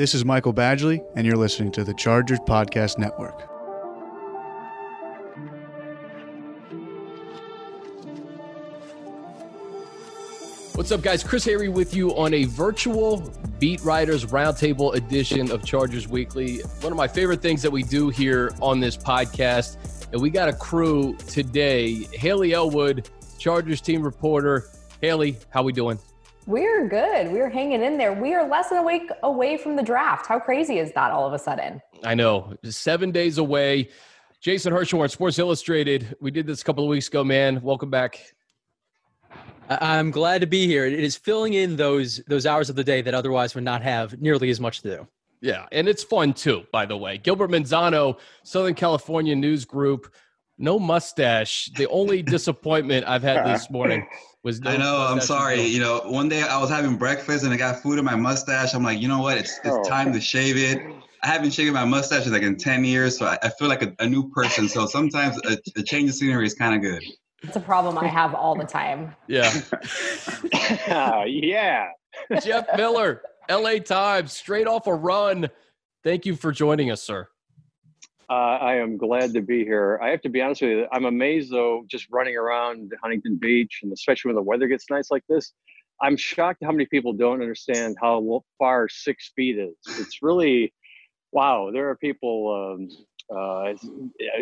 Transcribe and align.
This 0.00 0.14
is 0.14 0.24
Michael 0.24 0.54
Badgley, 0.54 1.04
and 1.14 1.26
you're 1.26 1.36
listening 1.36 1.70
to 1.72 1.84
the 1.84 1.92
Chargers 1.92 2.38
Podcast 2.48 2.96
Network. 2.96 3.38
What's 10.74 10.90
up, 10.90 11.02
guys? 11.02 11.22
Chris 11.22 11.44
Hayre 11.44 11.70
with 11.70 11.92
you 11.92 12.16
on 12.16 12.32
a 12.32 12.44
virtual 12.44 13.30
Beat 13.58 13.82
Writers 13.82 14.24
Roundtable 14.24 14.94
edition 14.94 15.50
of 15.50 15.66
Chargers 15.66 16.08
Weekly. 16.08 16.60
One 16.80 16.94
of 16.94 16.96
my 16.96 17.06
favorite 17.06 17.42
things 17.42 17.60
that 17.60 17.70
we 17.70 17.82
do 17.82 18.08
here 18.08 18.54
on 18.62 18.80
this 18.80 18.96
podcast. 18.96 19.76
And 20.14 20.22
we 20.22 20.30
got 20.30 20.48
a 20.48 20.54
crew 20.54 21.14
today. 21.26 22.06
Haley 22.14 22.54
Elwood, 22.54 23.10
Chargers 23.38 23.82
team 23.82 24.00
reporter. 24.00 24.64
Haley, 25.02 25.36
how 25.50 25.62
we 25.62 25.74
doing? 25.74 25.98
We're 26.50 26.88
good. 26.88 27.30
We're 27.30 27.48
hanging 27.48 27.80
in 27.80 27.96
there. 27.96 28.12
We 28.12 28.34
are 28.34 28.44
less 28.44 28.70
than 28.70 28.78
a 28.78 28.82
week 28.82 29.08
away 29.22 29.56
from 29.56 29.76
the 29.76 29.84
draft. 29.84 30.26
How 30.26 30.40
crazy 30.40 30.80
is 30.80 30.90
that 30.94 31.12
all 31.12 31.24
of 31.24 31.32
a 31.32 31.38
sudden? 31.38 31.80
I 32.02 32.16
know. 32.16 32.56
Seven 32.64 33.12
days 33.12 33.38
away. 33.38 33.90
Jason 34.40 34.72
Hirschhorn, 34.72 35.08
Sports 35.12 35.38
Illustrated. 35.38 36.16
We 36.20 36.32
did 36.32 36.48
this 36.48 36.60
a 36.60 36.64
couple 36.64 36.82
of 36.82 36.90
weeks 36.90 37.06
ago, 37.06 37.22
man. 37.22 37.62
Welcome 37.62 37.88
back. 37.88 38.34
I'm 39.68 40.10
glad 40.10 40.40
to 40.40 40.48
be 40.48 40.66
here. 40.66 40.86
It 40.86 40.98
is 40.98 41.16
filling 41.16 41.54
in 41.54 41.76
those 41.76 42.16
those 42.26 42.46
hours 42.46 42.68
of 42.68 42.74
the 42.74 42.82
day 42.82 43.00
that 43.00 43.14
otherwise 43.14 43.54
would 43.54 43.62
not 43.62 43.82
have 43.82 44.20
nearly 44.20 44.50
as 44.50 44.58
much 44.58 44.82
to 44.82 44.96
do. 44.96 45.08
Yeah, 45.40 45.66
and 45.70 45.86
it's 45.86 46.02
fun 46.02 46.34
too, 46.34 46.64
by 46.72 46.84
the 46.84 46.96
way. 46.96 47.16
Gilbert 47.16 47.52
Manzano, 47.52 48.18
Southern 48.42 48.74
California 48.74 49.36
News 49.36 49.64
Group, 49.64 50.12
no 50.58 50.80
mustache. 50.80 51.70
The 51.76 51.86
only 51.86 52.24
disappointment 52.24 53.06
I've 53.06 53.22
had 53.22 53.46
this 53.46 53.70
morning 53.70 54.04
was 54.42 54.60
no 54.60 54.70
I 54.70 54.76
know. 54.76 54.96
I'm 54.96 55.20
sorry. 55.20 55.62
You 55.62 55.80
know, 55.80 56.00
one 56.06 56.28
day 56.28 56.42
I 56.42 56.58
was 56.58 56.70
having 56.70 56.96
breakfast 56.96 57.44
and 57.44 57.52
I 57.52 57.56
got 57.56 57.82
food 57.82 57.98
in 57.98 58.04
my 58.04 58.16
mustache. 58.16 58.74
I'm 58.74 58.82
like, 58.82 59.00
you 59.00 59.08
know 59.08 59.20
what? 59.20 59.38
It's 59.38 59.58
it's 59.58 59.68
oh. 59.68 59.82
time 59.82 60.12
to 60.12 60.20
shave 60.20 60.56
it. 60.56 60.80
I 61.22 61.26
haven't 61.26 61.50
shaved 61.50 61.74
my 61.74 61.84
mustache 61.84 62.26
in 62.26 62.32
like 62.32 62.42
in 62.42 62.56
10 62.56 62.84
years, 62.84 63.18
so 63.18 63.26
I, 63.26 63.38
I 63.42 63.50
feel 63.50 63.68
like 63.68 63.82
a, 63.82 63.94
a, 63.98 64.08
new 64.08 64.30
person. 64.30 64.68
So 64.68 64.86
sometimes 64.86 65.38
a, 65.44 65.58
a 65.76 65.82
change 65.82 66.08
of 66.08 66.14
scenery 66.14 66.46
is 66.46 66.54
kind 66.54 66.74
of 66.74 66.80
good. 66.80 67.04
It's 67.42 67.56
a 67.56 67.60
problem 67.60 67.98
I 67.98 68.06
have 68.06 68.34
all 68.34 68.54
the 68.54 68.64
time. 68.64 69.14
Yeah. 69.26 69.52
yeah. 71.26 71.88
Jeff 72.42 72.66
Miller, 72.74 73.22
LA 73.50 73.78
Times, 73.78 74.32
straight 74.32 74.66
off 74.66 74.86
a 74.86 74.94
run. 74.94 75.50
Thank 76.02 76.24
you 76.24 76.36
for 76.36 76.52
joining 76.52 76.90
us, 76.90 77.02
sir. 77.02 77.28
Uh, 78.30 78.58
I 78.60 78.76
am 78.76 78.96
glad 78.96 79.32
to 79.34 79.42
be 79.42 79.64
here. 79.64 79.98
I 80.00 80.10
have 80.10 80.22
to 80.22 80.28
be 80.28 80.40
honest 80.40 80.62
with 80.62 80.70
you. 80.70 80.86
I'm 80.92 81.04
amazed 81.04 81.50
though, 81.50 81.82
just 81.88 82.06
running 82.12 82.36
around 82.36 82.92
Huntington 83.02 83.38
Beach, 83.38 83.80
and 83.82 83.92
especially 83.92 84.28
when 84.28 84.36
the 84.36 84.42
weather 84.42 84.68
gets 84.68 84.88
nice 84.88 85.10
like 85.10 85.24
this. 85.28 85.52
I'm 86.00 86.16
shocked 86.16 86.62
how 86.62 86.70
many 86.70 86.86
people 86.86 87.12
don't 87.12 87.42
understand 87.42 87.96
how 88.00 88.44
far 88.56 88.88
six 88.88 89.32
feet 89.34 89.58
is. 89.58 89.74
It's 89.98 90.22
really, 90.22 90.72
wow. 91.32 91.70
There 91.72 91.88
are 91.90 91.96
people 91.96 92.78
um, 92.78 93.36
uh, 93.36 93.74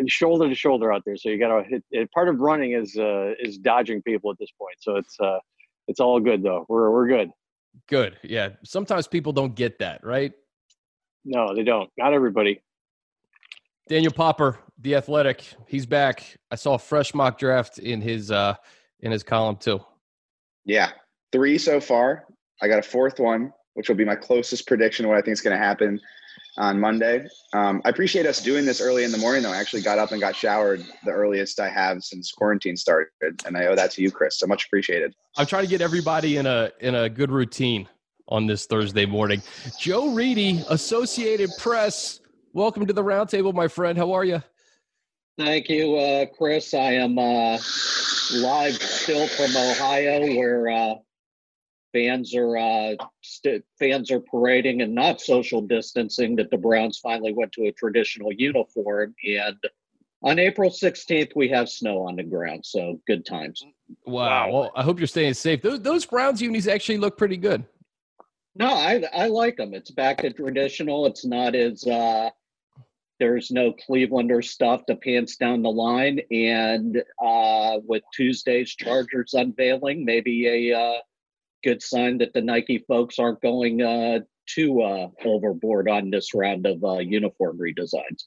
shoulder 0.05 0.47
to 0.47 0.55
shoulder 0.55 0.93
out 0.93 1.01
there. 1.03 1.17
So 1.17 1.29
you 1.29 1.39
got 1.39 1.63
to 1.63 1.67
hit. 1.67 1.83
It, 1.89 2.11
part 2.11 2.29
of 2.29 2.39
running 2.39 2.73
is 2.73 2.95
uh, 2.95 3.33
is 3.39 3.57
dodging 3.57 4.03
people 4.03 4.29
at 4.29 4.37
this 4.39 4.51
point. 4.51 4.75
So 4.79 4.97
it's 4.97 5.19
uh, 5.19 5.39
it's 5.87 5.99
all 5.99 6.19
good 6.19 6.43
though. 6.43 6.65
We're 6.69 6.91
we're 6.91 7.07
good. 7.07 7.31
Good. 7.87 8.17
Yeah. 8.21 8.49
Sometimes 8.63 9.07
people 9.07 9.33
don't 9.33 9.55
get 9.55 9.79
that, 9.79 10.03
right? 10.03 10.31
No, 11.25 11.55
they 11.55 11.63
don't. 11.63 11.89
Not 11.97 12.13
everybody. 12.13 12.61
Daniel 13.89 14.13
Popper, 14.13 14.59
the 14.77 14.95
athletic, 14.95 15.43
he's 15.67 15.87
back. 15.87 16.37
I 16.51 16.55
saw 16.55 16.75
a 16.75 16.79
fresh 16.79 17.15
mock 17.15 17.39
draft 17.39 17.79
in 17.79 17.99
his 17.99 18.31
uh 18.31 18.55
in 19.01 19.11
his 19.11 19.23
column 19.23 19.57
too. 19.57 19.81
Yeah. 20.63 20.91
Three 21.31 21.57
so 21.57 21.81
far. 21.81 22.25
I 22.61 22.67
got 22.67 22.79
a 22.79 22.83
fourth 22.83 23.19
one, 23.19 23.51
which 23.73 23.89
will 23.89 23.95
be 23.95 24.05
my 24.05 24.15
closest 24.15 24.67
prediction 24.67 25.05
of 25.05 25.09
what 25.09 25.17
I 25.17 25.21
think 25.21 25.33
is 25.33 25.41
going 25.41 25.57
to 25.57 25.63
happen 25.63 25.99
on 26.57 26.79
Monday. 26.79 27.25
Um, 27.53 27.81
I 27.85 27.89
appreciate 27.89 28.25
us 28.25 28.41
doing 28.43 28.65
this 28.65 28.81
early 28.81 29.05
in 29.05 29.11
the 29.11 29.17
morning, 29.17 29.43
though. 29.43 29.51
I 29.51 29.57
actually 29.57 29.81
got 29.81 29.97
up 29.97 30.11
and 30.11 30.19
got 30.19 30.35
showered 30.35 30.83
the 31.05 31.11
earliest 31.11 31.59
I 31.59 31.69
have 31.69 32.03
since 32.03 32.31
quarantine 32.31 32.75
started, 32.75 33.09
and 33.45 33.55
I 33.57 33.67
owe 33.67 33.75
that 33.75 33.91
to 33.91 34.01
you, 34.01 34.11
Chris. 34.11 34.37
So 34.37 34.45
much 34.47 34.65
appreciated. 34.65 35.15
I'm 35.37 35.45
trying 35.45 35.63
to 35.63 35.69
get 35.69 35.81
everybody 35.81 36.37
in 36.37 36.45
a 36.45 36.71
in 36.81 36.95
a 36.95 37.09
good 37.09 37.31
routine 37.31 37.87
on 38.27 38.45
this 38.45 38.65
Thursday 38.65 39.05
morning. 39.05 39.41
Joe 39.79 40.13
Reedy, 40.13 40.63
Associated 40.69 41.49
Press. 41.57 42.19
Welcome 42.53 42.87
to 42.87 42.93
the 42.93 43.03
roundtable, 43.03 43.53
my 43.53 43.67
friend. 43.67 43.95
How 43.95 44.11
are 44.11 44.23
you? 44.23 44.41
Thank 45.37 45.69
you, 45.69 45.95
uh, 45.95 46.25
Chris. 46.25 46.73
I 46.73 46.93
am 46.93 47.19
uh, 47.19 47.59
live 48.33 48.73
still 48.81 49.27
from 49.27 49.55
Ohio, 49.55 50.21
where 50.35 50.67
uh, 50.67 50.95
fans 51.93 52.33
are 52.35 52.57
uh, 52.57 52.95
st- 53.21 53.63
fans 53.77 54.09
are 54.09 54.19
parading 54.19 54.81
and 54.81 54.95
not 54.95 55.21
social 55.21 55.61
distancing 55.61 56.35
that 56.37 56.49
the 56.49 56.57
Browns 56.57 56.97
finally 56.97 57.33
went 57.33 57.51
to 57.53 57.67
a 57.67 57.71
traditional 57.71 58.31
uniform. 58.33 59.13
And 59.23 59.57
on 60.23 60.39
April 60.39 60.71
16th, 60.71 61.35
we 61.35 61.49
have 61.49 61.69
snow 61.69 61.99
on 62.01 62.15
the 62.15 62.23
ground, 62.23 62.65
so 62.65 62.99
good 63.05 63.27
times. 63.27 63.63
Wow. 64.05 64.51
Well, 64.51 64.71
I 64.75 64.81
hope 64.81 64.99
you're 64.99 65.07
staying 65.07 65.35
safe. 65.35 65.61
Those, 65.61 65.81
those 65.81 66.05
Browns 66.05 66.41
unis 66.41 66.67
actually 66.67 66.97
look 66.97 67.15
pretty 67.15 67.37
good. 67.37 67.63
No, 68.55 68.67
I 68.67 69.03
I 69.13 69.27
like 69.27 69.55
them. 69.55 69.73
It's 69.73 69.91
back 69.91 70.17
to 70.17 70.33
traditional. 70.33 71.05
It's 71.05 71.23
not 71.23 71.55
as 71.55 71.85
uh, 71.87 72.29
there's 73.19 73.51
no 73.51 73.73
Clevelander 73.73 74.43
stuff 74.43 74.85
to 74.87 74.95
pants 74.95 75.35
down 75.35 75.61
the 75.61 75.69
line, 75.69 76.19
and 76.31 77.03
uh, 77.23 77.79
with 77.85 78.03
Tuesday's 78.13 78.75
Chargers 78.75 79.33
unveiling, 79.33 80.05
maybe 80.05 80.71
a 80.71 80.77
uh, 80.77 80.99
good 81.63 81.81
sign 81.81 82.17
that 82.19 82.33
the 82.33 82.41
Nike 82.41 82.83
folks 82.87 83.19
aren't 83.19 83.41
going 83.41 83.81
uh, 83.81 84.19
too 84.47 84.81
uh, 84.81 85.07
overboard 85.25 85.89
on 85.89 86.09
this 86.09 86.33
round 86.33 86.65
of 86.65 86.83
uh, 86.83 86.99
uniform 86.99 87.57
redesigns. 87.57 88.25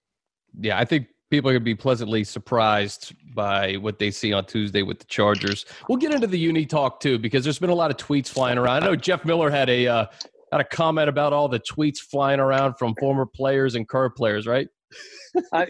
Yeah, 0.61 0.79
I 0.79 0.85
think 0.85 1.09
people 1.31 1.49
are 1.49 1.55
going 1.55 1.63
to 1.63 1.65
be 1.65 1.75
pleasantly 1.75 2.25
surprised 2.25 3.15
by 3.35 3.75
what 3.77 3.99
they 3.99 4.11
see 4.11 4.35
on 4.35 4.45
Tuesday 4.45 4.83
with 4.83 4.99
the 4.99 5.07
Chargers. 5.07 5.65
We'll 5.89 5.99
get 5.99 6.13
into 6.13 6.27
the 6.27 6.39
uni 6.39 6.67
talk 6.67 7.01
too 7.01 7.19
because 7.19 7.43
there's 7.43 7.59
been 7.59 7.71
a 7.71 7.75
lot 7.75 7.91
of 7.91 7.97
tweets 7.97 8.29
flying 8.29 8.59
around. 8.59 8.83
I 8.83 8.87
know 8.87 8.97
Jeff 8.97 9.25
Miller 9.25 9.51
had 9.51 9.71
a 9.71 9.87
uh, 9.87 10.07
had 10.53 10.61
a 10.61 10.65
comment 10.65 11.09
about 11.09 11.33
all 11.33 11.49
the 11.49 11.61
tweets 11.61 11.99
flying 11.99 12.39
around 12.39 12.75
from 12.75 12.95
former 13.01 13.25
players 13.25 13.75
and 13.75 13.89
current 13.89 14.15
players, 14.15 14.47
right? 14.47 14.69
I, 15.53 15.67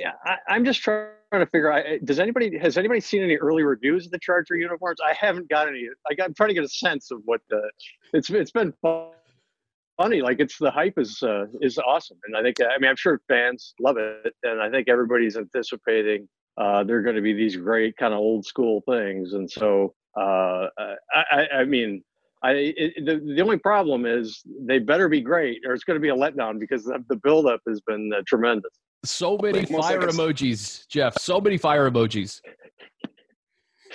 am 0.48 0.64
just 0.64 0.82
trying 0.82 1.10
to 1.32 1.46
figure 1.46 1.72
out. 1.72 1.84
Does 2.04 2.18
anybody 2.18 2.58
has 2.58 2.76
anybody 2.78 3.00
seen 3.00 3.22
any 3.22 3.36
early 3.36 3.62
reviews 3.62 4.06
of 4.06 4.12
the 4.12 4.18
Charger 4.18 4.56
uniforms? 4.56 4.98
I 5.04 5.14
haven't 5.14 5.48
got 5.48 5.68
any. 5.68 5.86
I 6.10 6.14
got, 6.14 6.28
I'm 6.28 6.34
trying 6.34 6.48
to 6.48 6.54
get 6.54 6.64
a 6.64 6.68
sense 6.68 7.10
of 7.10 7.20
what 7.24 7.40
the. 7.50 7.70
It's 8.12 8.30
it's 8.30 8.50
been 8.50 8.72
funny. 8.82 10.22
Like 10.22 10.40
it's 10.40 10.58
the 10.58 10.70
hype 10.70 10.98
is 10.98 11.22
uh, 11.22 11.46
is 11.60 11.78
awesome, 11.78 12.18
and 12.24 12.36
I 12.36 12.42
think 12.42 12.56
I 12.60 12.78
mean 12.78 12.90
I'm 12.90 12.96
sure 12.96 13.20
fans 13.28 13.74
love 13.80 13.96
it, 13.98 14.34
and 14.42 14.60
I 14.60 14.70
think 14.70 14.88
everybody's 14.88 15.36
anticipating 15.36 16.28
uh, 16.58 16.84
they're 16.84 17.02
going 17.02 17.16
to 17.16 17.22
be 17.22 17.32
these 17.32 17.56
great 17.56 17.96
kind 17.96 18.12
of 18.12 18.18
old 18.18 18.44
school 18.44 18.82
things, 18.88 19.32
and 19.32 19.50
so 19.50 19.94
uh, 20.18 20.66
I, 21.14 21.46
I 21.54 21.64
mean 21.64 22.02
I 22.42 22.52
it, 22.76 23.06
the 23.06 23.34
the 23.34 23.40
only 23.40 23.58
problem 23.58 24.04
is 24.04 24.42
they 24.60 24.78
better 24.78 25.08
be 25.08 25.20
great, 25.20 25.60
or 25.66 25.74
it's 25.74 25.84
going 25.84 25.96
to 25.96 26.00
be 26.00 26.08
a 26.08 26.14
letdown 26.14 26.58
because 26.58 26.84
the, 26.84 27.02
the 27.08 27.16
buildup 27.16 27.60
has 27.68 27.80
been 27.80 28.10
uh, 28.12 28.22
tremendous. 28.26 28.72
So 29.04 29.36
many 29.38 29.64
fire 29.64 30.00
like 30.00 30.10
emojis, 30.10 30.86
Jeff. 30.88 31.18
So 31.18 31.40
many 31.40 31.58
fire 31.58 31.90
emojis. 31.90 32.40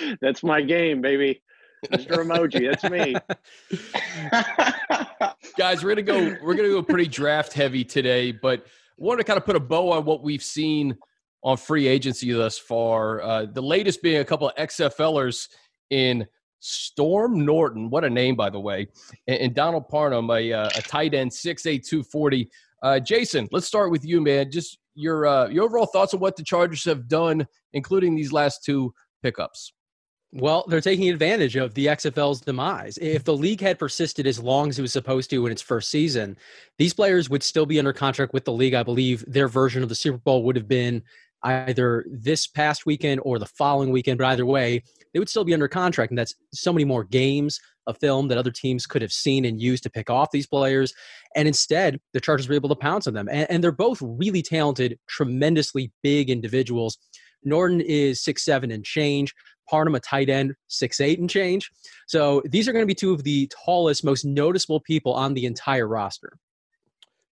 That's 0.22 0.44
my 0.44 0.62
game, 0.62 1.02
baby. 1.02 1.42
Mr. 1.86 2.26
Emoji, 2.26 2.70
that's 2.70 2.84
me. 2.90 3.16
Guys, 5.58 5.84
we're 5.84 5.92
gonna 5.92 6.02
go. 6.02 6.36
We're 6.44 6.56
gonna 6.56 6.70
go 6.70 6.82
pretty 6.82 7.08
draft 7.08 7.54
heavy 7.54 7.84
today, 7.84 8.32
but 8.32 8.66
want 8.98 9.20
to 9.20 9.24
kind 9.24 9.38
of 9.38 9.46
put 9.46 9.56
a 9.56 9.60
bow 9.60 9.92
on 9.92 10.06
what 10.06 10.24
we've 10.24 10.44
seen 10.44 10.98
on 11.44 11.56
free 11.56 11.88
agency 11.88 12.32
thus 12.32 12.58
far. 12.58 13.22
Uh, 13.22 13.46
the 13.46 13.62
latest 13.62 14.02
being 14.02 14.18
a 14.18 14.26
couple 14.26 14.50
of 14.50 14.56
XFLers 14.56 15.50
in 15.92 16.26
Storm 16.60 17.46
Norton. 17.46 17.90
What 17.90 18.04
a 18.04 18.10
name, 18.10 18.36
by 18.36 18.50
the 18.50 18.60
way, 18.60 18.88
and, 19.28 19.38
and 19.40 19.56
Donald 19.56 19.88
Parham, 19.88 20.30
a, 20.32 20.52
uh, 20.52 20.70
a 20.76 20.82
tight 20.82 21.14
end, 21.14 21.32
six 21.32 21.66
eight 21.66 21.86
two 21.86 22.04
forty. 22.04 22.50
Uh, 22.82 23.00
Jason, 23.00 23.48
let's 23.52 23.68
start 23.68 23.92
with 23.92 24.04
you, 24.06 24.20
man. 24.22 24.52
Just 24.52 24.80
your 24.98 25.26
uh, 25.26 25.48
your 25.48 25.66
overall 25.66 25.86
thoughts 25.86 26.14
on 26.14 26.20
what 26.20 26.36
the 26.36 26.44
Chargers 26.44 26.84
have 26.86 27.08
done, 27.08 27.48
including 27.74 28.16
these 28.16 28.32
last 28.34 28.64
two 28.64 28.94
pickups. 29.24 29.74
Well, 30.34 30.66
they're 30.68 30.82
taking 30.82 31.10
advantage 31.10 31.56
of 31.56 31.74
the 31.74 31.86
XFL's 31.86 32.42
demise. 32.42 32.98
If 32.98 33.24
the 33.24 33.36
league 33.36 33.62
had 33.62 33.80
persisted 33.80 34.28
as 34.28 34.40
long 34.40 34.70
as 34.70 34.78
it 34.78 34.82
was 34.82 34.92
supposed 34.92 35.30
to 35.30 35.46
in 35.46 35.52
its 35.54 35.62
first 35.62 35.90
season, 35.90 36.36
these 36.78 36.94
players 36.94 37.30
would 37.30 37.44
still 37.44 37.66
be 37.66 37.80
under 37.80 37.94
contract 37.94 38.34
with 38.34 38.44
the 38.44 38.52
league. 38.52 38.74
I 38.74 38.84
believe 38.84 39.24
their 39.26 39.48
version 39.48 39.84
of 39.84 39.90
the 39.90 39.96
Super 39.96 40.18
Bowl 40.18 40.44
would 40.44 40.58
have 40.58 40.68
been 40.68 41.02
either 41.44 42.06
this 42.10 42.46
past 42.46 42.86
weekend 42.86 43.22
or 43.24 43.40
the 43.40 43.46
following 43.46 43.92
weekend, 43.92 44.18
but 44.18 44.28
either 44.28 44.46
way, 44.46 44.84
they 45.14 45.20
would 45.20 45.30
still 45.30 45.44
be 45.44 45.54
under 45.54 45.68
contract. 45.68 46.12
And 46.12 46.18
that's 46.18 46.36
so 46.54 46.72
many 46.74 46.86
more 46.86 47.04
games 47.04 47.60
of 47.88 47.98
film 48.00 48.28
that 48.28 48.38
other 48.38 48.52
teams 48.52 48.86
could 48.86 49.02
have 49.02 49.12
seen 49.12 49.46
and 49.46 49.62
used 49.62 49.84
to 49.84 49.90
pick 49.90 50.10
off 50.10 50.32
these 50.32 50.48
players. 50.48 50.94
And 51.36 51.48
instead, 51.48 52.00
the 52.14 52.20
Chargers 52.20 52.50
were 52.50 52.56
able 52.56 52.70
to 52.70 52.76
pounce 52.76 53.08
on 53.08 53.14
them. 53.14 53.30
And, 53.30 53.50
and 53.50 53.64
they're 53.64 53.72
both 53.72 54.00
really 54.02 54.42
talented, 54.42 55.00
tremendously 55.08 55.92
big 56.04 56.30
individuals. 56.30 56.98
Norton 57.44 57.82
is 57.82 58.24
six 58.24 58.44
seven 58.44 58.72
and 58.72 58.84
change. 58.84 59.34
Parham, 59.70 59.96
a 59.96 60.00
tight 60.00 60.30
end, 60.30 60.54
six 60.68 61.02
eight 61.02 61.20
and 61.20 61.30
change. 61.30 61.70
So 62.08 62.42
these 62.46 62.68
are 62.68 62.72
going 62.74 62.84
to 62.84 62.88
be 62.88 62.96
two 62.96 63.14
of 63.14 63.24
the 63.24 63.52
tallest, 63.66 64.04
most 64.04 64.26
noticeable 64.26 64.80
people 64.80 65.14
on 65.14 65.34
the 65.34 65.46
entire 65.46 65.88
roster. 65.88 66.38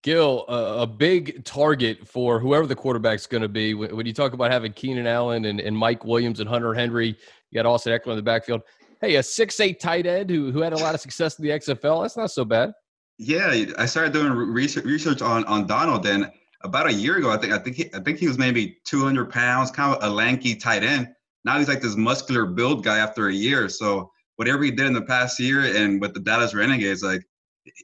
Gil, 0.04 0.46
uh, 0.50 0.78
a 0.80 0.88
big 0.88 1.44
target 1.44 2.08
for 2.08 2.40
whoever 2.40 2.66
the 2.66 2.76
quarterback's 2.76 3.28
going 3.28 3.44
to 3.44 3.50
be. 3.50 3.76
When, 3.76 3.96
when, 3.96 4.06
you 4.08 4.14
talk 4.14 4.34
about 4.34 4.52
having 4.52 4.74
Keenan 4.74 5.06
Allen 5.06 5.46
and, 5.46 5.60
and 5.60 5.78
Mike 5.78 6.04
Williams 6.06 6.40
and 6.40 6.50
Hunter 6.50 6.74
Henry, 6.74 7.16
you 7.52 7.62
got 7.62 7.66
Austin 7.66 7.98
Ekeler 7.98 8.12
in 8.12 8.16
the 8.16 8.24
backfield. 8.24 8.62
Hey, 9.02 9.16
a 9.16 9.24
six 9.24 9.60
eight 9.60 9.80
tight 9.80 10.06
end 10.06 10.30
who 10.30 10.52
who 10.52 10.62
had 10.62 10.74
a 10.74 10.78
lot 10.78 10.96
of 10.96 11.02
success 11.02 11.38
in 11.38 11.44
the 11.44 11.52
XFL. 11.52 12.04
That's 12.04 12.18
not 12.18 12.32
so 12.32 12.46
bad. 12.46 12.74
Yeah, 13.18 13.66
I 13.78 13.86
started 13.86 14.14
doing 14.14 14.32
research 14.32 14.86
research 14.86 15.22
on 15.22 15.44
on 15.46 15.68
Donald, 15.68 16.06
and 16.06 16.32
about 16.64 16.88
a 16.88 16.94
year 16.94 17.18
ago, 17.18 17.30
I 17.32 17.38
think 17.38 17.54
I 17.54 17.58
think 17.58 17.76
he, 17.76 17.94
I 17.94 18.00
think 18.00 18.20
he 18.20 18.28
was 18.28 18.38
maybe 18.38 18.78
200 18.86 19.30
pounds, 19.30 19.72
kind 19.72 19.96
of 19.96 20.04
a 20.04 20.14
lanky 20.14 20.56
tight 20.56 20.84
end. 20.84 21.10
Now 21.44 21.58
he's 21.58 21.68
like 21.68 21.82
this 21.82 21.96
muscular 21.96 22.46
build 22.46 22.84
guy 22.84 23.00
after 23.00 23.28
a 23.28 23.34
year. 23.34 23.68
So 23.70 24.12
whatever 24.36 24.64
he 24.64 24.72
did 24.72 24.86
in 24.86 24.94
the 24.94 25.02
past 25.02 25.40
year 25.40 25.76
and 25.76 26.00
with 26.00 26.14
the 26.14 26.20
Dallas 26.20 26.54
Renegades, 26.54 27.04
like 27.04 27.24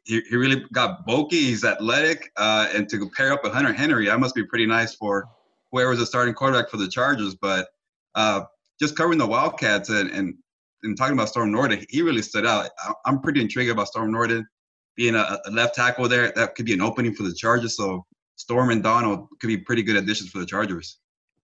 he, 0.05 0.21
he 0.29 0.35
really 0.35 0.63
got 0.73 1.05
bulky. 1.05 1.37
He's 1.37 1.63
athletic, 1.63 2.31
uh, 2.37 2.67
and 2.73 2.87
to 2.89 3.09
pair 3.15 3.33
up 3.33 3.43
with 3.43 3.53
Hunter 3.53 3.73
Henry, 3.73 4.07
that 4.07 4.19
must 4.19 4.35
be 4.35 4.45
pretty 4.45 4.65
nice 4.65 4.93
for 4.93 5.25
whoever's 5.71 5.99
the 5.99 6.05
starting 6.05 6.33
quarterback 6.33 6.69
for 6.69 6.77
the 6.77 6.87
Chargers. 6.87 7.35
But 7.35 7.67
uh, 8.15 8.41
just 8.79 8.95
covering 8.95 9.17
the 9.17 9.27
Wildcats 9.27 9.89
and, 9.89 10.09
and 10.11 10.35
and 10.83 10.97
talking 10.97 11.13
about 11.13 11.29
Storm 11.29 11.51
Norton, 11.51 11.83
he 11.89 12.01
really 12.01 12.21
stood 12.21 12.45
out. 12.45 12.69
I'm 13.05 13.19
pretty 13.19 13.41
intrigued 13.41 13.71
about 13.71 13.87
Storm 13.87 14.11
Norton 14.11 14.47
being 14.95 15.15
a, 15.15 15.39
a, 15.45 15.51
left 15.51 15.75
tackle 15.75 16.07
there. 16.07 16.31
That 16.35 16.55
could 16.55 16.65
be 16.65 16.73
an 16.73 16.81
opening 16.81 17.13
for 17.13 17.23
the 17.23 17.33
Chargers. 17.33 17.75
So 17.75 18.05
Storm 18.35 18.69
and 18.69 18.83
Donald 18.83 19.27
could 19.41 19.47
be 19.47 19.57
pretty 19.57 19.83
good 19.83 19.95
additions 19.95 20.29
for 20.29 20.39
the 20.39 20.45
Chargers. 20.45 20.99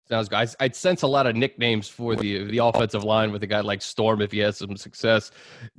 Sounds 0.09 0.27
good. 0.27 0.35
I, 0.59 0.65
would 0.65 0.75
sense 0.75 1.01
a 1.01 1.07
lot 1.07 1.27
of 1.27 1.35
nicknames 1.35 1.87
for 1.87 2.15
the 2.15 2.43
the 2.45 2.57
offensive 2.57 3.03
line 3.03 3.31
with 3.31 3.41
a 3.43 3.47
guy 3.47 3.61
like 3.61 3.81
Storm 3.81 4.21
if 4.21 4.31
he 4.31 4.39
has 4.39 4.57
some 4.57 4.75
success. 4.75 5.31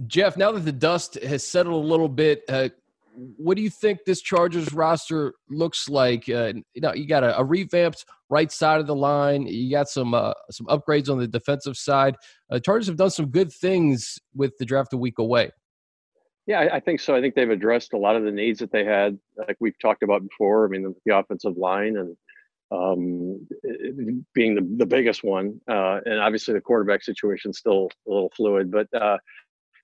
Jeff, 0.07 0.37
now 0.37 0.51
that 0.53 0.61
the 0.61 0.73
dust 0.73 1.15
has 1.23 1.47
settled 1.47 1.85
a 1.85 1.87
little 1.87 2.09
bit, 2.09 2.43
uh, 2.49 2.71
what 3.15 3.57
do 3.57 3.63
you 3.63 3.71
think 3.71 4.01
this 4.05 4.21
Chargers 4.21 4.73
roster 4.73 5.35
looks 5.49 5.89
like? 5.89 6.29
Uh, 6.29 6.55
you 6.75 6.81
know, 6.81 6.93
you 6.93 7.07
got 7.07 7.25
a, 7.25 7.39
a, 7.39 7.45
revamped 7.45 8.05
right 8.29 8.51
side 8.51 8.81
of 8.81 8.87
the 8.87 8.95
line. 8.95 9.47
You 9.47 9.71
got 9.71 9.89
some 9.89 10.15
uh, 10.15 10.33
some 10.51 10.67
upgrades 10.67 11.09
on 11.09 11.19
the 11.19 11.29
defensive 11.29 11.77
side. 11.77 12.17
Uh, 12.51 12.59
Chargers 12.59 12.87
have 12.89 12.97
done 12.97 13.11
some 13.11 13.27
good 13.27 13.53
things 13.53 14.19
with 14.35 14.53
the 14.59 14.65
draft 14.65 14.93
a 14.93 14.97
week 14.97 15.19
away. 15.19 15.51
Yeah, 16.47 16.61
I, 16.61 16.77
I 16.77 16.81
think 16.81 17.01
so. 17.01 17.15
I 17.15 17.21
think 17.21 17.35
they've 17.35 17.49
addressed 17.49 17.95
a 17.95 17.99
lot 17.99 18.17
of 18.17 18.25
the 18.25 18.33
needs 18.33 18.59
that 18.59 18.73
they 18.73 18.85
had, 18.85 19.19
like 19.37 19.57
we've 19.61 19.79
talked 19.81 20.03
about 20.03 20.23
before. 20.23 20.67
I 20.67 20.69
mean, 20.69 20.83
the, 20.83 20.95
the 21.07 21.17
offensive 21.17 21.57
line 21.57 21.97
and 21.97 22.17
um, 22.71 23.47
being 24.35 24.55
the, 24.55 24.67
the 24.77 24.87
biggest 24.87 25.23
one. 25.25 25.61
Uh, 25.69 26.01
and 26.05 26.21
obviously 26.21 26.55
the 26.55 26.61
quarterback 26.61 27.03
situation 27.03 27.53
still 27.53 27.89
a 28.07 28.11
little 28.11 28.33
fluid, 28.37 28.71
but 28.71 28.87
uh, 28.95 29.19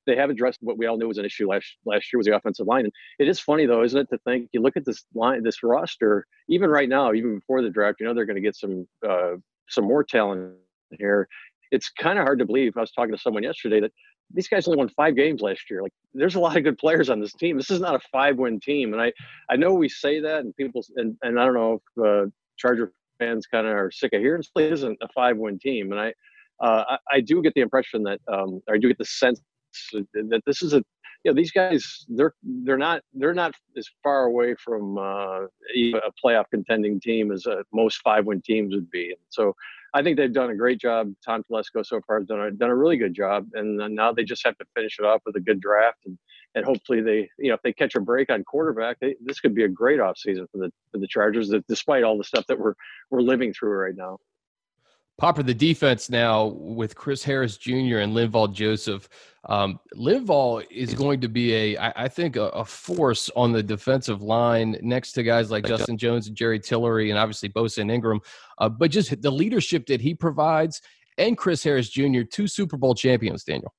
they 0.06 0.17
have 0.17 0.31
addressed 0.31 0.58
what 0.62 0.79
we 0.79 0.87
all 0.87 0.97
knew 0.97 1.08
was 1.08 1.19
an 1.19 1.25
issue 1.25 1.49
last 1.49 1.76
last 1.85 2.12
year 2.12 2.19
was 2.19 2.26
the 2.26 2.35
offensive 2.35 2.67
line. 2.67 2.85
And 2.85 2.93
it 3.19 3.29
is 3.29 3.41
funny 3.41 3.67
though, 3.67 3.82
isn't 3.82 3.99
it, 3.99 4.08
to 4.11 4.19
think 4.19 4.49
you 4.52 4.61
look 4.61 4.76
at 4.76 4.85
this 4.85 5.05
line, 5.14 5.43
this 5.43 5.62
roster, 5.62 6.26
even 6.49 6.70
right 6.70 6.88
now, 6.88 7.12
even 7.12 7.37
before 7.37 7.62
the 7.62 7.70
draft, 7.70 8.00
you 8.00 8.06
know 8.06 8.14
they're 8.14 8.26
going 8.26 8.37
to 8.37 8.43
get 8.43 8.56
some 8.56 8.87
uh, 9.08 9.32
some 9.69 9.85
more 9.85 10.05
talent 10.05 10.55
here. 10.99 11.29
It's 11.70 11.91
kind 11.91 12.19
of 12.19 12.25
hard 12.25 12.41
to 12.41 12.44
believe. 12.44 12.76
I 12.76 12.81
was 12.81 12.93
talking 12.93 13.14
to 13.14 13.20
someone 13.20 13.43
yesterday 13.43 13.81
that 13.81 13.93
these 14.32 14.49
guys 14.49 14.67
only 14.67 14.79
won 14.79 14.88
five 14.91 15.17
games 15.17 15.41
last 15.41 15.70
year. 15.70 15.82
Like, 15.82 15.93
there's 16.14 16.37
a 16.37 16.41
lot 16.41 16.56
of 16.56 16.64
good 16.64 16.79
players 16.79 17.11
on 17.11 17.20
this 17.20 17.32
team. 17.32 17.56
This 17.56 17.70
is 17.70 17.81
not 17.81 17.96
a 17.96 18.00
five-win 18.12 18.61
team, 18.61 18.93
and 18.93 19.03
I 19.03 19.12
I 19.49 19.56
know 19.56 19.75
we 19.75 19.88
say 19.88 20.20
that, 20.20 20.41
and 20.41 20.55
people 20.56 20.85
and 20.96 21.17
and 21.23 21.38
I 21.38 21.44
don't 21.44 21.55
know 21.55 21.81
if 21.96 22.05
uh, 22.05 22.31
Charger 22.56 22.93
fans 23.20 23.46
kind 23.46 23.67
of 23.69 23.75
are 23.75 23.93
sick 23.93 24.12
of 24.12 24.20
hearing 24.20 24.43
it 24.56 24.73
isn't 24.73 24.99
a 25.00 25.08
five 25.14 25.37
win 25.37 25.61
team. 25.61 25.93
And 25.93 26.00
I, 26.00 26.08
uh, 26.61 26.85
I, 26.88 27.17
I, 27.17 27.20
do 27.20 27.41
get 27.41 27.55
the 27.55 27.61
impression 27.61 28.03
that, 28.03 28.20
um, 28.31 28.61
or 28.67 28.75
I 28.75 28.79
do 28.79 28.88
get 28.88 28.99
the 28.99 29.05
sense 29.05 29.41
that 29.93 30.43
this 30.46 30.62
is 30.62 30.72
a, 30.72 30.82
you 31.25 31.31
know, 31.31 31.34
these 31.34 31.52
guys, 31.52 32.05
they're, 32.08 32.34
they're 32.43 32.78
not, 32.78 33.02
they're 33.12 33.34
not 33.34 33.55
as 33.76 33.88
far 34.02 34.25
away 34.25 34.55
from 34.55 34.96
uh, 34.96 35.43
a 35.43 36.12
playoff 36.25 36.44
contending 36.50 37.00
team 37.00 37.31
as 37.31 37.46
uh, 37.46 37.62
most 37.72 38.00
five 38.02 38.25
win 38.26 38.40
teams 38.40 38.75
would 38.75 38.90
be. 38.90 39.11
And 39.11 39.20
so 39.28 39.55
I 39.93 40.02
think 40.02 40.17
they've 40.17 40.32
done 40.32 40.50
a 40.50 40.56
great 40.56 40.81
job. 40.81 41.12
Tom 41.25 41.43
Telesco 41.50 41.84
so 41.84 42.00
far 42.06 42.20
has 42.20 42.26
done 42.26 42.40
a, 42.40 42.50
done 42.50 42.70
a 42.70 42.76
really 42.76 42.96
good 42.96 43.14
job. 43.14 43.46
And 43.55 43.76
now 43.94 44.12
they 44.12 44.25
just 44.25 44.44
have 44.46 44.56
to 44.58 44.64
finish 44.75 44.99
it 44.99 45.05
off 45.05 45.20
with 45.26 45.37
a 45.37 45.40
good 45.40 45.61
draft 45.61 45.99
and, 46.06 46.17
and 46.55 46.64
hopefully 46.64 47.00
they, 47.00 47.28
you 47.38 47.49
know, 47.49 47.55
if 47.55 47.62
they 47.62 47.72
catch 47.72 47.94
a 47.94 48.00
break 48.00 48.31
on 48.31 48.43
quarterback, 48.44 48.99
they, 49.00 49.14
this 49.25 49.40
could 49.40 49.55
be 49.55 49.64
a 49.64 49.69
great 49.69 50.00
offseason 50.00 50.50
for 50.50 50.58
the 50.58 50.72
for 50.90 50.99
the 50.99 51.06
Chargers, 51.06 51.52
despite 51.69 52.02
all 52.02 52.19
the 52.19 52.25
stuff 52.25 52.46
that 52.49 52.58
we're 52.58 52.75
we're 53.11 53.20
living 53.20 53.52
through 53.52 53.70
right 53.70 53.94
now. 53.96 54.19
Popper, 55.20 55.43
the 55.43 55.52
defense 55.52 56.08
now 56.08 56.46
with 56.46 56.96
Chris 56.96 57.22
Harris 57.22 57.58
Jr. 57.58 57.99
and 57.99 58.17
Linval 58.17 58.50
Joseph. 58.55 59.06
Um, 59.44 59.78
Linval 59.94 60.64
is 60.70 60.94
going 60.94 61.20
to 61.20 61.28
be 61.28 61.52
a, 61.55 61.76
I, 61.76 62.05
I 62.05 62.08
think, 62.08 62.37
a, 62.37 62.44
a, 62.49 62.64
force 62.64 63.28
on 63.37 63.52
the 63.52 63.62
defensive 63.62 64.22
line 64.22 64.78
next 64.81 65.12
to 65.12 65.22
guys 65.22 65.50
like 65.50 65.67
Justin 65.67 65.99
Jones 65.99 66.26
and 66.26 66.34
Jerry 66.34 66.58
Tillery, 66.58 67.11
and 67.11 67.19
obviously 67.19 67.50
Bosa 67.50 67.78
and 67.82 67.90
Ingram. 67.90 68.20
Uh, 68.56 68.70
but 68.70 68.90
just 68.90 69.20
the 69.20 69.31
leadership 69.31 69.84
that 69.87 70.00
he 70.00 70.14
provides, 70.14 70.81
and 71.19 71.37
Chris 71.37 71.62
Harris 71.62 71.90
Jr., 71.90 72.22
two 72.22 72.46
Super 72.46 72.78
Bowl 72.78 72.94
champions, 72.94 73.44
Daniel. 73.44 73.75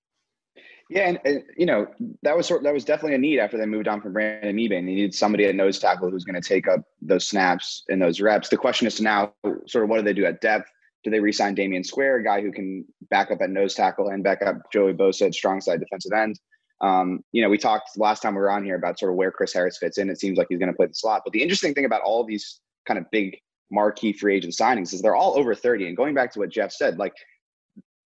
Yeah, 0.92 1.08
and, 1.08 1.20
and, 1.26 1.44
you 1.58 1.66
know 1.66 1.88
that 2.22 2.38
was 2.38 2.46
sort 2.46 2.64
that 2.64 2.74
was 2.74 2.86
definitely 2.86 3.16
a 3.16 3.18
need 3.18 3.40
after 3.40 3.58
they 3.58 3.66
moved 3.66 3.88
on 3.88 4.02
from 4.02 4.14
Brandon 4.14 4.56
Mebane. 4.56 4.70
They 4.70 4.82
needed 4.82 5.16
somebody 5.16 5.46
at 5.46 5.56
nose 5.56 5.80
tackle 5.80 6.12
who's 6.12 6.26
going 6.26 6.40
to 6.40 6.48
take 6.48 6.68
up 6.68 6.82
those 7.02 7.28
snaps 7.28 7.84
and 7.90 8.00
those 8.00 8.22
reps. 8.22 8.50
The 8.50 8.58
question 8.58 8.86
is 8.86 9.02
now, 9.02 9.34
sort 9.68 9.86
of, 9.86 9.90
what 9.90 9.98
do 9.98 10.04
they 10.04 10.14
do 10.14 10.26
at 10.26 10.42
depth? 10.42 10.70
Do 11.04 11.10
they 11.10 11.20
resign 11.20 11.56
Damion 11.56 11.86
Square, 11.86 12.18
a 12.18 12.24
guy 12.24 12.42
who 12.42 12.52
can 12.52 12.86
back 13.10 13.32
up 13.32 13.42
at 13.42 13.50
nose 13.50 13.74
tackle 13.74 14.10
and 14.10 14.24
back 14.24 14.42
up 14.42 14.72
Joey 14.72 14.94
Bosa 14.94 15.28
at 15.28 15.34
strong 15.34 15.62
side 15.62 15.80
defensive 15.80 16.14
end? 16.14 16.40
Um, 16.82 17.24
you 17.32 17.42
know, 17.42 17.50
we 17.50 17.58
talked 17.58 17.98
last 17.98 18.22
time 18.22 18.34
we 18.34 18.42
were 18.42 18.52
on 18.52 18.64
here 18.66 18.76
about 18.76 19.00
sort 19.00 19.12
of 19.12 19.16
where 19.16 19.32
Chris 19.32 19.54
Harris 19.54 19.78
fits 19.78 19.98
in. 19.98 20.10
It 20.10 20.20
seems 20.20 20.38
like 20.38 20.48
he's 20.50 20.60
going 20.60 20.72
to 20.72 20.76
play 20.76 20.88
the 20.88 20.94
slot. 20.94 21.22
But 21.24 21.34
the 21.34 21.42
interesting 21.42 21.74
thing 21.74 21.86
about 21.86 22.02
all 22.02 22.24
these 22.24 22.60
kind 22.88 22.98
of 22.98 23.06
big 23.12 23.38
marquee 23.72 24.14
free 24.14 24.36
agent 24.36 24.54
signings 24.54 24.94
is 24.94 25.02
they're 25.02 25.16
all 25.16 25.38
over 25.38 25.56
30. 25.56 25.88
And 25.88 25.98
going 25.98 26.16
back 26.16 26.32
to 26.34 26.40
what 26.40 26.50
Jeff 26.50 26.72
said, 26.72 26.98
like 26.98 27.14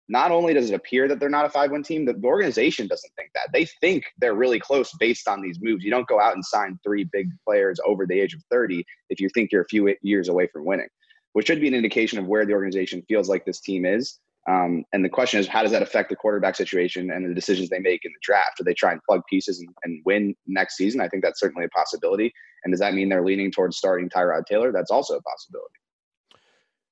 not 0.08 0.32
only 0.32 0.54
does 0.54 0.70
it 0.70 0.76
appear 0.76 1.08
that 1.08 1.20
they're 1.20 1.30
not 1.30 1.46
a 1.46 1.50
5-1 1.50 1.84
team, 1.84 2.06
the 2.06 2.16
organization 2.24 2.88
doesn't 2.88 3.12
think 3.18 3.32
that. 3.34 3.50
They 3.52 3.66
think 3.82 4.04
they're 4.20 4.36
really 4.36 4.60
close 4.60 4.92
based 5.00 5.28
on 5.28 5.42
these 5.42 5.58
moves. 5.62 5.84
You 5.84 5.90
don't 5.90 6.08
go 6.08 6.20
out 6.20 6.36
and 6.36 6.46
sign 6.46 6.78
three 6.84 7.10
big 7.12 7.30
players 7.48 7.80
over 7.86 8.06
the 8.06 8.20
age 8.20 8.34
of 8.34 8.42
30 8.52 8.86
if 9.10 9.20
you 9.20 9.30
think 9.30 9.52
you're 9.52 9.64
a 9.64 9.68
few 9.68 9.96
years 10.02 10.30
away 10.30 10.48
from 10.54 10.66
winning, 10.66 10.88
which 11.36 11.48
should 11.48 11.60
be 11.60 11.68
an 11.68 11.74
indication 11.74 12.18
of 12.18 12.28
where 12.28 12.46
the 12.46 12.54
organization 12.54 13.04
feels 13.10 13.28
like 13.28 13.44
this 13.44 13.60
team 13.60 13.86
is. 13.86 14.22
Um, 14.50 14.86
and 14.94 15.04
the 15.04 15.10
question 15.10 15.38
is, 15.38 15.48
how 15.48 15.64
does 15.64 15.72
that 15.74 15.82
affect 15.82 16.10
the 16.10 16.16
quarterback 16.16 16.56
situation 16.56 17.12
and 17.12 17.30
the 17.30 17.34
decisions 17.34 17.68
they 17.68 17.80
make 17.80 18.06
in 18.06 18.12
the 18.14 18.20
draft? 18.22 18.52
Do 18.58 18.64
they 18.64 18.74
try 18.74 18.94
and 18.94 19.02
plug 19.04 19.22
pieces 19.30 19.60
and, 19.60 19.68
and 19.84 20.02
win 20.06 20.34
next 20.48 20.78
season? 20.78 21.02
I 21.02 21.10
think 21.10 21.24
that's 21.24 21.42
certainly 21.42 21.66
a 21.66 21.70
possibility. 21.70 22.32
And 22.64 22.72
does 22.72 22.80
that 22.80 22.94
mean 22.94 23.10
they're 23.10 23.26
leaning 23.26 23.52
towards 23.52 23.76
starting 23.76 24.10
Tyrod 24.10 24.46
Taylor? 24.46 24.72
That's 24.72 24.92
also 24.92 25.18
a 25.18 25.22
possibility. 25.24 25.74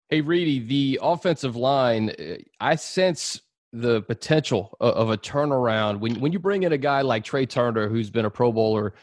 Hey, 0.09 0.19
Reedy, 0.19 0.59
the 0.59 0.99
offensive 1.01 1.55
line, 1.55 2.09
uh, 2.09 2.35
I 2.59 2.75
sense 2.75 3.39
the 3.71 4.01
potential 4.01 4.75
of 4.81 5.09
a 5.09 5.17
turnaround 5.17 5.99
when 5.99 6.19
when 6.19 6.33
you 6.33 6.37
bring 6.37 6.63
in 6.63 6.73
a 6.73 6.77
guy 6.77 7.01
like 7.01 7.23
Trai 7.23 7.49
Turner, 7.49 7.87
who's 7.87 8.09
been 8.09 8.25
a 8.25 8.29
Pro 8.29 8.51
Bowler 8.51 8.93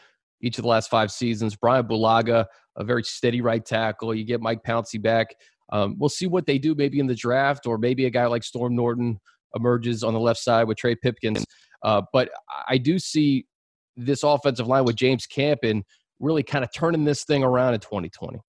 each 0.41 0.57
of 0.57 0.63
the 0.63 0.67
last 0.67 0.89
five 0.89 1.11
seasons, 1.11 1.55
Brian 1.55 1.87
Bulaga, 1.87 2.45
a 2.75 2.83
very 2.83 3.03
steady 3.03 3.41
right 3.41 3.63
tackle. 3.63 4.13
You 4.13 4.23
get 4.23 4.41
Mike 4.41 4.63
Pouncey 4.63 5.01
back. 5.01 5.35
Um, 5.71 5.95
we'll 5.97 6.09
see 6.09 6.27
what 6.27 6.45
they 6.45 6.57
do 6.57 6.75
maybe 6.75 6.99
in 6.99 7.07
the 7.07 7.15
draft, 7.15 7.65
or 7.65 7.77
maybe 7.77 8.05
a 8.05 8.09
guy 8.09 8.25
like 8.25 8.43
Storm 8.43 8.75
Norton 8.75 9.19
emerges 9.55 10.03
on 10.03 10.13
the 10.13 10.19
left 10.19 10.39
side 10.39 10.65
with 10.65 10.77
Trey 10.77 10.95
Pipkins. 10.95 11.45
Uh, 11.83 12.01
but 12.13 12.29
I 12.67 12.77
do 12.77 12.99
see 12.99 13.45
this 13.95 14.23
offensive 14.23 14.67
line 14.67 14.85
with 14.85 14.95
James 14.95 15.25
Campen 15.25 15.83
really 16.19 16.43
kind 16.43 16.63
of 16.63 16.71
turning 16.73 17.03
this 17.03 17.23
thing 17.23 17.43
around 17.43 17.73
in 17.73 17.79
2020. 17.79 18.39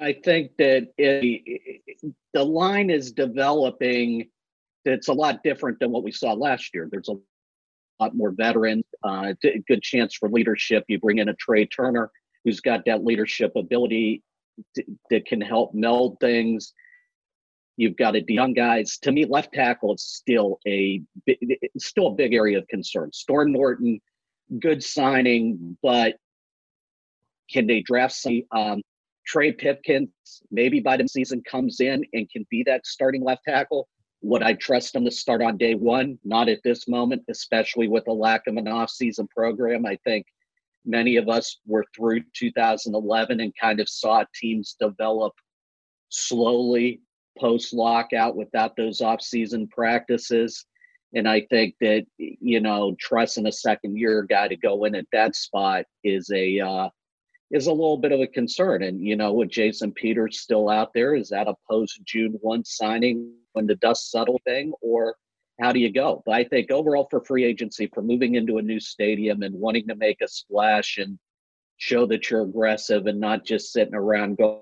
I 0.00 0.12
think 0.24 0.52
that 0.58 0.88
it, 0.96 2.12
the 2.32 2.44
line 2.44 2.90
is 2.90 3.12
developing. 3.12 4.28
It's 4.84 5.08
a 5.08 5.12
lot 5.12 5.42
different 5.42 5.80
than 5.80 5.90
what 5.90 6.04
we 6.04 6.12
saw 6.12 6.32
last 6.34 6.70
year. 6.72 6.88
There's 6.90 7.08
a 7.08 7.16
lot 8.00 8.14
more 8.14 8.30
veterans, 8.30 8.84
uh, 9.02 9.32
good 9.66 9.82
chance 9.82 10.14
for 10.14 10.28
leadership. 10.28 10.84
You 10.88 10.98
bring 10.98 11.18
in 11.18 11.28
a 11.28 11.34
Trai 11.34 11.68
Turner 11.70 12.10
who's 12.44 12.60
got 12.60 12.84
that 12.86 13.04
leadership 13.04 13.52
ability 13.56 14.22
that 15.10 15.26
can 15.26 15.40
help 15.40 15.74
meld 15.74 16.18
things. 16.20 16.72
You've 17.76 17.96
got 17.96 18.16
a 18.16 18.24
young 18.26 18.54
guys. 18.54 18.98
To 19.02 19.12
me, 19.12 19.24
left 19.24 19.52
tackle 19.52 19.94
is 19.94 20.02
still 20.02 20.58
a 20.66 21.00
still 21.78 22.08
a 22.08 22.14
big 22.14 22.34
area 22.34 22.58
of 22.58 22.66
concern. 22.68 23.12
Storm 23.12 23.52
Norton, 23.52 24.00
good 24.58 24.82
signing, 24.82 25.76
but 25.82 26.16
can 27.50 27.66
they 27.66 27.82
draft 27.82 28.14
some? 28.14 28.42
Um, 28.50 28.82
Trey 29.26 29.52
Pipkins, 29.52 30.08
maybe 30.50 30.80
by 30.80 30.96
the 30.96 31.06
season, 31.06 31.42
comes 31.48 31.80
in 31.80 32.02
and 32.14 32.28
can 32.30 32.46
be 32.50 32.62
that 32.66 32.86
starting 32.86 33.22
left 33.22 33.42
tackle. 33.46 33.86
Would 34.22 34.42
I 34.42 34.54
trust 34.54 34.94
him 34.94 35.04
to 35.04 35.10
start 35.10 35.42
on 35.42 35.56
day 35.56 35.74
one? 35.74 36.18
Not 36.24 36.48
at 36.48 36.62
this 36.64 36.88
moment, 36.88 37.22
especially 37.28 37.88
with 37.88 38.04
the 38.04 38.12
lack 38.12 38.46
of 38.46 38.56
an 38.56 38.64
offseason 38.64 39.28
program. 39.30 39.86
I 39.86 39.96
think 40.04 40.26
many 40.84 41.16
of 41.16 41.28
us 41.28 41.58
were 41.66 41.84
through 41.94 42.22
2011 42.34 43.40
and 43.40 43.52
kind 43.60 43.80
of 43.80 43.88
saw 43.88 44.24
teams 44.34 44.76
develop 44.80 45.34
slowly 46.08 47.00
post 47.38 47.72
lockout 47.72 48.34
without 48.34 48.76
those 48.76 49.00
off-season 49.00 49.68
practices. 49.68 50.64
And 51.14 51.28
I 51.28 51.46
think 51.48 51.74
that 51.80 52.04
you 52.18 52.60
know, 52.60 52.96
trusting 52.98 53.46
a 53.46 53.52
second 53.52 53.96
year 53.96 54.22
guy 54.22 54.48
to 54.48 54.56
go 54.56 54.84
in 54.84 54.94
at 54.94 55.06
that 55.12 55.36
spot 55.36 55.84
is 56.04 56.30
a 56.34 56.60
uh, 56.60 56.88
is 57.50 57.66
a 57.66 57.72
little 57.72 57.96
bit 57.96 58.12
of 58.12 58.20
a 58.20 58.26
concern. 58.26 58.82
And, 58.82 59.00
you 59.00 59.16
know, 59.16 59.32
with 59.32 59.50
Jason 59.50 59.92
Peters 59.92 60.40
still 60.40 60.68
out 60.68 60.92
there, 60.94 61.14
is 61.14 61.28
that 61.30 61.48
a 61.48 61.54
post 61.70 62.00
June 62.04 62.36
1 62.40 62.64
signing 62.64 63.32
when 63.52 63.66
the 63.66 63.76
dust 63.76 64.10
settle 64.10 64.40
thing, 64.46 64.72
or 64.82 65.16
how 65.60 65.72
do 65.72 65.80
you 65.80 65.92
go? 65.92 66.22
But 66.26 66.34
I 66.34 66.44
think 66.44 66.70
overall 66.70 67.08
for 67.10 67.24
free 67.24 67.44
agency, 67.44 67.90
for 67.92 68.02
moving 68.02 68.34
into 68.34 68.58
a 68.58 68.62
new 68.62 68.78
stadium 68.78 69.42
and 69.42 69.54
wanting 69.54 69.88
to 69.88 69.96
make 69.96 70.20
a 70.20 70.28
splash 70.28 70.98
and 70.98 71.18
show 71.78 72.06
that 72.06 72.30
you're 72.30 72.42
aggressive 72.42 73.06
and 73.06 73.18
not 73.18 73.44
just 73.44 73.72
sitting 73.72 73.94
around 73.94 74.36
going, 74.36 74.60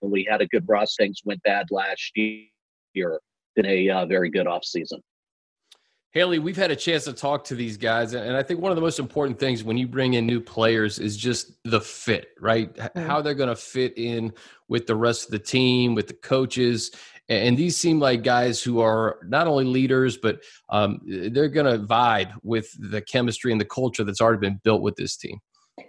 we 0.00 0.26
had 0.28 0.40
a 0.40 0.46
good 0.46 0.64
Ross, 0.68 0.96
things 0.96 1.20
went 1.24 1.42
bad 1.42 1.66
last 1.70 2.12
year, 2.16 3.20
in 3.56 3.66
a 3.66 3.88
uh, 3.88 4.06
very 4.06 4.30
good 4.30 4.46
offseason. 4.46 5.00
Haley, 6.12 6.38
we've 6.38 6.58
had 6.58 6.70
a 6.70 6.76
chance 6.76 7.04
to 7.04 7.14
talk 7.14 7.44
to 7.44 7.54
these 7.54 7.78
guys, 7.78 8.12
and 8.12 8.36
I 8.36 8.42
think 8.42 8.60
one 8.60 8.70
of 8.70 8.76
the 8.76 8.82
most 8.82 8.98
important 8.98 9.38
things 9.38 9.64
when 9.64 9.78
you 9.78 9.88
bring 9.88 10.12
in 10.12 10.26
new 10.26 10.42
players 10.42 10.98
is 10.98 11.16
just 11.16 11.52
the 11.64 11.80
fit, 11.80 12.28
right? 12.38 12.74
Mm-hmm. 12.74 13.06
How 13.06 13.22
they're 13.22 13.32
going 13.32 13.48
to 13.48 13.56
fit 13.56 13.96
in 13.96 14.34
with 14.68 14.86
the 14.86 14.94
rest 14.94 15.24
of 15.24 15.30
the 15.30 15.38
team, 15.38 15.94
with 15.94 16.08
the 16.08 16.14
coaches. 16.14 16.90
And 17.30 17.56
these 17.56 17.78
seem 17.78 17.98
like 17.98 18.24
guys 18.24 18.62
who 18.62 18.80
are 18.80 19.20
not 19.26 19.46
only 19.46 19.64
leaders, 19.64 20.18
but 20.18 20.42
um, 20.68 21.00
they're 21.06 21.48
going 21.48 21.80
to 21.80 21.86
vibe 21.86 22.34
with 22.42 22.68
the 22.78 23.00
chemistry 23.00 23.50
and 23.50 23.60
the 23.60 23.64
culture 23.64 24.04
that's 24.04 24.20
already 24.20 24.40
been 24.40 24.60
built 24.62 24.82
with 24.82 24.96
this 24.96 25.16
team. 25.16 25.38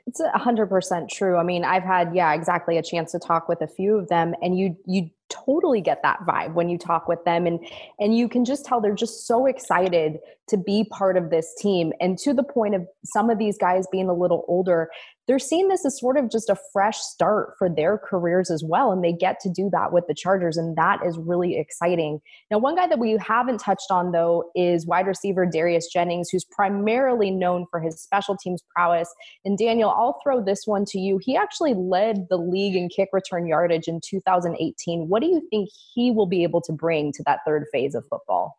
It's 0.08 0.22
a 0.22 0.38
hundred 0.38 0.68
percent 0.68 1.10
true. 1.10 1.36
I 1.36 1.44
mean, 1.44 1.66
I've 1.66 1.84
had, 1.84 2.16
yeah, 2.16 2.34
exactly 2.34 2.78
a 2.78 2.82
chance 2.82 3.12
to 3.12 3.20
talk 3.20 3.50
with 3.50 3.60
a 3.60 3.68
few 3.68 3.98
of 3.98 4.08
them 4.08 4.34
and 4.42 4.58
you, 4.58 4.78
you 4.86 5.10
totally 5.34 5.82
get 5.82 6.02
that 6.04 6.20
vibe 6.22 6.54
when 6.54 6.70
you 6.70 6.78
talk 6.78 7.08
with 7.08 7.24
them 7.26 7.46
and 7.46 7.60
and 8.00 8.16
you 8.18 8.30
can 8.30 8.46
just 8.46 8.66
tell 8.66 8.80
they're 8.80 8.94
just 8.94 9.26
so 9.26 9.46
excited 9.46 10.20
to 10.48 10.58
be 10.58 10.84
part 10.92 11.18
of 11.18 11.30
this 11.30 11.54
team 11.58 11.92
and 12.00 12.18
to 12.18 12.34
the 12.34 12.44
point 12.44 12.76
of 12.76 12.88
some 13.04 13.30
of 13.30 13.38
these 13.38 13.58
guys 13.58 13.86
being 13.92 14.10
a 14.10 14.14
little 14.14 14.46
older 14.48 14.90
they're 15.28 15.40
seeing 15.40 15.70
this 15.70 15.86
as 15.86 16.00
sort 16.00 16.18
of 16.18 16.30
just 16.30 16.50
a 16.50 16.58
fresh 16.74 16.98
start 16.98 17.54
for 17.58 17.70
their 17.70 17.98
careers 17.98 18.52
as 18.52 18.64
well. 18.64 18.92
And 18.92 19.04
they 19.04 19.14
get 19.14 19.40
to 19.42 19.50
do 19.50 19.70
that 19.72 19.94
with 19.94 20.06
the 20.08 20.14
Chargers. 20.14 20.58
And 20.58 20.76
that 20.76 21.00
is 21.06 21.18
really 21.18 21.58
exciting. 21.58 22.20
Now, 22.52 22.58
one 22.58 22.76
guy 22.76 22.88
that 22.88 23.00
we 23.00 23.18
haven't 23.18 23.60
touched 23.60 23.90
on, 23.90 24.12
though, 24.12 24.52
is 24.56 24.86
wide 24.86 25.08
receiver 25.08 25.46
Darius 25.46 25.88
Jennings, 25.88 26.30
who's 26.30 26.44
primarily 26.46 27.32
known 27.32 27.66
for 27.72 27.80
his 27.80 28.02
special 28.02 28.36
teams 28.36 28.62
prowess. 28.76 29.14
And 29.46 29.58
Daniel, 29.58 29.90
I'll 29.90 30.20
throw 30.24 30.44
this 30.44 30.64
one 30.66 30.84
to 30.86 31.00
you. 31.00 31.20
He 31.22 31.38
actually 31.38 31.74
led 31.74 32.28
the 32.30 32.38
league 32.38 32.76
in 32.76 32.90
kick 32.90 33.10
return 33.14 33.48
yardage 33.48 33.88
in 33.88 34.02
2018. 34.04 35.08
What 35.08 35.22
do 35.22 35.28
you 35.28 35.42
think 35.50 35.70
he 35.94 36.12
will 36.12 36.28
be 36.28 36.44
able 36.44 36.62
to 36.62 36.74
bring 36.74 37.14
to 37.14 37.24
that 37.26 37.40
third 37.46 37.66
phase 37.72 37.96
of 37.96 38.06
football? 38.10 38.58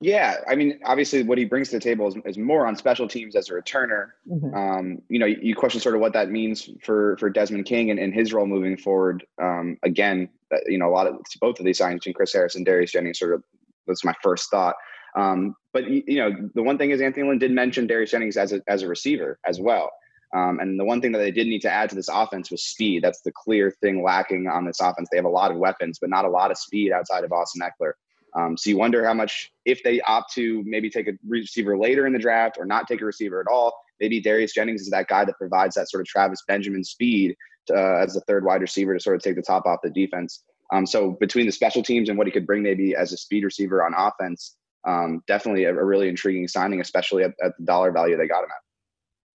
Yeah, 0.00 0.36
I 0.46 0.54
mean, 0.56 0.78
obviously, 0.84 1.22
what 1.22 1.38
he 1.38 1.46
brings 1.46 1.70
to 1.70 1.76
the 1.76 1.80
table 1.80 2.06
is, 2.06 2.16
is 2.26 2.36
more 2.36 2.66
on 2.66 2.76
special 2.76 3.08
teams 3.08 3.34
as 3.34 3.48
a 3.48 3.54
returner. 3.54 4.10
Mm-hmm. 4.30 4.54
Um, 4.54 5.02
you 5.08 5.18
know, 5.18 5.24
you, 5.24 5.38
you, 5.40 5.54
question 5.54 5.80
sort 5.80 5.94
of 5.94 6.02
what 6.02 6.12
that 6.12 6.30
means 6.30 6.68
for 6.82 7.16
for 7.16 7.30
Desmond 7.30 7.64
King 7.64 7.90
and, 7.90 7.98
and 7.98 8.12
his 8.12 8.32
role 8.32 8.46
moving 8.46 8.76
forward. 8.76 9.24
Um, 9.40 9.78
again, 9.82 10.28
you 10.66 10.76
know, 10.76 10.88
a 10.88 10.92
lot 10.92 11.06
of 11.06 11.16
both 11.40 11.58
of 11.58 11.64
these 11.64 11.80
signings 11.80 11.96
between 11.96 12.14
Chris 12.14 12.32
Harris 12.34 12.56
and 12.56 12.66
Darius 12.66 12.92
Jennings 12.92 13.18
sort 13.18 13.32
of 13.32 13.42
that's 13.86 14.04
my 14.04 14.14
first 14.22 14.50
thought. 14.50 14.76
Um, 15.16 15.56
but 15.72 15.88
you 15.88 16.16
know, 16.16 16.50
the 16.54 16.62
one 16.62 16.76
thing 16.76 16.90
is 16.90 17.00
Anthony 17.00 17.26
Lynn 17.26 17.38
did 17.38 17.50
mention 17.50 17.86
Darius 17.86 18.10
Jennings 18.10 18.36
as 18.36 18.52
a 18.52 18.60
as 18.68 18.82
a 18.82 18.88
receiver 18.88 19.38
as 19.46 19.60
well. 19.60 19.90
Um, 20.34 20.58
and 20.60 20.78
the 20.78 20.84
one 20.84 21.00
thing 21.00 21.12
that 21.12 21.18
they 21.18 21.30
did 21.30 21.46
need 21.46 21.62
to 21.62 21.70
add 21.70 21.88
to 21.88 21.94
this 21.94 22.10
offense 22.12 22.50
was 22.50 22.62
speed. 22.62 23.02
That's 23.02 23.22
the 23.22 23.32
clear 23.32 23.70
thing 23.70 24.02
lacking 24.02 24.48
on 24.48 24.66
this 24.66 24.80
offense. 24.80 25.08
They 25.10 25.16
have 25.16 25.24
a 25.24 25.30
lot 25.30 25.50
of 25.50 25.56
weapons, 25.56 25.98
but 25.98 26.10
not 26.10 26.24
a 26.24 26.28
lot 26.28 26.50
of 26.50 26.58
speed 26.58 26.92
outside 26.92 27.24
of 27.24 27.32
Austin 27.32 27.62
Ekeler. 27.62 27.92
Um, 28.36 28.56
so 28.56 28.68
you 28.68 28.76
wonder 28.76 29.04
how 29.04 29.14
much, 29.14 29.50
if 29.64 29.82
they 29.82 30.00
opt 30.02 30.32
to 30.34 30.62
maybe 30.66 30.90
take 30.90 31.08
a 31.08 31.12
receiver 31.26 31.78
later 31.78 32.06
in 32.06 32.12
the 32.12 32.18
draft 32.18 32.56
or 32.58 32.66
not 32.66 32.86
take 32.86 33.00
a 33.00 33.04
receiver 33.04 33.40
at 33.40 33.46
all, 33.50 33.72
maybe 33.98 34.20
Darius 34.20 34.52
Jennings 34.52 34.82
is 34.82 34.90
that 34.90 35.08
guy 35.08 35.24
that 35.24 35.38
provides 35.38 35.74
that 35.76 35.88
sort 35.88 36.02
of 36.02 36.06
Travis 36.06 36.42
Benjamin 36.46 36.84
speed 36.84 37.34
to, 37.68 37.74
uh, 37.74 38.02
as 38.02 38.12
the 38.12 38.20
third 38.22 38.44
wide 38.44 38.60
receiver 38.60 38.94
to 38.94 39.00
sort 39.00 39.16
of 39.16 39.22
take 39.22 39.36
the 39.36 39.42
top 39.42 39.64
off 39.64 39.78
the 39.82 39.90
defense. 39.90 40.42
Um, 40.72 40.84
so 40.84 41.12
between 41.12 41.46
the 41.46 41.52
special 41.52 41.82
teams 41.82 42.08
and 42.08 42.18
what 42.18 42.26
he 42.26 42.32
could 42.32 42.46
bring 42.46 42.62
maybe 42.62 42.94
as 42.94 43.12
a 43.12 43.16
speed 43.16 43.44
receiver 43.44 43.84
on 43.84 43.94
offense, 43.96 44.56
um, 44.86 45.22
definitely 45.26 45.64
a, 45.64 45.70
a, 45.70 45.84
really 45.84 46.08
intriguing 46.08 46.46
signing, 46.46 46.80
especially 46.80 47.24
at, 47.24 47.32
at, 47.42 47.52
the 47.58 47.64
dollar 47.64 47.90
value 47.90 48.16
they 48.16 48.28
got 48.28 48.44
him 48.44 48.50
at. 48.50 48.62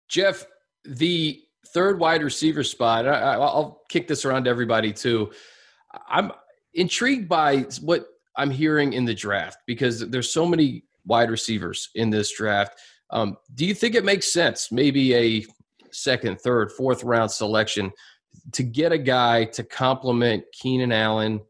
Jeff, 0.10 0.46
the 0.86 1.41
third 1.74 2.00
wide 2.00 2.24
receiver 2.24 2.63
spot, 2.63 3.08
I, 3.08 3.34
I'll 3.34 3.81
kick 3.89 4.08
this 4.08 4.25
around 4.25 4.46
to 4.46 4.50
everybody 4.50 4.93
too. 4.93 5.31
I'm 6.08 6.31
intrigued 6.74 7.27
by 7.27 7.65
what 7.81 8.08
I'm 8.35 8.51
hearing 8.51 8.93
in 8.93 9.05
the 9.05 9.13
draft 9.13 9.59
because 9.67 10.09
there's 10.09 10.31
so 10.31 10.45
many 10.45 10.83
wide 11.05 11.29
receivers 11.29 11.89
in 11.95 12.09
this 12.09 12.31
draft. 12.35 12.79
Um, 13.09 13.38
do 13.55 13.65
you 13.65 13.73
think 13.73 13.95
it 13.95 14.05
makes 14.05 14.31
sense, 14.31 14.71
maybe 14.71 15.13
a 15.15 15.45
second, 15.91 16.39
third, 16.39 16.71
fourth 16.71 17.03
round 17.03 17.31
selection, 17.31 17.91
to 18.53 18.63
get 18.63 18.91
a 18.91 18.97
guy 18.97 19.45
to 19.45 19.63
complement 19.63 20.45
Keenan 20.53 20.91
Allen 20.91 21.41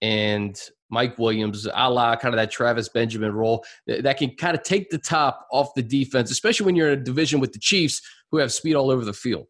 and 0.00 0.60
Mike 0.90 1.18
Williams, 1.18 1.66
a 1.66 1.90
la 1.90 2.16
kind 2.16 2.32
of 2.32 2.38
that 2.38 2.50
Travis 2.50 2.88
Benjamin 2.88 3.32
role 3.32 3.64
that 3.86 4.16
can 4.16 4.30
kind 4.36 4.56
of 4.56 4.62
take 4.62 4.90
the 4.90 4.98
top 4.98 5.46
off 5.52 5.74
the 5.74 5.82
defense, 5.82 6.30
especially 6.30 6.66
when 6.66 6.76
you're 6.76 6.92
in 6.92 6.98
a 7.00 7.02
division 7.02 7.40
with 7.40 7.52
the 7.52 7.58
Chiefs 7.58 8.00
who 8.30 8.38
have 8.38 8.52
speed 8.52 8.74
all 8.74 8.90
over 8.90 9.04
the 9.04 9.12
field? 9.12 9.46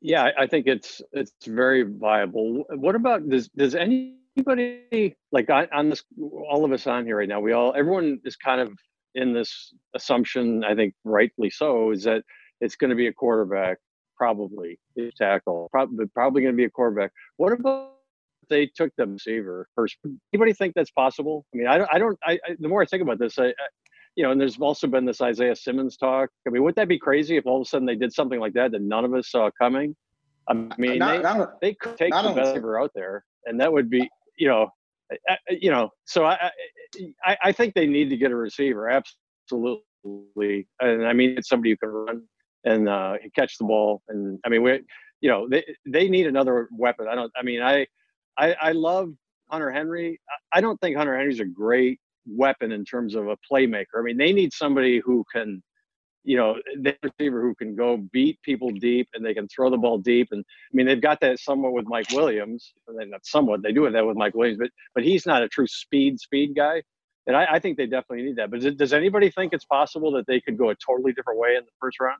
Yeah, 0.00 0.30
I 0.38 0.46
think 0.46 0.68
it's 0.68 1.02
it's 1.12 1.32
very 1.44 1.82
viable. 1.82 2.64
What 2.70 2.94
about 2.94 3.28
does 3.28 3.48
does 3.48 3.74
any 3.74 4.17
anybody 4.38 5.16
like 5.32 5.50
on, 5.50 5.66
on 5.72 5.90
this 5.90 6.02
all 6.50 6.64
of 6.64 6.72
us 6.72 6.86
on 6.86 7.04
here 7.04 7.18
right 7.18 7.28
now 7.28 7.40
we 7.40 7.52
all 7.52 7.74
everyone 7.76 8.20
is 8.24 8.36
kind 8.36 8.60
of 8.60 8.72
in 9.14 9.32
this 9.32 9.72
assumption 9.94 10.62
i 10.64 10.74
think 10.74 10.94
rightly 11.04 11.50
so 11.50 11.90
is 11.90 12.04
that 12.04 12.22
it's 12.60 12.76
going 12.76 12.90
to 12.90 12.96
be 12.96 13.08
a 13.08 13.12
quarterback 13.12 13.78
probably 14.16 14.78
a 14.98 15.10
tackle 15.16 15.68
probably 15.72 16.06
probably 16.14 16.42
going 16.42 16.52
to 16.52 16.56
be 16.56 16.64
a 16.64 16.70
quarterback 16.70 17.10
what 17.36 17.52
about 17.52 17.94
they 18.48 18.66
took 18.66 18.90
the 18.96 19.06
receiver 19.06 19.68
first 19.74 19.96
anybody 20.32 20.52
think 20.52 20.72
that's 20.74 20.90
possible 20.92 21.44
i 21.52 21.56
mean 21.56 21.66
i 21.66 21.76
don't 21.76 21.90
i 21.92 21.98
don't 21.98 22.18
I, 22.24 22.32
I 22.32 22.56
the 22.58 22.68
more 22.68 22.82
i 22.82 22.86
think 22.86 23.02
about 23.02 23.18
this 23.18 23.38
I, 23.38 23.46
I 23.46 23.52
you 24.16 24.24
know, 24.24 24.32
and 24.32 24.40
there's 24.40 24.58
also 24.58 24.88
been 24.88 25.04
this 25.04 25.20
Isaiah 25.20 25.54
Simmons 25.54 25.96
talk. 25.96 26.28
I 26.44 26.50
mean, 26.50 26.64
would 26.64 26.74
that 26.74 26.88
be 26.88 26.98
crazy 26.98 27.36
if 27.36 27.46
all 27.46 27.60
of 27.60 27.62
a 27.62 27.68
sudden 27.68 27.86
they 27.86 27.94
did 27.94 28.12
something 28.12 28.40
like 28.40 28.52
that 28.54 28.72
that 28.72 28.82
none 28.82 29.04
of 29.04 29.14
us 29.14 29.30
saw 29.30 29.48
coming? 29.56 29.94
I 30.48 30.54
mean, 30.76 30.98
not, 30.98 31.16
they, 31.16 31.22
not, 31.22 31.60
they 31.60 31.74
could 31.74 31.96
take 31.96 32.12
the 32.12 32.32
best 32.34 32.48
receiver 32.48 32.80
out 32.80 32.90
there, 32.96 33.24
and 33.44 33.60
that 33.60 33.72
would 33.72 33.88
be 33.88 34.10
you 34.38 34.48
know, 34.48 34.70
you 35.50 35.70
know, 35.70 35.90
so 36.04 36.24
I, 36.24 36.50
I, 37.24 37.36
I 37.44 37.52
think 37.52 37.74
they 37.74 37.86
need 37.86 38.10
to 38.10 38.16
get 38.16 38.30
a 38.30 38.36
receiver, 38.36 38.88
absolutely. 38.88 40.66
And 40.80 41.06
I 41.06 41.12
mean, 41.12 41.34
it's 41.36 41.48
somebody 41.48 41.70
who 41.70 41.76
can 41.76 41.88
run 41.88 42.22
and 42.64 42.88
uh, 42.88 43.14
catch 43.34 43.58
the 43.58 43.64
ball. 43.64 44.02
And 44.08 44.38
I 44.44 44.48
mean, 44.48 44.62
we, 44.62 44.80
you 45.20 45.30
know, 45.30 45.48
they 45.48 45.64
they 45.86 46.08
need 46.08 46.26
another 46.26 46.68
weapon. 46.72 47.06
I 47.08 47.14
don't. 47.14 47.32
I 47.36 47.42
mean, 47.42 47.62
I, 47.62 47.86
I, 48.38 48.54
I 48.60 48.72
love 48.72 49.10
Hunter 49.50 49.70
Henry. 49.70 50.20
I 50.52 50.60
don't 50.60 50.80
think 50.80 50.96
Hunter 50.96 51.16
Henry's 51.16 51.40
a 51.40 51.44
great 51.44 51.98
weapon 52.26 52.72
in 52.72 52.84
terms 52.84 53.14
of 53.14 53.28
a 53.28 53.36
playmaker. 53.50 53.98
I 53.98 54.02
mean, 54.02 54.16
they 54.16 54.32
need 54.32 54.52
somebody 54.52 55.00
who 55.04 55.24
can 55.34 55.62
you 56.28 56.36
know, 56.36 56.56
the 56.82 56.94
receiver 57.02 57.40
who 57.40 57.54
can 57.54 57.74
go 57.74 57.96
beat 57.96 58.38
people 58.42 58.70
deep 58.70 59.08
and 59.14 59.24
they 59.24 59.32
can 59.32 59.48
throw 59.48 59.70
the 59.70 59.78
ball 59.78 59.96
deep. 59.96 60.28
And 60.30 60.44
I 60.46 60.72
mean, 60.74 60.84
they've 60.84 61.00
got 61.00 61.20
that 61.22 61.38
somewhat 61.38 61.72
with 61.72 61.86
Mike 61.86 62.10
Williams. 62.12 62.74
Not 62.86 63.24
somewhat, 63.24 63.62
they 63.62 63.72
do 63.72 63.84
have 63.84 63.94
that 63.94 64.06
with 64.06 64.18
Mike 64.18 64.34
Williams, 64.34 64.58
but 64.60 64.70
but 64.94 65.04
he's 65.04 65.24
not 65.24 65.42
a 65.42 65.48
true 65.48 65.66
speed 65.66 66.20
speed 66.20 66.54
guy. 66.54 66.82
And 67.26 67.34
I, 67.34 67.46
I 67.52 67.58
think 67.60 67.78
they 67.78 67.86
definitely 67.86 68.26
need 68.26 68.36
that. 68.36 68.50
But 68.50 68.60
does, 68.60 68.74
does 68.74 68.92
anybody 68.92 69.30
think 69.30 69.54
it's 69.54 69.64
possible 69.64 70.12
that 70.12 70.26
they 70.26 70.38
could 70.38 70.58
go 70.58 70.68
a 70.68 70.74
totally 70.74 71.14
different 71.14 71.40
way 71.40 71.56
in 71.56 71.64
the 71.64 71.70
first 71.80 71.98
round? 71.98 72.18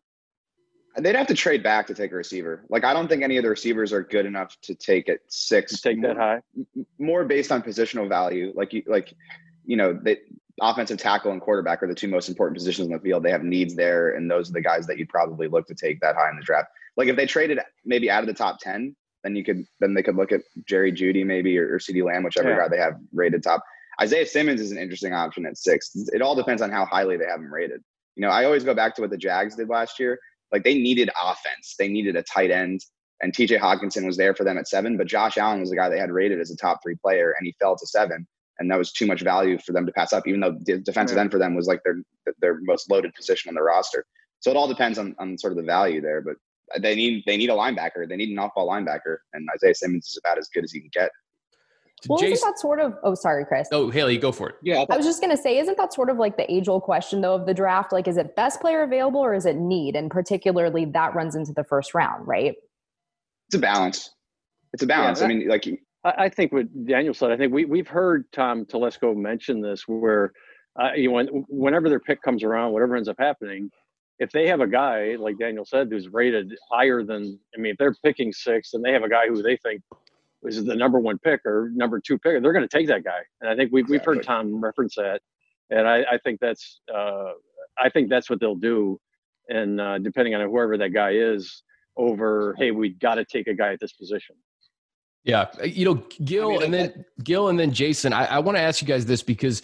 They'd 0.96 1.14
have 1.14 1.26
to 1.26 1.34
trade 1.34 1.62
back 1.62 1.86
to 1.88 1.94
take 1.94 2.10
a 2.10 2.16
receiver. 2.16 2.64
Like 2.70 2.84
I 2.84 2.94
don't 2.94 3.08
think 3.08 3.22
any 3.22 3.36
of 3.36 3.42
the 3.42 3.50
receivers 3.50 3.92
are 3.92 4.02
good 4.02 4.24
enough 4.24 4.56
to 4.62 4.74
take 4.74 5.08
it 5.08 5.20
six. 5.28 5.72
To 5.72 5.82
take 5.82 5.98
more, 5.98 6.14
that 6.14 6.18
high. 6.18 6.40
More 6.98 7.26
based 7.26 7.52
on 7.52 7.60
positional 7.60 8.08
value. 8.08 8.54
Like 8.54 8.72
you 8.72 8.84
like, 8.86 9.12
you 9.66 9.76
know, 9.76 9.92
they 9.92 10.16
offensive 10.60 10.98
tackle 10.98 11.32
and 11.32 11.40
quarterback 11.40 11.82
are 11.82 11.88
the 11.88 11.94
two 11.94 12.08
most 12.08 12.28
important 12.28 12.56
positions 12.56 12.86
in 12.86 12.92
the 12.92 13.00
field. 13.00 13.22
They 13.22 13.30
have 13.30 13.42
needs 13.42 13.74
there, 13.74 14.10
and 14.10 14.30
those 14.30 14.50
are 14.50 14.54
the 14.54 14.60
guys 14.60 14.86
that 14.86 14.98
you'd 14.98 15.08
probably 15.08 15.48
look 15.48 15.66
to 15.66 15.74
take 15.74 16.00
that 16.00 16.16
high 16.16 16.30
in 16.30 16.36
the 16.36 16.42
draft. 16.42 16.68
Like 16.96 17.08
if 17.08 17.16
they 17.16 17.26
traded 17.26 17.60
maybe 17.84 18.10
out 18.10 18.22
of 18.22 18.26
the 18.26 18.34
top 18.34 18.58
ten, 18.60 18.94
then 19.24 19.36
you 19.36 19.44
could 19.44 19.64
then 19.80 19.94
they 19.94 20.02
could 20.02 20.16
look 20.16 20.32
at 20.32 20.42
Jerry 20.66 20.92
Jeudy 20.92 21.24
maybe 21.24 21.58
or, 21.58 21.74
or 21.74 21.78
CeeDee 21.78 22.04
Lamb, 22.04 22.22
whichever 22.22 22.50
yeah. 22.50 22.56
guy 22.56 22.68
they 22.68 22.78
have 22.78 22.94
rated 23.12 23.42
top. 23.42 23.62
Isaiah 24.00 24.26
Simmons 24.26 24.60
is 24.60 24.70
an 24.70 24.78
interesting 24.78 25.12
option 25.12 25.44
at 25.44 25.56
six. 25.56 25.90
It 25.94 26.22
all 26.22 26.36
depends 26.36 26.62
on 26.62 26.70
how 26.70 26.86
highly 26.86 27.16
they 27.16 27.26
have 27.26 27.40
him 27.40 27.52
rated. 27.52 27.82
You 28.14 28.22
know, 28.22 28.30
I 28.30 28.44
always 28.44 28.64
go 28.64 28.74
back 28.74 28.94
to 28.96 29.02
what 29.02 29.10
the 29.10 29.16
Jags 29.16 29.56
did 29.56 29.68
last 29.68 29.98
year. 29.98 30.18
Like 30.52 30.64
they 30.64 30.74
needed 30.74 31.10
offense, 31.22 31.74
they 31.78 31.88
needed 31.88 32.16
a 32.16 32.22
tight 32.22 32.50
end, 32.50 32.80
and 33.20 33.32
TJ 33.32 33.58
Hockenson 33.58 34.06
was 34.06 34.16
there 34.16 34.34
for 34.34 34.44
them 34.44 34.56
at 34.56 34.68
seven. 34.68 34.96
But 34.96 35.08
Josh 35.08 35.36
Allen 35.36 35.60
was 35.60 35.70
the 35.70 35.76
guy 35.76 35.88
they 35.88 35.98
had 35.98 36.10
rated 36.10 36.40
as 36.40 36.50
a 36.50 36.56
top 36.56 36.80
three 36.82 36.96
player, 36.96 37.34
and 37.38 37.46
he 37.46 37.54
fell 37.60 37.76
to 37.76 37.86
seven 37.86 38.26
and 38.58 38.70
that 38.70 38.78
was 38.78 38.92
too 38.92 39.06
much 39.06 39.22
value 39.22 39.58
for 39.58 39.72
them 39.72 39.86
to 39.86 39.92
pass 39.92 40.12
up, 40.12 40.26
even 40.26 40.40
though 40.40 40.56
the 40.60 40.78
defensive 40.78 41.16
end 41.16 41.30
for 41.30 41.38
them 41.38 41.54
was 41.54 41.66
like 41.66 41.82
their 41.84 42.02
their 42.40 42.58
most 42.62 42.90
loaded 42.90 43.14
position 43.14 43.48
on 43.48 43.54
the 43.54 43.62
roster. 43.62 44.04
So 44.40 44.50
it 44.50 44.56
all 44.56 44.68
depends 44.68 44.98
on, 44.98 45.14
on 45.18 45.36
sort 45.36 45.52
of 45.52 45.56
the 45.56 45.64
value 45.64 46.00
there, 46.00 46.20
but 46.20 46.36
they 46.80 46.94
need 46.94 47.24
they 47.26 47.36
need 47.36 47.50
a 47.50 47.54
linebacker. 47.54 48.08
They 48.08 48.16
need 48.16 48.30
an 48.30 48.38
off-ball 48.38 48.68
linebacker, 48.68 49.18
and 49.32 49.48
Isaiah 49.54 49.74
Simmons 49.74 50.06
is 50.06 50.20
about 50.24 50.38
as 50.38 50.48
good 50.48 50.64
as 50.64 50.72
he 50.72 50.80
can 50.80 50.90
get. 50.92 51.10
Well, 52.06 52.18
Jason, 52.18 52.34
isn't 52.34 52.48
that 52.48 52.58
sort 52.60 52.78
of? 52.78 52.94
Oh, 53.02 53.14
sorry, 53.14 53.44
Chris. 53.44 53.66
Oh, 53.72 53.90
Haley, 53.90 54.18
go 54.18 54.30
for 54.30 54.50
it. 54.50 54.54
Yeah, 54.62 54.84
I 54.88 54.96
was 54.96 55.04
just 55.04 55.20
gonna 55.20 55.36
say, 55.36 55.58
isn't 55.58 55.76
that 55.78 55.92
sort 55.92 56.10
of 56.10 56.16
like 56.16 56.36
the 56.36 56.50
age-old 56.52 56.82
question 56.82 57.20
though 57.20 57.34
of 57.34 57.46
the 57.46 57.54
draft? 57.54 57.92
Like, 57.92 58.06
is 58.06 58.16
it 58.16 58.36
best 58.36 58.60
player 58.60 58.82
available 58.82 59.20
or 59.20 59.34
is 59.34 59.46
it 59.46 59.56
need? 59.56 59.96
And 59.96 60.10
particularly, 60.10 60.84
that 60.84 61.14
runs 61.14 61.34
into 61.34 61.52
the 61.52 61.64
first 61.64 61.94
round, 61.94 62.26
right? 62.28 62.54
it's 63.48 63.54
a 63.54 63.58
balance. 63.58 64.10
It's 64.74 64.82
a 64.82 64.86
balance. 64.86 65.20
Yeah, 65.20 65.26
I 65.26 65.28
mean, 65.28 65.48
like 65.48 65.66
I, 66.05 66.25
I 66.25 66.28
think 66.28 66.52
what 66.52 66.67
Daniel 66.87 67.14
said. 67.14 67.31
I 67.31 67.37
think 67.37 67.52
we 67.52 67.64
we've 67.64 67.88
heard 67.88 68.25
Tom 68.33 68.64
Telesco 68.64 69.17
mention 69.17 69.61
this, 69.61 69.87
where 69.87 70.33
uh, 70.81 70.93
you 70.95 71.09
know, 71.09 71.14
when, 71.14 71.26
whenever 71.49 71.88
their 71.88 72.00
pick 72.00 72.23
comes 72.23 72.45
around, 72.45 72.73
whatever 72.73 72.97
ends 72.97 73.09
up 73.09 73.17
happening, 73.19 73.71
if 74.19 74.31
they 74.33 74.47
have 74.49 74.61
a 74.61 74.67
guy 74.67 75.17
like 75.19 75.38
Daniel 75.38 75.64
said 75.64 75.88
who's 75.90 76.09
rated 76.09 76.52
higher 76.71 77.02
than, 77.02 77.38
I 77.57 77.61
mean, 77.61 77.73
if 77.73 77.78
they're 77.78 77.95
picking 78.05 78.33
six 78.33 78.75
and 78.75 78.85
they 78.85 78.93
have 78.93 79.02
a 79.02 79.09
guy 79.09 79.28
who 79.28 79.43
they 79.43 79.57
think 79.57 79.83
is 80.45 80.64
the 80.64 80.75
number 80.75 80.99
one 80.99 81.19
pick 81.19 81.40
or 81.45 81.71
number 81.75 82.00
two 82.00 82.19
pick, 82.19 82.43
they're 82.43 82.52
going 82.52 82.67
to 82.67 82.76
take 82.76 82.88
that 82.88 83.05
guy. 83.05 83.21
And 83.40 83.50
I 83.50 83.57
think 83.57 83.71
we've 83.73 83.88
we've 83.88 84.05
heard 84.05 84.23
Tom 84.23 84.61
reference 84.61 84.95
that, 84.97 85.21
and 85.71 85.88
I, 85.88 86.05
I 86.12 86.19
think 86.23 86.40
that's 86.40 86.81
uh, 86.95 87.33
I 87.78 87.88
think 87.90 88.09
that's 88.09 88.31
what 88.31 88.40
they'll 88.40 88.55
do, 88.55 89.00
and 89.49 89.81
uh, 89.81 89.99
depending 89.99 90.35
on 90.35 90.49
whoever 90.49 90.78
that 90.78 90.90
guy 90.90 91.12
is, 91.12 91.62
over 91.97 92.55
hey, 92.59 92.71
we 92.71 92.90
got 92.90 93.17
to 93.17 93.25
take 93.25 93.49
a 93.49 93.55
guy 93.55 93.73
at 93.73 93.81
this 93.81 93.93
position. 93.93 94.37
Yeah, 95.28 95.49
you 95.62 95.85
know, 95.85 96.02
Gil, 96.25 96.47
I 96.47 96.52
mean, 96.52 96.62
and 96.62 96.75
then 96.75 97.04
Gil, 97.23 97.49
and 97.49 97.61
then 97.61 97.70
Jason. 97.70 98.14
I, 98.14 98.25
I 98.25 98.38
want 98.38 98.56
to 98.56 98.62
ask 98.62 98.80
you 98.80 98.88
guys 98.88 99.04
this 99.04 99.23
because 99.23 99.61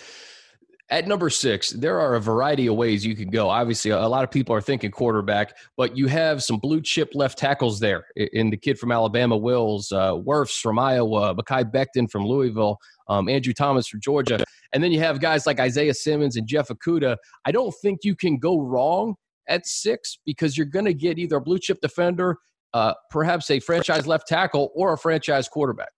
at 0.90 1.09
number 1.09 1.30
six, 1.30 1.71
there 1.71 1.99
are 1.99 2.16
a 2.16 2.21
variety 2.21 2.66
of 2.66 2.75
ways 2.75 3.06
you 3.06 3.16
can 3.16 3.30
go. 3.30 3.49
Obviously, 3.49 3.90
a 3.90 4.06
lot 4.06 4.25
of 4.25 4.30
people 4.30 4.54
are 4.54 4.61
thinking 4.61 4.90
quarterback, 4.90 5.56
but 5.78 5.97
you 5.97 6.06
have 6.06 6.42
some 6.42 6.59
blue 6.59 6.83
chip 6.83 7.14
left 7.14 7.38
tackles 7.38 7.80
there 7.80 8.04
in 8.14 8.50
the 8.50 8.59
kid 8.59 8.78
from 8.78 8.92
Alabama, 8.92 9.38
Wills, 9.38 9.90
uh, 9.90 10.12
Wirfs 10.12 10.61
from 10.61 10.78
Iowa, 10.78 11.35
Mekhi 11.35 11.73
Becton 11.73 12.11
from 12.11 12.26
Louisville, 12.26 12.78
um, 13.09 13.26
Andrew 13.30 13.54
Thomas 13.54 13.88
from 13.88 14.02
Georgia. 14.02 14.44
And 14.75 14.85
then 14.85 14.92
you 14.92 15.00
have 15.00 15.18
guys 15.18 15.47
like 15.47 15.61
Isaiah 15.61 15.94
Simmons 15.94 16.37
and 16.37 16.47
Jeff 16.47 16.68
Okudah. 16.68 17.16
I 17.47 17.52
don't 17.52 17.75
think 17.80 18.00
you 18.02 18.14
can 18.14 18.37
go 18.37 18.61
wrong 18.61 19.14
at 19.49 19.66
six 19.66 20.18
because 20.26 20.59
you're 20.59 20.66
going 20.66 20.85
to 20.85 20.94
get 20.94 21.18
either 21.18 21.37
a 21.37 21.40
blue 21.40 21.59
chip 21.59 21.80
defender, 21.80 22.37
uh, 22.75 22.93
perhaps 23.09 23.50
a 23.50 23.61
franchise 23.61 24.07
left 24.07 24.28
tackle, 24.28 24.71
or 24.75 24.93
a 24.93 24.99
franchise 24.99 25.49
quarterback. 25.49 25.88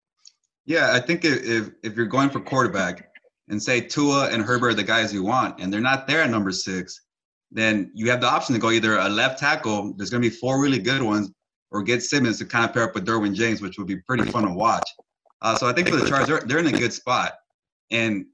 Yeah, 0.67 0.93
I 0.93 1.01
think 1.01 1.25
if, 1.25 1.71
if 1.83 1.97
you're 1.97 2.07
going 2.07 2.31
for 2.31 2.41
quarterback, 2.41 3.09
and 3.49 3.63
say 3.63 3.81
Tua 3.81 4.29
and 4.31 4.43
Herbert 4.43 4.69
are 4.69 4.75
the 4.75 4.83
guys 4.83 5.13
you 5.13 5.23
want, 5.23 5.61
and 5.61 5.73
they're 5.73 5.81
not 5.81 6.07
there 6.07 6.23
at 6.23 6.31
number 6.31 6.51
six, 6.51 7.01
then 7.51 7.91
you 7.95 8.11
have 8.11 8.21
the 8.21 8.27
option 8.27 8.55
to 8.55 8.61
go 8.61 8.71
either 8.71 8.99
a 8.99 9.09
left 9.09 9.39
tackle, 9.39 9.95
there's 9.97 10.11
going 10.11 10.23
to 10.23 10.29
be 10.29 10.35
four 10.35 10.61
really 10.61 10.81
good 10.81 11.03
ones, 11.03 11.31
or 11.71 11.83
get 11.83 12.03
Simmons 12.03 12.39
to 12.39 12.45
kind 12.45 12.65
of 12.65 12.73
pair 12.73 12.83
up 12.83 12.95
with 12.95 13.07
Derwin 13.07 13.35
James, 13.35 13.63
which 13.63 13.79
would 13.79 13.87
be 13.87 13.97
pretty 13.97 14.25
fun 14.31 14.45
to 14.45 14.53
watch. 14.53 14.89
Uh, 15.43 15.55
so 15.55 15.69
I 15.69 15.73
think 15.73 15.89
for 15.89 15.97
the 15.97 16.09
Chargers, 16.09 16.27
they're, 16.27 16.41
they're 16.41 16.59
in 16.59 16.67
a 16.67 16.79
good 16.79 16.93
spot. 16.93 17.35
And 17.91 18.27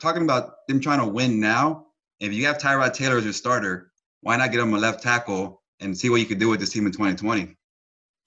talking 0.00 0.22
about 0.22 0.66
them 0.68 0.80
trying 0.80 1.00
to 1.00 1.06
win 1.06 1.40
now, 1.40 1.86
if 2.20 2.32
you 2.32 2.44
have 2.46 2.58
Tyrod 2.58 2.92
Taylor 2.92 3.18
as 3.18 3.24
your 3.24 3.32
starter, 3.32 3.90
why 4.20 4.36
not 4.36 4.52
get 4.52 4.60
him 4.60 4.74
a 4.74 4.78
left 4.78 5.02
tackle 5.02 5.62
and 5.80 5.96
see 5.96 6.10
what 6.10 6.20
you 6.20 6.26
could 6.26 6.38
do 6.38 6.48
with 6.48 6.60
this 6.60 6.70
team 6.70 6.86
in 6.86 6.92
2020? 6.92 7.54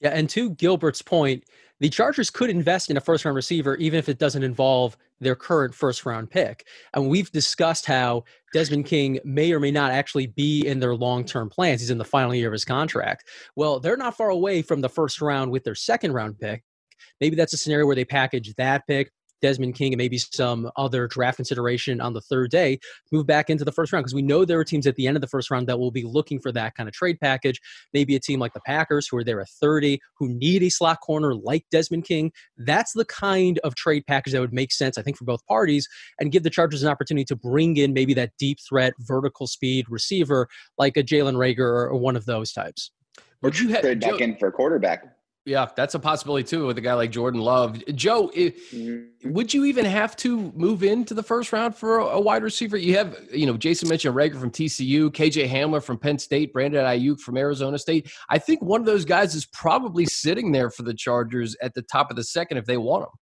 Yeah, 0.01 0.09
and 0.09 0.29
to 0.29 0.51
Gilbert's 0.51 1.01
point, 1.01 1.43
the 1.79 1.89
Chargers 1.89 2.29
could 2.29 2.49
invest 2.49 2.89
in 2.89 2.97
a 2.97 3.01
first 3.01 3.25
round 3.25 3.35
receiver 3.35 3.75
even 3.77 3.99
if 3.99 4.09
it 4.09 4.19
doesn't 4.19 4.43
involve 4.43 4.97
their 5.19 5.35
current 5.35 5.73
first 5.73 6.05
round 6.05 6.29
pick. 6.29 6.65
And 6.93 7.09
we've 7.09 7.31
discussed 7.31 7.85
how 7.85 8.23
Desmond 8.53 8.85
King 8.85 9.19
may 9.23 9.51
or 9.51 9.59
may 9.59 9.71
not 9.71 9.91
actually 9.91 10.27
be 10.27 10.65
in 10.65 10.79
their 10.79 10.95
long 10.95 11.25
term 11.25 11.49
plans. 11.49 11.81
He's 11.81 11.89
in 11.89 11.97
the 11.97 12.05
final 12.05 12.35
year 12.35 12.47
of 12.47 12.53
his 12.53 12.65
contract. 12.65 13.25
Well, 13.55 13.79
they're 13.79 13.97
not 13.97 14.17
far 14.17 14.29
away 14.29 14.61
from 14.61 14.81
the 14.81 14.89
first 14.89 15.21
round 15.21 15.51
with 15.51 15.63
their 15.63 15.75
second 15.75 16.13
round 16.13 16.39
pick. 16.39 16.63
Maybe 17.21 17.35
that's 17.35 17.53
a 17.53 17.57
scenario 17.57 17.85
where 17.85 17.95
they 17.95 18.05
package 18.05 18.53
that 18.55 18.87
pick 18.87 19.11
Desmond 19.41 19.75
King 19.75 19.93
and 19.93 19.97
maybe 19.97 20.17
some 20.17 20.69
other 20.75 21.07
draft 21.07 21.37
consideration 21.37 22.01
on 22.01 22.13
the 22.13 22.21
third 22.21 22.51
day, 22.51 22.79
move 23.11 23.25
back 23.25 23.49
into 23.49 23.65
the 23.65 23.71
first 23.71 23.93
round 23.93 24.03
because 24.03 24.15
we 24.15 24.21
know 24.21 24.45
there 24.45 24.59
are 24.59 24.63
teams 24.63 24.87
at 24.87 24.95
the 24.95 25.07
end 25.07 25.17
of 25.17 25.21
the 25.21 25.27
first 25.27 25.51
round 25.51 25.67
that 25.67 25.79
will 25.79 25.91
be 25.91 26.03
looking 26.03 26.39
for 26.39 26.51
that 26.51 26.75
kind 26.75 26.87
of 26.87 26.93
trade 26.93 27.19
package. 27.19 27.59
Maybe 27.93 28.15
a 28.15 28.19
team 28.19 28.39
like 28.39 28.53
the 28.53 28.61
Packers 28.61 29.07
who 29.07 29.17
are 29.17 29.23
there 29.23 29.41
at 29.41 29.49
30 29.49 29.99
who 30.17 30.29
need 30.29 30.63
a 30.63 30.69
slot 30.69 31.01
corner 31.01 31.33
like 31.33 31.65
Desmond 31.71 32.05
King. 32.05 32.31
That's 32.57 32.93
the 32.93 33.05
kind 33.05 33.59
of 33.63 33.75
trade 33.75 34.05
package 34.07 34.33
that 34.33 34.41
would 34.41 34.53
make 34.53 34.71
sense, 34.71 34.97
I 34.97 35.01
think, 35.01 35.17
for 35.17 35.25
both 35.25 35.45
parties 35.45 35.87
and 36.19 36.31
give 36.31 36.43
the 36.43 36.49
Chargers 36.49 36.83
an 36.83 36.89
opportunity 36.89 37.25
to 37.25 37.35
bring 37.35 37.77
in 37.77 37.93
maybe 37.93 38.13
that 38.15 38.31
deep 38.37 38.59
threat, 38.67 38.93
vertical 38.99 39.47
speed 39.47 39.85
receiver 39.89 40.47
like 40.77 40.97
a 40.97 41.03
Jalen 41.03 41.35
Reagor 41.35 41.59
or 41.59 41.95
one 41.95 42.15
of 42.15 42.25
those 42.25 42.51
types. 42.51 42.91
Would 43.41 43.59
you 43.59 43.69
have 43.69 43.81
trade 43.81 44.01
back 44.01 44.21
in 44.21 44.35
for 44.35 44.51
quarterback? 44.51 45.18
Yeah, 45.49 45.65
that's 45.75 45.95
a 45.95 45.99
possibility 45.99 46.43
too 46.43 46.67
with 46.67 46.77
a 46.77 46.81
guy 46.81 46.93
like 46.93 47.09
Jordan 47.09 47.41
Love. 47.41 47.83
Joe, 47.95 48.27
mm-hmm. 48.27 49.33
would 49.33 49.51
you 49.51 49.65
even 49.65 49.83
have 49.83 50.15
to 50.17 50.51
move 50.55 50.83
into 50.83 51.15
the 51.15 51.23
first 51.23 51.51
round 51.51 51.75
for 51.75 51.97
a, 51.97 52.19
wide 52.19 52.43
receiver? 52.43 52.77
You 52.77 52.95
have, 52.97 53.17
you 53.33 53.47
know, 53.47 53.57
Jason 53.57 53.89
mentioned 53.89 54.15
Reagor 54.15 54.39
from 54.39 54.51
TCU, 54.51 55.09
KJ 55.09 55.49
Hamler 55.49 55.83
from 55.83 55.97
Penn 55.97 56.19
State, 56.19 56.53
Brandon 56.53 56.85
Aiyuk 56.85 57.19
from 57.19 57.35
Arizona 57.35 57.79
State. 57.79 58.11
I 58.29 58.37
think 58.37 58.61
one 58.61 58.79
of 58.79 58.85
those 58.85 59.05
guys 59.05 59.33
is 59.33 59.47
probably 59.47 60.05
sitting 60.05 60.51
there 60.51 60.69
for 60.69 60.83
the 60.83 60.93
Chargers 60.93 61.55
at 61.63 61.73
the 61.73 61.81
top 61.81 62.11
of 62.11 62.15
the 62.15 62.23
second 62.23 62.59
if 62.59 62.65
they 62.65 62.77
want 62.77 63.05
him. 63.05 63.17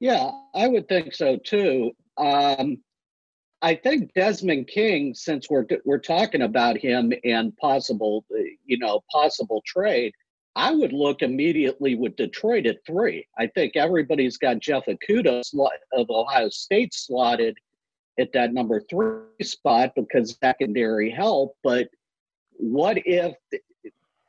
Yeah, 0.00 0.30
I 0.54 0.68
would 0.68 0.88
think 0.88 1.12
so 1.12 1.36
too. 1.44 1.90
Um, 2.16 2.78
I 3.60 3.74
think 3.74 4.14
Desmond 4.14 4.68
King, 4.68 5.12
since 5.12 5.50
we're 5.50 5.66
we're 5.84 5.98
talking 5.98 6.40
about 6.40 6.78
him 6.78 7.12
and 7.22 7.54
possible, 7.58 8.24
you 8.64 8.78
know, 8.78 9.02
possible 9.12 9.62
trade 9.66 10.14
I 10.56 10.72
would 10.72 10.94
look 10.94 11.20
immediately 11.20 11.96
with 11.96 12.16
Detroit 12.16 12.64
at 12.64 12.84
three. 12.86 13.28
I 13.38 13.46
think 13.46 13.76
everybody's 13.76 14.38
got 14.38 14.58
Jeff 14.58 14.86
Okudah 14.86 15.44
of 15.92 16.10
Ohio 16.10 16.48
State 16.48 16.94
slotted 16.94 17.58
at 18.18 18.32
that 18.32 18.54
number 18.54 18.80
three 18.80 19.20
spot 19.42 19.92
because 19.94 20.38
secondary 20.42 21.10
help. 21.10 21.54
But 21.62 21.88
what 22.52 22.96
if 23.04 23.34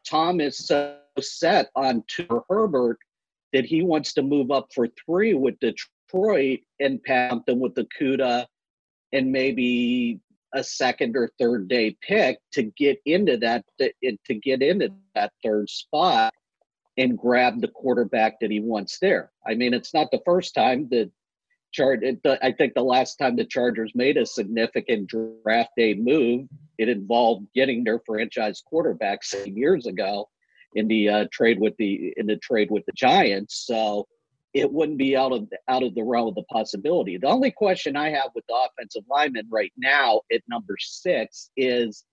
Tom 0.06 0.42
is 0.42 0.58
so 0.58 0.98
set 1.18 1.70
on 1.78 2.04
two 2.08 2.44
Herbert 2.50 3.00
that 3.54 3.63
he 3.63 3.82
wants 3.82 4.13
to 4.16 4.22
move 4.22 4.52
up 4.52 4.68
for 4.76 4.90
three 5.06 5.34
with 5.34 5.58
Detroit 5.62 6.60
and 6.82 7.02
them 7.46 7.62
with 7.62 7.74
Cuda 7.98 8.46
and 9.13 9.32
maybe 9.32 10.20
a 10.54 10.64
second 10.64 11.16
or 11.16 11.30
third 11.40 11.68
day 11.68 11.96
pick 12.02 12.40
to 12.54 12.64
get 12.64 13.00
into 13.06 13.38
that 13.38 13.66
to 13.80 14.34
get 14.36 14.62
into 14.62 14.92
that 15.16 15.34
third 15.44 15.70
spot 15.70 16.34
and 16.98 17.18
grab 17.18 17.62
the 17.62 17.68
quarterback 17.68 18.40
that 18.40 18.52
he 18.52 18.60
wants 18.60 18.98
there. 19.00 19.32
I 19.46 19.54
mean, 19.54 19.74
it's 19.74 19.94
not 19.94 20.10
the 20.12 20.22
first 20.26 20.56
time 20.56 20.88
that 20.90 21.12
chart. 21.72 22.04
I 22.42 22.52
think 22.52 22.74
the 22.74 22.82
last 22.82 23.18
time 23.18 23.36
the 23.36 23.46
Chargers 23.46 23.92
made 23.94 24.18
a 24.18 24.26
significant 24.26 25.10
draft 25.10 25.72
day 25.78 25.94
move, 25.94 26.48
it 26.78 26.90
involved 26.90 27.48
getting 27.54 27.84
their 27.84 28.02
franchise 28.06 28.62
quarterback 28.66 29.24
some 29.24 29.46
years 29.46 29.86
ago 29.86 30.28
in 30.76 30.88
the 30.88 31.10
uh, 31.10 31.26
trade 31.32 31.60
with 31.60 31.76
the 31.78 32.14
in 32.18 32.26
the 32.26 32.38
trade 32.38 32.70
with 32.72 32.86
the 32.86 32.94
Giants. 32.94 33.66
So 33.66 34.08
it 34.54 34.72
wouldn't 34.72 34.98
be 34.98 35.16
out 35.16 35.32
of 35.32 35.50
the, 35.50 35.58
out 35.68 35.84
of 35.84 35.94
the 35.96 36.04
realm 36.04 36.28
of 36.28 36.36
the 36.36 36.44
possibility. 36.44 37.18
The 37.18 37.28
only 37.28 37.52
question 37.52 37.96
I 37.96 38.10
have 38.10 38.30
with 38.34 38.46
the 38.48 38.56
offensive 38.56 39.04
lineman 39.10 39.48
right 39.50 39.74
now 39.78 40.22
at 40.32 40.42
number 40.48 40.76
six 40.80 41.52
is 41.58 42.04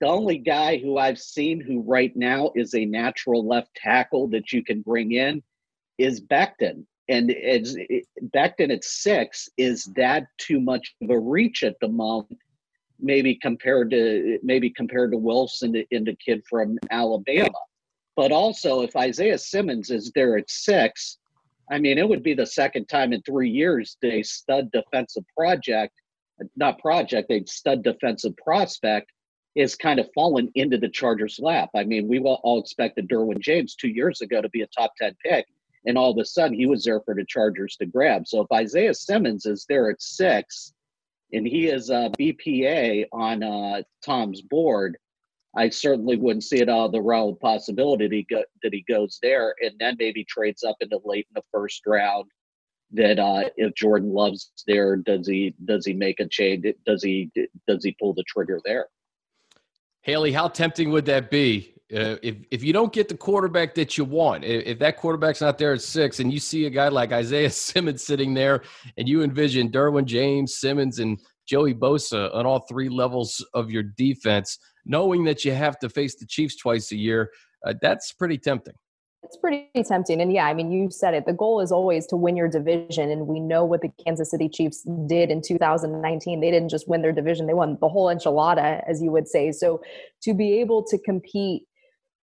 the 0.00 0.06
only 0.06 0.38
guy 0.38 0.78
who 0.78 0.98
I've 0.98 1.18
seen 1.18 1.60
who 1.60 1.82
right 1.82 2.14
now 2.16 2.52
is 2.54 2.74
a 2.74 2.84
natural 2.84 3.46
left 3.46 3.74
tackle 3.74 4.28
that 4.28 4.52
you 4.52 4.64
can 4.64 4.80
bring 4.82 5.12
in 5.12 5.42
is 5.98 6.20
Becton. 6.20 6.84
And 7.08 7.30
it's 7.30 7.74
it, 7.76 8.06
Becton 8.34 8.72
at 8.72 8.84
six, 8.84 9.48
is 9.56 9.84
that 9.96 10.26
too 10.38 10.60
much 10.60 10.94
of 11.02 11.10
a 11.10 11.18
reach 11.18 11.62
at 11.64 11.78
the 11.80 11.88
moment? 11.88 12.38
Maybe 12.98 13.34
compared 13.34 13.90
to 13.90 14.38
maybe 14.42 14.70
compared 14.70 15.12
to 15.12 15.18
Wilson 15.18 15.74
and 15.90 16.06
the 16.06 16.16
kid 16.24 16.42
from 16.48 16.78
Alabama. 16.90 17.58
But 18.16 18.32
also 18.32 18.82
if 18.82 18.94
Isaiah 18.96 19.38
Simmons 19.38 19.90
is 19.90 20.12
there 20.14 20.36
at 20.36 20.50
six, 20.50 21.18
I 21.70 21.78
mean, 21.78 21.98
it 21.98 22.08
would 22.08 22.22
be 22.22 22.34
the 22.34 22.46
second 22.46 22.86
time 22.86 23.12
in 23.12 23.22
three 23.22 23.48
years 23.48 23.96
they 24.02 24.22
stud 24.22 24.70
defensive 24.72 25.24
project, 25.36 25.94
not 26.56 26.80
project, 26.80 27.28
they 27.28 27.44
stud 27.46 27.84
defensive 27.84 28.36
prospect 28.36 29.12
is 29.54 29.74
kind 29.74 30.00
of 30.00 30.08
fallen 30.14 30.50
into 30.54 30.78
the 30.78 30.88
Chargers' 30.88 31.38
lap. 31.40 31.70
I 31.74 31.84
mean, 31.84 32.08
we 32.08 32.18
all 32.20 32.60
expected 32.60 33.08
Derwin 33.08 33.40
James 33.40 33.74
two 33.74 33.88
years 33.88 34.20
ago 34.20 34.40
to 34.40 34.48
be 34.48 34.62
a 34.62 34.66
top 34.68 34.92
10 35.00 35.16
pick, 35.24 35.46
and 35.86 35.96
all 35.96 36.10
of 36.10 36.18
a 36.18 36.24
sudden 36.24 36.54
he 36.54 36.66
was 36.66 36.84
there 36.84 37.00
for 37.00 37.14
the 37.14 37.24
Chargers 37.24 37.76
to 37.76 37.86
grab. 37.86 38.26
So 38.26 38.40
if 38.40 38.52
Isaiah 38.52 38.94
Simmons 38.94 39.46
is 39.46 39.64
there 39.68 39.90
at 39.90 40.02
six 40.02 40.72
and 41.32 41.46
he 41.46 41.68
is 41.68 41.90
a 41.90 42.10
BPA 42.18 43.06
on 43.12 43.42
uh, 43.42 43.82
Tom's 44.04 44.42
board, 44.42 44.96
I 45.56 45.68
certainly 45.68 46.16
wouldn't 46.16 46.44
see 46.44 46.60
it 46.60 46.68
out 46.68 46.86
of 46.86 46.92
the 46.92 47.02
realm 47.02 47.30
of 47.30 47.40
possibility 47.40 48.06
that 48.06 48.14
he, 48.14 48.26
go, 48.30 48.44
that 48.62 48.72
he 48.72 48.84
goes 48.88 49.18
there 49.20 49.54
and 49.60 49.72
then 49.80 49.96
maybe 49.98 50.24
trades 50.24 50.62
up 50.62 50.76
into 50.80 51.00
late 51.04 51.26
in 51.30 51.34
the 51.34 51.44
first 51.52 51.82
round. 51.86 52.30
That 52.92 53.20
uh, 53.20 53.50
if 53.56 53.74
Jordan 53.74 54.12
Love's 54.12 54.50
there, 54.66 54.96
does 54.96 55.26
he 55.26 55.54
does 55.64 55.86
he 55.86 55.92
make 55.92 56.18
a 56.18 56.26
change? 56.26 56.66
Does 56.84 57.04
he 57.04 57.30
does 57.68 57.84
he 57.84 57.96
pull 58.00 58.14
the 58.14 58.24
trigger 58.24 58.60
there? 58.64 58.88
Haley, 60.02 60.32
how 60.32 60.48
tempting 60.48 60.90
would 60.90 61.04
that 61.06 61.30
be? 61.30 61.74
Uh, 61.94 62.16
if 62.22 62.36
if 62.50 62.64
you 62.64 62.72
don't 62.72 62.92
get 62.92 63.08
the 63.08 63.16
quarterback 63.16 63.74
that 63.74 63.96
you 63.96 64.04
want, 64.04 64.44
if, 64.44 64.64
if, 64.66 64.78
that 64.78 64.96
quarterback's 64.96 65.40
not 65.40 65.58
there 65.58 65.72
at 65.72 65.82
six, 65.82 66.18
and 66.18 66.32
you 66.32 66.40
see 66.40 66.66
a 66.66 66.70
guy 66.70 66.88
like 66.88 67.12
Isaiah 67.12 67.50
Simmons 67.50 68.02
sitting 68.02 68.34
there, 68.34 68.62
and 68.96 69.08
you 69.08 69.22
envision 69.22 69.70
Derwin 69.70 70.04
James, 70.04 70.58
Simmons, 70.58 70.98
and 70.98 71.20
Joey 71.46 71.74
Bosa 71.74 72.32
on 72.34 72.46
all 72.46 72.60
three 72.68 72.88
levels 72.88 73.44
of 73.54 73.70
your 73.70 73.82
defense, 73.82 74.58
knowing 74.90 75.24
that 75.24 75.44
you 75.44 75.52
have 75.52 75.78
to 75.78 75.88
face 75.88 76.16
the 76.16 76.26
Chiefs 76.26 76.56
twice 76.56 76.90
a 76.90 76.96
year, 76.96 77.30
uh, 77.64 77.74
that's 77.80 78.12
pretty 78.12 78.36
tempting. 78.36 78.74
it's 79.22 79.36
pretty 79.36 79.70
tempting. 79.84 80.20
And 80.20 80.32
yeah, 80.32 80.46
I 80.46 80.54
mean, 80.54 80.72
you 80.72 80.90
said 80.90 81.14
it. 81.14 81.26
The 81.26 81.32
goal 81.32 81.60
is 81.60 81.70
always 81.70 82.06
to 82.08 82.16
win 82.16 82.36
your 82.36 82.48
division. 82.48 83.10
And 83.10 83.28
we 83.28 83.38
know 83.38 83.64
what 83.64 83.82
the 83.82 83.92
Kansas 84.04 84.30
City 84.30 84.48
Chiefs 84.48 84.82
did 85.06 85.30
in 85.30 85.40
2019. 85.40 86.40
They 86.40 86.50
didn't 86.50 86.70
just 86.70 86.88
win 86.88 87.02
their 87.02 87.12
division, 87.12 87.46
they 87.46 87.54
won 87.54 87.78
the 87.80 87.88
whole 87.88 88.06
enchilada, 88.06 88.82
as 88.88 89.00
you 89.00 89.12
would 89.12 89.28
say. 89.28 89.52
So 89.52 89.80
to 90.22 90.34
be 90.34 90.60
able 90.60 90.82
to 90.84 90.98
compete 90.98 91.62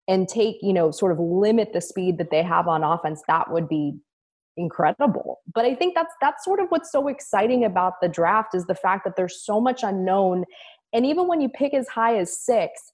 and 0.07 0.27
take, 0.27 0.57
you 0.61 0.73
know, 0.73 0.91
sort 0.91 1.11
of 1.11 1.19
limit 1.19 1.73
the 1.73 1.81
speed 1.81 2.17
that 2.17 2.31
they 2.31 2.43
have 2.43 2.67
on 2.67 2.83
offense, 2.83 3.21
that 3.27 3.51
would 3.51 3.67
be 3.67 3.93
incredible. 4.57 5.41
But 5.53 5.65
I 5.65 5.75
think 5.75 5.95
that's 5.95 6.13
that's 6.21 6.43
sort 6.43 6.59
of 6.59 6.67
what's 6.69 6.91
so 6.91 7.07
exciting 7.07 7.63
about 7.63 7.93
the 8.01 8.07
draft 8.07 8.55
is 8.55 8.65
the 8.65 8.75
fact 8.75 9.03
that 9.05 9.15
there's 9.15 9.43
so 9.43 9.59
much 9.59 9.83
unknown. 9.83 10.45
And 10.95 11.05
even 11.05 11.27
when 11.27 11.41
you 11.41 11.49
pick 11.49 11.73
as 11.73 11.89
high 11.89 12.17
as 12.17 12.39
six, 12.39 12.93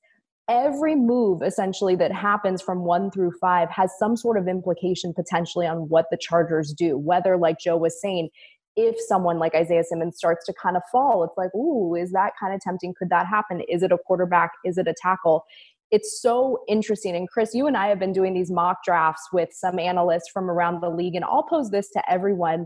every 0.50 0.96
move 0.96 1.44
essentially 1.44 1.96
that 1.98 2.12
happens 2.12 2.60
from 2.60 2.84
one 2.84 3.12
through 3.12 3.32
five 3.40 3.70
has 3.70 3.92
some 4.00 4.18
sort 4.18 4.40
of 4.40 4.48
implication 4.48 5.14
potentially 5.14 5.68
on 5.68 5.88
what 5.88 6.08
the 6.10 6.18
Chargers 6.20 6.74
do. 6.74 6.98
Whether, 6.98 7.38
like 7.38 7.60
Joe 7.60 7.78
was 7.78 8.02
saying, 8.02 8.30
if 8.76 8.96
someone 9.08 9.38
like 9.38 9.54
Isaiah 9.54 9.84
Simmons 9.84 10.18
starts 10.18 10.48
to 10.48 10.54
kind 10.60 10.76
of 10.76 10.82
fall, 10.92 11.24
it's 11.24 11.38
like, 11.38 11.54
ooh, 11.54 11.94
is 11.94 12.12
that 12.14 12.32
kind 12.40 12.56
of 12.56 12.60
tempting? 12.60 12.96
Could 12.98 13.10
that 13.12 13.28
happen? 13.28 13.62
Is 13.70 13.84
it 13.84 13.92
a 13.92 14.00
quarterback? 14.00 14.50
Is 14.66 14.80
it 14.80 14.88
a 14.88 14.96
tackle? 15.00 15.46
It's 15.92 16.22
so 16.22 16.64
interesting. 16.68 17.16
And 17.16 17.30
Chris, 17.30 17.54
you 17.54 17.68
and 17.68 17.78
I 17.78 17.88
have 17.88 18.00
been 18.00 18.14
doing 18.14 18.34
these 18.34 18.50
mock 18.50 18.78
drafts 18.84 19.28
with 19.32 19.50
some 19.52 19.78
analysts 19.78 20.32
from 20.34 20.50
around 20.50 20.82
the 20.82 20.90
league, 20.90 21.14
and 21.14 21.24
I'll 21.24 21.44
pose 21.44 21.70
this 21.70 21.92
to 21.92 22.12
everyone. 22.12 22.66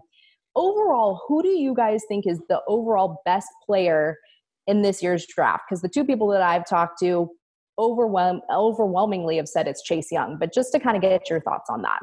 Overall, 0.55 1.21
who 1.27 1.43
do 1.43 1.49
you 1.49 1.73
guys 1.75 2.03
think 2.07 2.25
is 2.25 2.39
the 2.47 2.61
overall 2.69 3.21
best 3.25 3.49
player 3.65 4.15
in 4.67 4.81
this 4.81 5.01
year's 5.03 5.25
draft? 5.25 5.63
Because 5.69 5.81
the 5.81 5.89
two 5.89 6.03
people 6.05 6.27
that 6.29 6.41
I've 6.41 6.67
talked 6.67 6.99
to, 6.99 7.29
overwhelm 7.77 8.41
overwhelmingly 8.51 9.37
have 9.37 9.47
said 9.49 9.67
it's 9.67 9.83
Chase 9.83 10.11
Young. 10.11 10.37
But 10.39 10.53
just 10.53 10.71
to 10.71 10.79
kind 10.79 10.95
of 10.95 11.01
get 11.01 11.29
your 11.29 11.41
thoughts 11.41 11.69
on 11.69 11.81
that. 11.81 11.99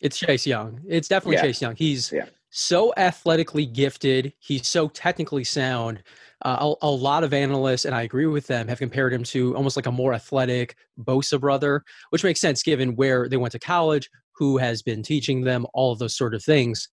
It's 0.00 0.18
Chase 0.18 0.46
Young. 0.46 0.80
It's 0.88 1.08
definitely 1.08 1.36
Yeah. 1.36 1.42
Chase 1.42 1.62
Young. 1.62 1.76
He's 1.76 2.12
Yeah. 2.12 2.26
so 2.50 2.92
athletically 2.96 3.66
gifted. 3.66 4.32
He's 4.40 4.66
so 4.68 4.88
technically 4.88 5.44
sound. 5.44 6.02
Uh, 6.44 6.74
a, 6.82 6.86
a 6.86 6.90
lot 6.90 7.24
of 7.24 7.32
analysts, 7.32 7.86
and 7.86 7.94
I 7.94 8.02
agree 8.02 8.26
with 8.26 8.46
them, 8.46 8.68
have 8.68 8.78
compared 8.78 9.12
him 9.14 9.22
to 9.24 9.56
almost 9.56 9.74
like 9.74 9.86
a 9.86 9.92
more 9.92 10.12
athletic 10.12 10.76
Bosa 11.00 11.40
brother, 11.40 11.82
which 12.10 12.24
makes 12.24 12.40
sense 12.40 12.62
given 12.62 12.94
where 12.94 13.26
they 13.26 13.38
went 13.38 13.52
to 13.52 13.58
college, 13.58 14.10
who 14.34 14.58
has 14.58 14.82
been 14.82 15.02
teaching 15.02 15.44
them, 15.44 15.66
all 15.72 15.92
of 15.92 15.98
those 15.98 16.14
sort 16.14 16.34
of 16.34 16.44
things. 16.44 16.90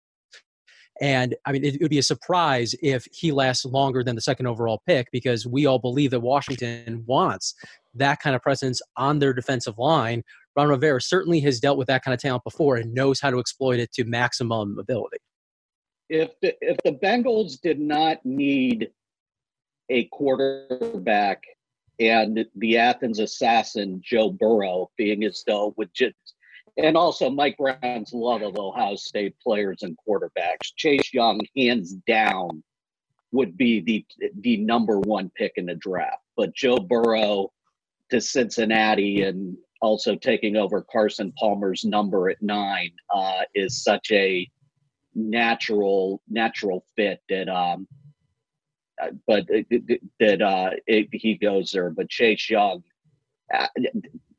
And 1.01 1.35
I 1.45 1.51
mean, 1.51 1.65
it, 1.65 1.75
it 1.75 1.81
would 1.81 1.89
be 1.89 1.97
a 1.97 2.03
surprise 2.03 2.75
if 2.81 3.07
he 3.11 3.31
lasts 3.31 3.65
longer 3.65 4.03
than 4.03 4.15
the 4.15 4.21
second 4.21 4.45
overall 4.45 4.81
pick 4.87 5.07
because 5.11 5.47
we 5.47 5.65
all 5.65 5.79
believe 5.79 6.11
that 6.11 6.19
Washington 6.19 7.03
wants 7.07 7.55
that 7.95 8.19
kind 8.21 8.35
of 8.35 8.41
presence 8.43 8.81
on 8.95 9.17
their 9.19 9.33
defensive 9.33 9.77
line. 9.79 10.23
Ron 10.55 10.69
Rivera 10.69 11.01
certainly 11.01 11.39
has 11.41 11.59
dealt 11.59 11.77
with 11.77 11.87
that 11.87 12.03
kind 12.03 12.13
of 12.13 12.21
talent 12.21 12.43
before 12.43 12.75
and 12.75 12.93
knows 12.93 13.19
how 13.19 13.31
to 13.31 13.39
exploit 13.39 13.79
it 13.79 13.91
to 13.93 14.05
maximum 14.05 14.77
ability. 14.77 15.17
if 16.09 16.29
the, 16.41 16.55
if 16.61 16.77
the 16.83 16.91
Bengals 16.91 17.59
did 17.59 17.79
not 17.79 18.23
need 18.25 18.91
a 19.89 20.05
quarterback 20.05 21.43
and 21.99 22.45
the 22.55 22.77
Athens 22.77 23.19
assassin 23.19 24.01
Joe 24.03 24.29
Burrow 24.29 24.91
being 24.97 25.23
as 25.23 25.43
though 25.47 25.73
with 25.77 25.91
just 25.93 26.15
and 26.77 26.95
also 26.97 27.29
Mike 27.29 27.57
Brown's 27.57 28.13
love 28.13 28.41
of 28.41 28.57
Ohio 28.57 28.95
State 28.95 29.35
players 29.41 29.83
and 29.83 29.97
quarterbacks, 30.07 30.73
Chase 30.75 31.13
Young 31.13 31.39
hands 31.55 31.93
down 32.07 32.63
would 33.31 33.55
be 33.57 33.79
the 33.81 34.05
the 34.41 34.57
number 34.57 34.99
one 34.99 35.31
pick 35.35 35.53
in 35.55 35.65
the 35.65 35.75
draft. 35.75 36.21
But 36.35 36.55
Joe 36.55 36.77
Burrow 36.77 37.51
to 38.09 38.19
Cincinnati 38.19 39.23
and 39.23 39.57
also 39.81 40.15
taking 40.15 40.57
over 40.57 40.81
Carson 40.91 41.33
Palmer's 41.39 41.83
number 41.85 42.29
at 42.29 42.41
nine 42.41 42.91
uh, 43.13 43.41
is 43.55 43.83
such 43.83 44.11
a 44.11 44.49
natural 45.15 46.21
natural 46.29 46.85
fit 46.95 47.21
that 47.27 47.49
um 47.49 47.85
uh, 49.01 49.07
but 49.27 49.43
it- 49.49 50.01
that 50.21 50.41
uh 50.41 50.69
it, 50.87 51.09
he 51.11 51.35
goes 51.35 51.71
there 51.71 51.89
but 51.89 52.09
chase 52.09 52.49
young 52.49 52.81
uh, 53.53 53.67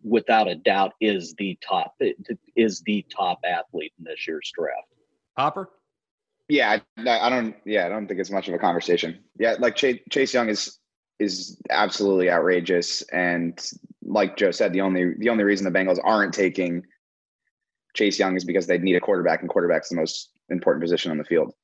without 0.03 0.49
a 0.49 0.55
doubt 0.55 0.93
is 1.01 1.35
the 1.39 1.59
top 1.67 1.95
is 2.57 2.83
the 2.83 3.05
top 3.15 3.41
athlete 3.45 3.93
in 3.99 4.05
this 4.05 4.27
year's 4.27 4.51
draft 4.55 4.89
Popper? 5.37 5.71
Yeah, 6.49 6.79
I, 6.99 7.09
I 7.09 7.31
don't. 7.31 7.55
Yeah, 7.65 7.87
I 7.87 7.89
don't 7.89 8.07
think 8.07 8.21
it's 8.21 8.31
much 8.31 8.49
of 8.49 8.55
a 8.55 8.59
conversation. 8.59 9.21
Yeah, 9.39 9.57
like 9.59 9.77
Chase, 9.77 10.01
Chase 10.11 10.35
Young 10.35 10.49
is 10.49 10.79
is 11.19 11.61
absolutely 11.71 12.31
outrageous, 12.31 13.03
and 13.13 13.59
like 14.03 14.37
Joe 14.37 14.51
said, 14.51 14.73
the 14.73 14.81
only 14.81 15.15
the 15.19 15.29
only 15.29 15.45
reason 15.45 15.71
the 15.71 15.79
Bengals 15.79 16.01
aren't 16.03 16.35
taking 16.35 16.83
Chase 17.95 18.19
Young 18.19 18.37
is 18.37 18.45
because 18.45 18.67
they 18.67 18.79
need 18.79 18.97
a 18.97 19.01
quarterback, 19.01 19.41
and 19.41 19.49
quarterback's 19.49 19.89
the 19.89 19.97
most 19.97 20.31
important 20.51 20.83
position 20.83 21.11
on 21.11 21.19
the 21.19 21.25
field. 21.25 21.55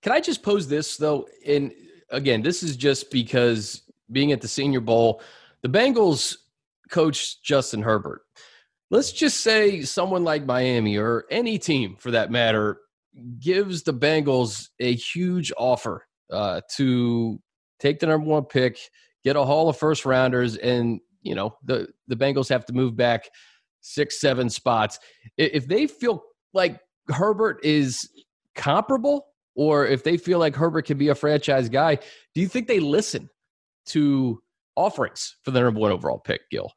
Can 0.00 0.12
I 0.12 0.20
just 0.20 0.42
pose 0.42 0.68
this 0.68 0.96
though? 0.96 1.28
And 1.46 1.72
again, 2.08 2.40
this 2.40 2.62
is 2.62 2.76
just 2.76 3.10
because 3.10 3.82
being 4.10 4.32
at 4.32 4.40
the 4.40 4.48
Senior 4.48 4.80
Bowl, 4.80 5.20
the 5.62 5.68
Bengals 5.68 6.36
coach 6.90 7.42
Justin 7.42 7.82
Herbert. 7.82 8.22
Let's 8.90 9.12
just 9.12 9.40
say 9.40 9.82
someone 9.82 10.24
like 10.24 10.44
Miami 10.44 10.96
or 10.96 11.24
any 11.30 11.58
team 11.58 11.96
for 11.98 12.10
that 12.12 12.30
matter 12.30 12.78
gives 13.38 13.82
the 13.82 13.94
Bengals 13.94 14.68
a 14.80 14.94
huge 14.94 15.52
offer 15.56 16.06
uh, 16.30 16.60
to 16.76 17.40
take 17.78 18.00
the 18.00 18.06
number 18.06 18.26
one 18.28 18.44
pick, 18.44 18.78
get 19.22 19.36
a 19.36 19.44
haul 19.44 19.68
of 19.68 19.76
first 19.76 20.04
rounders, 20.04 20.56
and 20.56 21.00
you 21.22 21.34
know 21.34 21.56
the 21.64 21.88
the 22.08 22.16
Bengals 22.16 22.48
have 22.48 22.66
to 22.66 22.72
move 22.72 22.96
back 22.96 23.28
six, 23.80 24.20
seven 24.20 24.48
spots. 24.50 24.98
If 25.36 25.66
they 25.66 25.86
feel 25.86 26.22
like 26.52 26.80
Herbert 27.08 27.60
is 27.62 28.08
comparable, 28.54 29.26
or 29.54 29.86
if 29.86 30.04
they 30.04 30.16
feel 30.16 30.38
like 30.38 30.56
Herbert 30.56 30.86
can 30.86 30.98
be 30.98 31.08
a 31.08 31.14
franchise 31.14 31.68
guy, 31.68 31.96
do 32.34 32.40
you 32.40 32.48
think 32.48 32.66
they 32.66 32.80
listen 32.80 33.28
to 33.86 34.42
offerings 34.76 35.36
for 35.42 35.50
the 35.50 35.60
number 35.60 35.80
one 35.80 35.92
overall 35.92 36.18
pick, 36.18 36.42
Gil? 36.50 36.72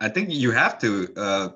I, 0.00 0.08
think 0.08 0.30
you 0.30 0.50
have 0.52 0.78
to, 0.80 1.08
uh, 1.16 1.48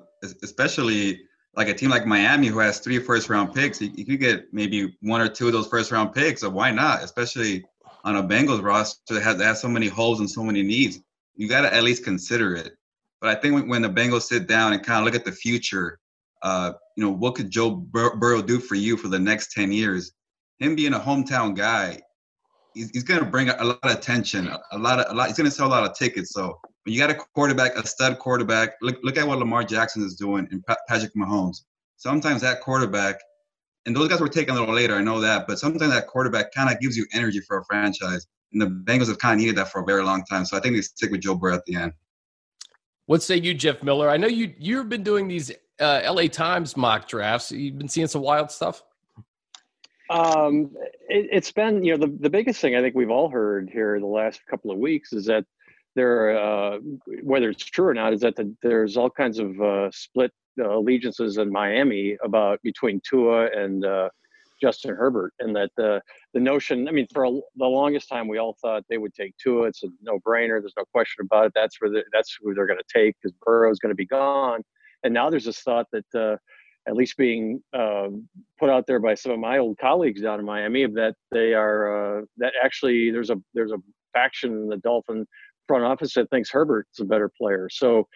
especially 0.43 1.21
like 1.55 1.69
a 1.69 1.73
team 1.73 1.89
like 1.89 2.05
Miami 2.05 2.47
who 2.47 2.59
has 2.59 2.79
three 2.79 2.99
first 2.99 3.29
round 3.29 3.53
picks. 3.53 3.81
You, 3.81 3.91
you 3.95 4.05
could 4.05 4.19
get 4.19 4.53
maybe 4.53 4.95
one 5.01 5.21
or 5.21 5.29
two 5.29 5.47
of 5.47 5.53
those 5.53 5.67
first 5.67 5.91
round 5.91 6.13
picks, 6.13 6.41
so 6.41 6.49
why 6.49 6.71
not? 6.71 7.03
Especially 7.03 7.63
on 8.03 8.17
a 8.17 8.23
Bengals 8.23 8.63
roster 8.63 9.15
that 9.15 9.23
has, 9.23 9.37
that 9.37 9.45
has 9.45 9.61
so 9.61 9.67
many 9.67 9.87
holes 9.87 10.19
and 10.19 10.29
so 10.29 10.43
many 10.43 10.63
needs. 10.63 10.99
You 11.35 11.47
got 11.47 11.61
to 11.61 11.73
at 11.73 11.83
least 11.83 12.03
consider 12.03 12.55
it. 12.55 12.73
But 13.21 13.29
I 13.29 13.39
think 13.39 13.55
when, 13.55 13.67
when 13.67 13.81
the 13.81 13.89
Bengals 13.89 14.23
sit 14.23 14.47
down 14.47 14.73
and 14.73 14.83
kind 14.83 14.99
of 14.99 15.05
look 15.05 15.15
at 15.15 15.25
the 15.25 15.31
future, 15.31 15.99
uh, 16.43 16.73
you 16.95 17.03
know, 17.03 17.11
what 17.11 17.35
could 17.35 17.49
Joe 17.49 17.71
Bur- 17.71 18.15
Burrow 18.17 18.41
do 18.41 18.59
for 18.59 18.75
you 18.75 18.97
for 18.97 19.07
the 19.07 19.19
next 19.19 19.51
10 19.53 19.71
years? 19.71 20.11
Him 20.59 20.75
being 20.75 20.93
a 20.93 20.99
hometown 20.99 21.55
guy, 21.55 21.99
he's, 22.77 22.91
he's 22.91 23.03
going 23.03 23.19
to 23.19 23.25
bring 23.25 23.49
a, 23.49 23.63
lot 23.63 23.79
of 23.83 23.91
attention, 23.91 24.49
a, 24.71 24.77
lot 24.77 24.99
of, 24.99 25.11
a 25.11 25.15
lot, 25.15 25.27
he's 25.27 25.37
going 25.37 25.49
to 25.49 25.55
sell 25.55 25.67
a 25.67 25.69
lot 25.69 25.89
of 25.89 25.97
tickets. 25.97 26.31
So 26.31 26.59
when 26.83 26.93
you 26.93 26.99
got 26.99 27.09
a 27.09 27.15
quarterback, 27.15 27.75
a 27.75 27.85
stud 27.85 28.19
quarterback, 28.19 28.75
look, 28.81 28.97
look 29.03 29.17
at 29.17 29.27
what 29.27 29.39
Lamar 29.39 29.63
Jackson 29.63 30.03
is 30.03 30.15
doing 30.15 30.47
and 30.51 30.65
Pa- 30.65 30.77
Patrick 30.87 31.13
Mahomes. 31.15 31.57
Sometimes 31.97 32.41
that 32.41 32.61
quarterback, 32.61 33.19
and 33.85 33.95
those 33.95 34.07
guys 34.07 34.19
were 34.19 34.29
taken 34.29 34.55
a 34.55 34.59
little 34.59 34.75
later, 34.75 34.95
I 34.95 35.01
know 35.01 35.19
that, 35.19 35.47
but 35.47 35.59
sometimes 35.59 35.91
that 35.91 36.07
quarterback 36.07 36.53
kind 36.53 36.69
of 36.69 36.79
gives 36.79 36.95
you 36.95 37.05
energy 37.13 37.39
for 37.41 37.57
a 37.57 37.65
franchise. 37.65 38.27
And 38.53 38.61
the 38.61 38.67
Bengals 38.67 39.07
have 39.07 39.19
kind 39.19 39.33
of 39.33 39.39
needed 39.39 39.57
that 39.57 39.71
for 39.71 39.81
a 39.81 39.85
very 39.85 40.03
long 40.03 40.23
time. 40.25 40.45
So 40.45 40.55
I 40.55 40.59
think 40.59 40.75
they 40.75 40.81
stick 40.81 41.11
with 41.11 41.21
Joe 41.21 41.35
Burrow 41.35 41.55
at 41.55 41.65
the 41.65 41.75
end. 41.75 41.93
What 43.07 43.23
say 43.23 43.37
you, 43.37 43.53
Jeff 43.53 43.83
Miller? 43.83 44.09
I 44.09 44.17
know 44.17 44.27
you 44.27 44.53
you've 44.57 44.89
been 44.89 45.03
doing 45.03 45.27
these 45.29 45.51
uh, 45.79 46.01
LA 46.05 46.27
Times 46.27 46.75
mock 46.75 47.07
drafts. 47.07 47.51
You've 47.51 47.77
been 47.77 47.87
seeing 47.87 48.07
some 48.07 48.21
wild 48.21 48.51
stuff. 48.51 48.83
Um, 50.09 50.71
it, 51.09 51.27
it's 51.31 51.51
been, 51.51 51.83
you 51.83 51.97
know, 51.97 52.05
the, 52.05 52.15
the 52.19 52.29
biggest 52.29 52.61
thing 52.61 52.75
I 52.75 52.81
think 52.81 52.95
we've 52.95 53.09
all 53.09 53.29
heard 53.29 53.69
here 53.69 53.99
the 53.99 54.05
last 54.05 54.41
couple 54.49 54.71
of 54.71 54.77
weeks 54.77 55.11
is 55.11 55.25
that 55.25 55.45
there, 55.95 56.37
uh, 56.37 56.77
whether 57.23 57.49
it's 57.49 57.65
true 57.65 57.87
or 57.87 57.93
not, 57.93 58.13
is 58.13 58.21
that 58.21 58.35
the, 58.35 58.55
there's 58.61 58.95
all 58.95 59.09
kinds 59.09 59.39
of 59.39 59.59
uh, 59.61 59.91
split 59.91 60.31
uh, 60.59 60.77
allegiances 60.77 61.37
in 61.37 61.51
Miami 61.51 62.17
about 62.23 62.61
between 62.61 63.01
Tua 63.07 63.47
and 63.47 63.83
uh, 63.83 64.09
Justin 64.61 64.95
Herbert, 64.95 65.33
and 65.39 65.55
that 65.55 65.71
the 65.75 66.01
the 66.33 66.39
notion. 66.39 66.87
I 66.87 66.91
mean, 66.91 67.07
for 67.13 67.25
a, 67.25 67.31
the 67.31 67.65
longest 67.65 68.09
time, 68.09 68.27
we 68.27 68.37
all 68.37 68.55
thought 68.61 68.83
they 68.89 68.97
would 68.97 69.13
take 69.13 69.35
Tua. 69.37 69.67
It's 69.67 69.83
a 69.83 69.87
no 70.01 70.19
brainer. 70.19 70.61
There's 70.61 70.73
no 70.77 70.85
question 70.91 71.25
about 71.25 71.47
it. 71.47 71.51
That's 71.53 71.81
where 71.81 71.91
the, 71.91 72.03
that's 72.13 72.37
who 72.41 72.53
they're 72.53 72.67
going 72.67 72.79
to 72.79 72.99
take 72.99 73.15
because 73.21 73.35
Burrow's 73.43 73.79
going 73.79 73.91
to 73.91 73.95
be 73.95 74.05
gone. 74.05 74.61
And 75.03 75.13
now 75.13 75.29
there's 75.29 75.45
this 75.45 75.59
thought 75.59 75.87
that. 75.91 76.39
At 76.87 76.95
least 76.95 77.17
being 77.17 77.61
uh, 77.73 78.07
put 78.59 78.69
out 78.69 78.85
there 78.87 78.99
by 78.99 79.13
some 79.13 79.31
of 79.33 79.39
my 79.39 79.57
old 79.57 79.77
colleagues 79.77 80.21
down 80.21 80.39
in 80.39 80.45
Miami 80.45 80.85
that 80.85 81.15
they 81.31 81.53
are 81.53 82.19
uh, 82.19 82.21
that 82.37 82.53
actually 82.63 83.11
there's 83.11 83.29
a 83.29 83.37
there's 83.53 83.71
a 83.71 83.81
faction 84.13 84.51
in 84.53 84.67
the 84.69 84.77
Dolphin 84.77 85.27
front 85.67 85.83
office 85.83 86.13
that 86.13 86.29
thinks 86.29 86.49
Herbert's 86.49 86.99
a 87.01 87.05
better 87.05 87.29
player. 87.39 87.67
So 87.69 88.07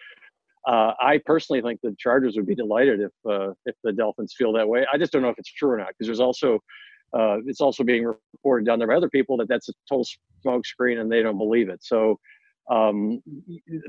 uh, 0.66 0.92
I 1.00 1.20
personally 1.26 1.60
think 1.60 1.80
the 1.82 1.94
Chargers 1.98 2.34
would 2.36 2.46
be 2.46 2.54
delighted 2.54 3.00
if 3.00 3.12
uh, 3.30 3.50
if 3.66 3.74
the 3.84 3.92
Dolphins 3.92 4.34
feel 4.36 4.52
that 4.54 4.68
way. 4.68 4.86
I 4.92 4.96
just 4.98 5.12
don't 5.12 5.22
know 5.22 5.28
if 5.28 5.38
it's 5.38 5.52
true 5.52 5.70
or 5.70 5.78
not 5.78 5.88
because 5.88 6.06
there's 6.06 6.20
also 6.20 6.58
uh, 7.18 7.38
it's 7.46 7.60
also 7.60 7.84
being 7.84 8.04
reported 8.34 8.64
down 8.66 8.78
there 8.78 8.88
by 8.88 8.94
other 8.94 9.10
people 9.10 9.36
that 9.36 9.48
that's 9.48 9.68
a 9.68 9.72
total 9.88 10.06
smokescreen 10.44 11.00
and 11.00 11.12
they 11.12 11.22
don't 11.22 11.38
believe 11.38 11.68
it. 11.68 11.84
So 11.84 12.18
Um, 12.70 13.20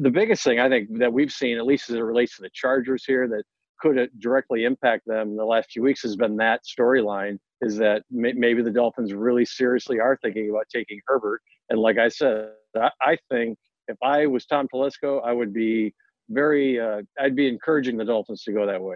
the 0.08 0.10
biggest 0.10 0.44
thing 0.44 0.60
I 0.60 0.68
think 0.68 0.90
that 0.98 1.14
we've 1.14 1.32
seen, 1.32 1.58
at 1.60 1.66
least 1.66 1.90
as 1.90 1.96
it 1.96 2.02
relates 2.02 2.36
to 2.36 2.42
the 2.42 2.50
Chargers 2.62 3.06
here, 3.06 3.28
that 3.34 3.44
could 3.84 3.98
it 3.98 4.18
directly 4.18 4.64
impact 4.64 5.06
them 5.06 5.32
in 5.32 5.36
the 5.36 5.44
last 5.44 5.70
few 5.70 5.82
weeks 5.82 6.02
has 6.02 6.16
been 6.16 6.38
that 6.38 6.62
storyline 6.64 7.38
is 7.60 7.76
that 7.76 8.04
may, 8.10 8.32
maybe 8.32 8.62
the 8.62 8.72
Dolphins 8.72 9.14
really 9.14 9.44
seriously 9.44 10.00
are 10.00 10.18
thinking 10.22 10.50
about 10.50 10.68
taking 10.74 11.02
Herbert. 11.06 11.42
And 11.70 11.78
like 11.80 11.98
I 11.98 12.08
said, 12.08 12.52
I, 12.78 12.92
I 13.02 13.18
think 13.30 13.58
if 13.90 13.98
I 14.02 14.26
was 14.26 14.46
Tom 14.46 14.70
Telesco, 14.74 15.22
I 15.26 15.34
would 15.34 15.54
be 15.54 15.94
very, 16.30 16.80
uh, 16.80 17.02
I'd 17.20 17.36
be 17.36 17.50
encouraging 17.50 17.98
the 17.98 18.06
Dolphins 18.06 18.44
to 18.44 18.54
go 18.54 18.66
that 18.66 18.82
way. 18.82 18.96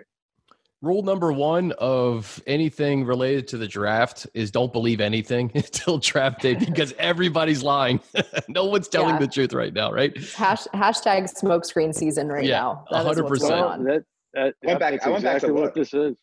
Rule 0.81 1.03
number 1.03 1.33
one 1.33 1.73
of 1.79 2.41
anything 2.47 3.03
related 3.03 3.45
to 3.49 3.57
the 3.57 3.67
draft 3.67 4.25
is 4.33 4.51
don't 4.51 4.71
believe 4.71 5.01
anything 5.01 5.51
until 5.55 5.97
draft 5.97 6.41
day 6.41 6.53
because 6.55 6.93
everybody's 6.97 7.61
lying. 7.61 7.99
no 8.47 8.63
one's 8.63 8.87
telling 8.87 9.15
yeah. 9.15 9.19
the 9.19 9.27
truth 9.27 9.51
right 9.51 9.73
now, 9.73 9.91
right? 9.91 10.15
Hash, 10.33 10.63
hashtag 10.73 11.29
smokescreen 11.43 11.93
season 11.93 12.29
right 12.29 12.45
yeah, 12.45 12.59
now. 12.59 12.85
hundred 12.89 13.27
percent. 13.27 13.83
That, 13.83 14.05
that, 14.37 14.55
went 14.63 14.79
back, 14.79 15.05
I 15.05 15.09
went 15.09 15.23
exactly 15.23 15.49
back 15.49 15.55
to 15.55 15.61
what 15.61 15.73
this 15.73 15.93
is. 15.93 16.17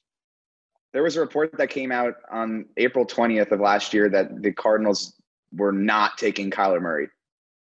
There 0.92 1.02
was 1.02 1.16
a 1.16 1.20
report 1.20 1.58
that 1.58 1.70
came 1.70 1.90
out 1.90 2.14
on 2.30 2.66
April 2.76 3.04
20th 3.04 3.50
of 3.50 3.60
last 3.60 3.92
year 3.92 4.08
that 4.10 4.42
the 4.42 4.52
Cardinals 4.52 5.14
were 5.52 5.72
not 5.72 6.16
taking 6.18 6.50
Kyler 6.50 6.80
Murray. 6.80 7.08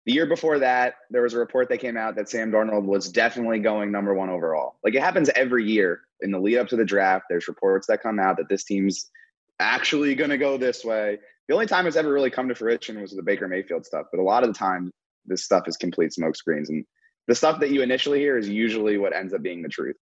The 0.07 0.13
year 0.13 0.27
before 0.27 0.59
that, 0.61 0.95
there 1.11 1.23
was 1.23 1.35
a 1.35 1.39
report 1.39 1.69
that 1.69 1.79
came 1.79 1.97
out 1.97 2.17
that 2.17 2.31
Sam 2.31 2.51
Darnold 2.51 2.85
was 2.85 3.11
definitely 3.11 3.59
going 3.59 3.93
number 3.93 4.15
one 4.15 4.31
overall. 4.31 4.77
Like 4.83 4.95
it 4.95 5.03
happens 5.03 5.29
every 5.37 5.65
year 5.65 6.01
in 6.23 6.31
the 6.31 6.39
lead 6.39 6.59
up 6.59 6.69
to 6.69 6.77
the 6.77 6.85
draft. 6.85 7.27
There's 7.29 7.49
reports 7.49 7.87
that 7.89 8.03
come 8.03 8.19
out 8.19 8.39
that 8.39 8.49
this 8.49 8.65
team's 8.65 9.11
actually 9.59 10.15
going 10.15 10.31
to 10.31 10.39
go 10.39 10.57
this 10.57 10.85
way. 10.85 11.19
The 11.49 11.55
only 11.55 11.67
time 11.67 11.87
it's 11.87 11.97
ever 11.97 12.13
really 12.13 12.31
come 12.31 12.49
to 12.49 12.55
fruition 12.55 13.01
was 13.01 13.13
the 13.13 13.23
Baker 13.23 13.47
Mayfield 13.47 13.85
stuff. 13.85 14.07
But 14.11 14.21
a 14.21 14.25
lot 14.25 14.43
of 14.43 14.49
the 14.53 14.59
time, 14.59 14.91
this 15.27 15.45
stuff 15.45 15.69
is 15.69 15.77
complete 15.77 16.13
smokescreens. 16.19 16.71
And 16.71 16.85
the 17.29 17.35
stuff 17.35 17.61
that 17.61 17.71
you 17.71 17.83
initially 17.83 18.19
hear 18.19 18.39
is 18.39 18.49
usually 18.49 18.97
what 18.97 19.15
ends 19.15 19.35
up 19.35 19.43
being 19.43 19.63
the 19.63 19.69
truth. 19.69 19.97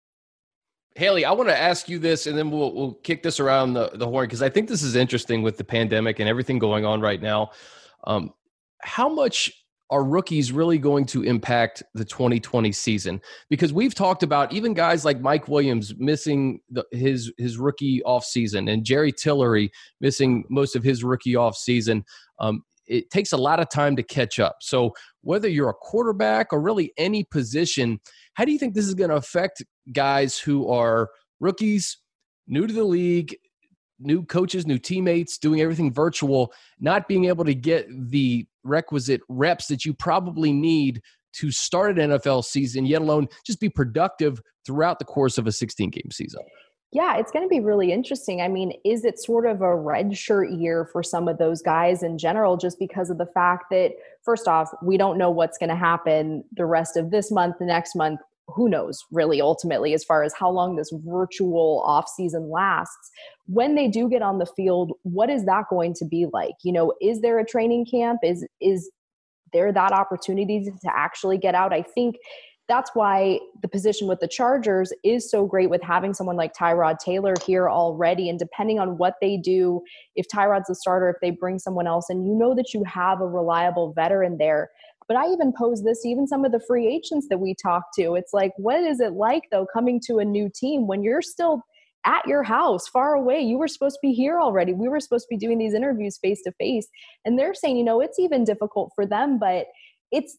Haley, 0.95 1.25
I 1.25 1.34
want 1.34 1.49
to 1.49 1.58
ask 1.58 1.89
you 1.89 1.99
this, 1.99 2.25
and 2.25 2.38
then 2.38 2.49
we'll 2.49 2.73
we'll 2.73 2.93
kick 2.93 3.21
this 3.21 3.41
around 3.41 3.73
the, 3.73 3.91
the 3.93 4.08
horn 4.08 4.25
because 4.25 4.41
I 4.41 4.49
think 4.49 4.69
this 4.69 4.81
is 4.81 4.95
interesting 4.95 5.43
with 5.43 5.58
the 5.58 5.63
pandemic 5.63 6.19
and 6.19 6.29
everything 6.29 6.58
going 6.58 6.86
on 6.86 7.01
right 7.01 7.21
now. 7.21 7.51
Um, 8.05 8.31
how 8.81 9.10
much 9.10 9.51
are 9.89 10.03
rookies 10.03 10.51
really 10.51 10.77
going 10.77 11.05
to 11.05 11.23
impact 11.23 11.84
the 11.93 12.05
2020 12.05 12.71
season? 12.71 13.21
Because 13.49 13.73
we've 13.73 13.93
talked 13.93 14.23
about 14.23 14.53
even 14.53 14.73
guys 14.73 15.03
like 15.03 15.19
Mike 15.19 15.49
Williams 15.49 15.93
missing 15.97 16.62
the, 16.69 16.86
his 16.91 17.31
his 17.38 17.58
rookie 17.58 18.01
offseason 18.05 18.71
and 18.71 18.86
Jerry 18.86 19.12
Tillery 19.12 19.71
missing 19.99 20.45
most 20.49 20.77
of 20.77 20.84
his 20.84 21.03
rookie 21.03 21.34
offseason. 21.34 22.03
Um, 22.39 22.63
it 22.88 23.10
takes 23.10 23.34
a 23.34 23.38
lot 23.38 23.60
of 23.60 23.69
time 23.69 23.95
to 23.97 24.03
catch 24.03 24.39
up. 24.39 24.58
So 24.62 24.93
whether 25.25 25.49
you're 25.49 25.69
a 25.69 25.73
quarterback 25.73 26.53
or 26.53 26.61
really 26.61 26.93
any 26.97 27.23
position, 27.23 27.99
how 28.35 28.45
do 28.45 28.51
you 28.51 28.59
think 28.59 28.75
this 28.75 28.85
is 28.85 28.93
going 28.93 29.09
to 29.09 29.15
affect 29.15 29.63
guys 29.91 30.38
who 30.38 30.69
are 30.69 31.09
rookies, 31.39 31.97
new 32.47 32.67
to 32.67 32.73
the 32.73 32.83
league, 32.83 33.35
new 33.99 34.23
coaches, 34.23 34.67
new 34.67 34.77
teammates, 34.77 35.39
doing 35.39 35.61
everything 35.61 35.91
virtual, 35.91 36.53
not 36.79 37.07
being 37.07 37.25
able 37.25 37.43
to 37.43 37.55
get 37.55 37.88
the 37.89 38.45
requisite 38.63 39.21
reps 39.27 39.65
that 39.67 39.83
you 39.83 39.95
probably 39.95 40.53
need 40.53 41.01
to 41.33 41.49
start 41.51 41.97
an 41.97 42.11
NFL 42.11 42.45
season, 42.45 42.85
yet 42.85 43.01
alone 43.01 43.27
just 43.45 43.59
be 43.59 43.67
productive 43.67 44.39
throughout 44.63 44.99
the 44.99 45.05
course 45.05 45.39
of 45.39 45.47
a 45.47 45.51
16 45.51 45.89
game 45.89 46.11
season? 46.11 46.41
Yeah, 46.91 47.17
it's 47.17 47.32
going 47.32 47.43
to 47.43 47.50
be 47.50 47.60
really 47.60 47.91
interesting. 47.91 48.41
I 48.41 48.48
mean, 48.48 48.74
is 48.86 49.04
it 49.04 49.19
sort 49.19 49.45
of 49.45 49.62
a 49.62 49.76
red 49.76 50.15
shirt 50.17 50.52
year 50.52 50.88
for 50.93 51.04
some 51.04 51.28
of 51.28 51.38
those 51.38 51.62
guys 51.62 52.04
in 52.04 52.17
general, 52.17 52.56
just 52.56 52.80
because 52.80 53.10
of 53.10 53.17
the 53.17 53.26
fact 53.26 53.65
that, 53.71 53.91
first 54.24 54.48
off, 54.48 54.69
we 54.82 54.98
don't 54.98 55.17
know 55.17 55.30
what's 55.30 55.58
going 55.58 55.69
to 55.69 55.76
happen 55.76 56.43
the 56.56 56.65
rest 56.65 56.95
of 56.95 57.12
this 57.12 57.32
month, 57.32 57.58
the 57.60 57.65
next 57.65 57.95
month, 57.95 58.21
who 58.48 58.69
knows 58.69 59.04
really 59.12 59.41
ultimately 59.41 59.93
as 59.93 60.04
far 60.04 60.24
as 60.24 60.34
how 60.34 60.50
long 60.50 60.76
this 60.76 60.91
virtual 61.06 61.82
off 61.86 62.08
season 62.08 62.50
lasts. 62.50 63.12
When 63.48 63.76
they 63.76 63.88
do 63.88 64.10
get 64.10 64.21
on 64.21 64.38
the 64.38 64.45
field 64.45 64.93
what 65.04 65.30
is 65.30 65.45
that 65.45 65.65
going 65.69 65.93
to 65.95 66.06
be 66.06 66.28
like? 66.32 66.54
You 66.63 66.74
know 66.74 66.93
is 67.02 67.21
there 67.21 67.39
a 67.39 67.45
training 67.45 67.88
camp? 67.89 68.19
Is 68.24 68.45
is 68.62 68.89
there 69.54 69.71
that 69.71 69.91
opportunity 69.91 70.63
to 70.63 70.95
actually 70.95 71.38
get 71.38 71.56
out? 71.56 71.74
I 71.74 71.82
think 71.82 72.17
that's 72.67 72.91
why 72.93 73.39
the 73.62 73.67
position 73.67 74.08
with 74.08 74.19
the 74.19 74.28
Chargers 74.28 74.91
is 75.04 75.30
so 75.30 75.45
great 75.45 75.69
with 75.69 75.84
having 75.84 76.13
someone 76.13 76.36
like 76.36 76.54
Tyrod 76.54 76.97
Taylor 76.97 77.36
here 77.45 77.69
already. 77.69 78.30
And 78.30 78.39
depending 78.39 78.80
on 78.80 78.97
what 78.97 79.15
they 79.21 79.38
do, 79.38 79.82
if 80.15 80.25
Tyrod's 80.34 80.67
the 80.67 80.75
starter, 80.75 81.10
if 81.10 81.17
they 81.21 81.30
bring 81.30 81.60
someone 81.60 81.86
else, 81.86 82.10
and 82.10 82.25
you 82.25 82.34
know 82.34 82.56
that 82.56 82.73
you 82.73 82.84
have 82.86 83.21
a 83.21 83.28
reliable 83.28 83.93
veteran 83.93 84.38
there, 84.39 84.69
but 85.08 85.17
I 85.17 85.28
even 85.28 85.54
pose 85.54 85.84
this 85.84 86.06
even 86.06 86.28
some 86.28 86.45
of 86.45 86.51
the 86.51 86.62
free 86.67 86.88
agents 86.88 87.28
that 87.30 87.39
we 87.39 87.56
talk 87.62 87.84
to. 87.99 88.15
It's 88.15 88.34
like, 88.34 88.51
what 88.58 88.80
is 88.80 88.99
it 88.99 89.13
like 89.13 89.43
though 89.51 89.67
coming 89.71 90.01
to 90.08 90.17
a 90.17 90.25
new 90.25 90.49
team 90.54 90.88
when 90.88 91.04
you're 91.04 91.21
still 91.21 91.62
at 92.06 92.25
your 92.28 92.41
house 92.41 92.88
far 92.88 93.13
away? 93.13 93.39
You 93.39 93.58
were 93.58 93.67
supposed 93.67 93.95
to 93.95 94.08
be 94.08 94.13
here 94.13 94.39
already. 94.39 94.73
We 94.73 94.89
were 94.89 94.99
supposed 94.99 95.25
to 95.25 95.36
be 95.36 95.38
doing 95.38 95.60
these 95.60 95.75
interviews 95.75 96.17
face 96.17 96.41
to 96.43 96.51
face. 96.54 96.88
And 97.23 97.38
they're 97.38 97.54
saying, 97.54 97.78
you 97.78 97.84
know, 97.84 98.01
it's 98.01 98.17
even 98.17 98.43
difficult 98.43 98.91
for 98.95 99.06
them, 99.06 99.38
but 99.38 99.67
it's 100.12 100.38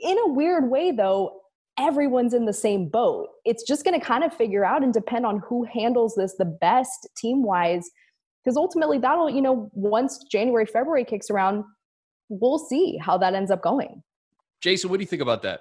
in 0.00 0.18
a 0.18 0.28
weird 0.28 0.70
way 0.70 0.90
though, 0.90 1.40
everyone's 1.78 2.34
in 2.34 2.44
the 2.44 2.52
same 2.52 2.88
boat. 2.88 3.28
It's 3.44 3.62
just 3.62 3.84
going 3.84 3.98
to 3.98 4.04
kind 4.04 4.24
of 4.24 4.34
figure 4.34 4.64
out 4.64 4.82
and 4.82 4.92
depend 4.92 5.24
on 5.26 5.40
who 5.40 5.64
handles 5.64 6.14
this 6.16 6.34
the 6.36 6.44
best 6.44 7.08
team 7.16 7.42
wise. 7.42 7.88
Because 8.44 8.56
ultimately, 8.56 8.98
that'll, 8.98 9.30
you 9.30 9.42
know, 9.42 9.70
once 9.72 10.24
January, 10.30 10.66
February 10.66 11.04
kicks 11.04 11.30
around, 11.30 11.64
we'll 12.28 12.58
see 12.58 12.98
how 12.98 13.18
that 13.18 13.34
ends 13.34 13.50
up 13.50 13.62
going. 13.62 14.02
Jason, 14.60 14.90
what 14.90 14.96
do 14.96 15.02
you 15.02 15.06
think 15.06 15.22
about 15.22 15.42
that? 15.42 15.60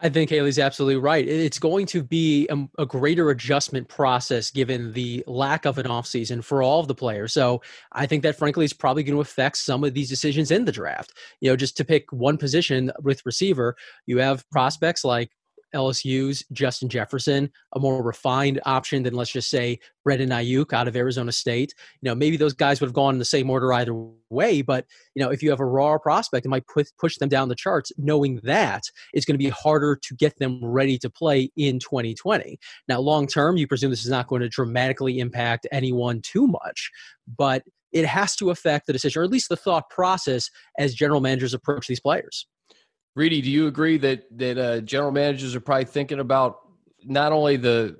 I 0.00 0.08
think 0.08 0.28
Haley's 0.28 0.58
absolutely 0.58 0.96
right. 0.96 1.26
It's 1.26 1.58
going 1.58 1.86
to 1.86 2.02
be 2.02 2.48
a, 2.48 2.82
a, 2.82 2.84
greater 2.84 3.30
adjustment 3.30 3.88
process 3.88 4.50
given 4.50 4.92
the 4.92 5.22
lack 5.28 5.66
of 5.66 5.78
an 5.78 5.86
offseason 5.86 6.42
for 6.42 6.62
all 6.62 6.80
of 6.80 6.88
the 6.88 6.96
players. 6.96 7.32
So 7.32 7.62
I 7.92 8.06
think 8.06 8.24
that, 8.24 8.36
frankly, 8.36 8.64
is 8.64 8.72
probably 8.72 9.04
going 9.04 9.14
to 9.14 9.20
affect 9.20 9.56
some 9.56 9.84
of 9.84 9.94
these 9.94 10.08
decisions 10.08 10.50
in 10.50 10.64
the 10.64 10.72
draft. 10.72 11.12
You 11.40 11.50
know, 11.50 11.56
just 11.56 11.76
to 11.76 11.84
pick 11.84 12.10
one 12.10 12.38
position 12.38 12.90
with 13.02 13.24
receiver, 13.24 13.76
you 14.06 14.18
have 14.18 14.48
prospects 14.50 15.04
like 15.04 15.30
LSU's 15.74 16.44
Justin 16.52 16.88
Jefferson, 16.88 17.50
a 17.74 17.80
more 17.80 18.02
refined 18.02 18.60
option 18.64 19.02
than 19.02 19.14
let's 19.14 19.30
just 19.30 19.50
say 19.50 19.78
Brandon 20.04 20.30
Aiyuk 20.30 20.72
out 20.72 20.88
of 20.88 20.96
Arizona 20.96 21.32
State. 21.32 21.74
You 22.00 22.08
know, 22.08 22.14
maybe 22.14 22.36
those 22.36 22.54
guys 22.54 22.80
would 22.80 22.86
have 22.86 22.94
gone 22.94 23.14
in 23.14 23.18
the 23.18 23.24
same 23.24 23.50
order 23.50 23.72
either 23.72 23.94
way, 24.30 24.62
but 24.62 24.86
you 25.14 25.22
know, 25.22 25.30
if 25.30 25.42
you 25.42 25.50
have 25.50 25.60
a 25.60 25.66
raw 25.66 25.98
prospect, 25.98 26.46
it 26.46 26.48
might 26.48 26.64
push 26.66 27.16
them 27.18 27.28
down 27.28 27.48
the 27.48 27.54
charts. 27.54 27.92
Knowing 27.98 28.40
that 28.44 28.84
it's 29.12 29.26
going 29.26 29.34
to 29.34 29.44
be 29.44 29.50
harder 29.50 29.96
to 29.96 30.14
get 30.14 30.38
them 30.38 30.64
ready 30.64 30.98
to 30.98 31.10
play 31.10 31.50
in 31.56 31.78
2020. 31.78 32.58
Now, 32.88 33.00
long 33.00 33.26
term, 33.26 33.56
you 33.56 33.66
presume 33.66 33.90
this 33.90 34.04
is 34.04 34.10
not 34.10 34.28
going 34.28 34.42
to 34.42 34.48
dramatically 34.48 35.18
impact 35.18 35.66
anyone 35.72 36.20
too 36.22 36.46
much, 36.46 36.90
but 37.36 37.62
it 37.92 38.04
has 38.06 38.34
to 38.36 38.50
affect 38.50 38.86
the 38.86 38.92
decision, 38.92 39.20
or 39.20 39.24
at 39.24 39.30
least 39.30 39.48
the 39.48 39.56
thought 39.56 39.88
process 39.88 40.50
as 40.78 40.94
general 40.94 41.20
managers 41.20 41.54
approach 41.54 41.86
these 41.86 42.00
players. 42.00 42.46
Reedy, 43.16 43.40
do 43.40 43.50
you 43.50 43.66
agree 43.66 43.96
that 43.98 44.26
that 44.38 44.58
uh, 44.58 44.80
general 44.80 45.12
managers 45.12 45.54
are 45.54 45.60
probably 45.60 45.84
thinking 45.84 46.20
about 46.20 46.60
not 47.04 47.32
only 47.32 47.56
the 47.56 47.96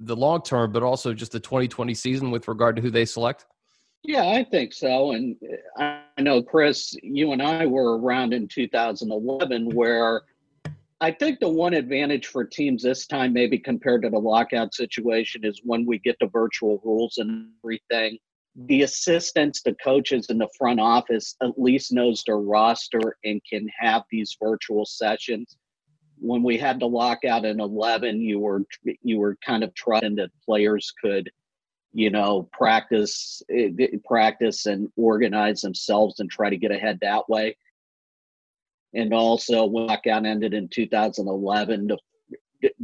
the 0.00 0.16
long 0.16 0.42
term, 0.42 0.72
but 0.72 0.82
also 0.82 1.12
just 1.12 1.32
the 1.32 1.40
2020 1.40 1.94
season 1.94 2.30
with 2.30 2.48
regard 2.48 2.76
to 2.76 2.82
who 2.82 2.90
they 2.90 3.04
select? 3.04 3.46
Yeah, 4.02 4.26
I 4.26 4.44
think 4.44 4.72
so. 4.72 5.12
And 5.12 5.36
I 5.78 6.02
know, 6.20 6.42
Chris, 6.42 6.94
you 7.02 7.32
and 7.32 7.42
I 7.42 7.64
were 7.66 7.98
around 7.98 8.34
in 8.34 8.48
2011 8.48 9.70
where 9.74 10.22
I 11.00 11.10
think 11.10 11.40
the 11.40 11.48
one 11.48 11.74
advantage 11.74 12.26
for 12.26 12.44
teams 12.44 12.82
this 12.82 13.06
time, 13.06 13.32
maybe 13.32 13.58
compared 13.58 14.02
to 14.02 14.10
the 14.10 14.18
lockout 14.18 14.74
situation, 14.74 15.44
is 15.44 15.60
when 15.64 15.86
we 15.86 15.98
get 15.98 16.18
to 16.20 16.28
virtual 16.28 16.80
rules 16.84 17.16
and 17.18 17.48
everything 17.64 18.18
the 18.56 18.82
assistants, 18.82 19.62
the 19.62 19.74
coaches 19.74 20.26
in 20.30 20.38
the 20.38 20.48
front 20.56 20.78
office 20.78 21.34
at 21.42 21.58
least 21.58 21.92
knows 21.92 22.22
their 22.24 22.38
roster 22.38 23.16
and 23.24 23.40
can 23.48 23.68
have 23.78 24.04
these 24.10 24.36
virtual 24.40 24.84
sessions. 24.84 25.56
When 26.20 26.42
we 26.42 26.56
had 26.56 26.78
the 26.78 26.86
lockout 26.86 27.44
in 27.44 27.60
11, 27.60 28.20
you 28.20 28.38
were 28.38 28.62
you 29.02 29.18
were 29.18 29.36
kind 29.44 29.64
of 29.64 29.74
trusting 29.74 30.16
that 30.16 30.30
players 30.44 30.92
could, 31.02 31.30
you 31.92 32.10
know, 32.10 32.48
practice 32.52 33.42
eh, 33.50 33.70
practice 34.04 34.66
and 34.66 34.88
organize 34.96 35.62
themselves 35.62 36.20
and 36.20 36.30
try 36.30 36.48
to 36.48 36.56
get 36.56 36.70
ahead 36.70 36.98
that 37.02 37.28
way. 37.28 37.56
And 38.94 39.12
also, 39.12 39.64
when 39.66 39.88
lockout 39.88 40.24
ended 40.24 40.54
in 40.54 40.68
2011, 40.68 41.90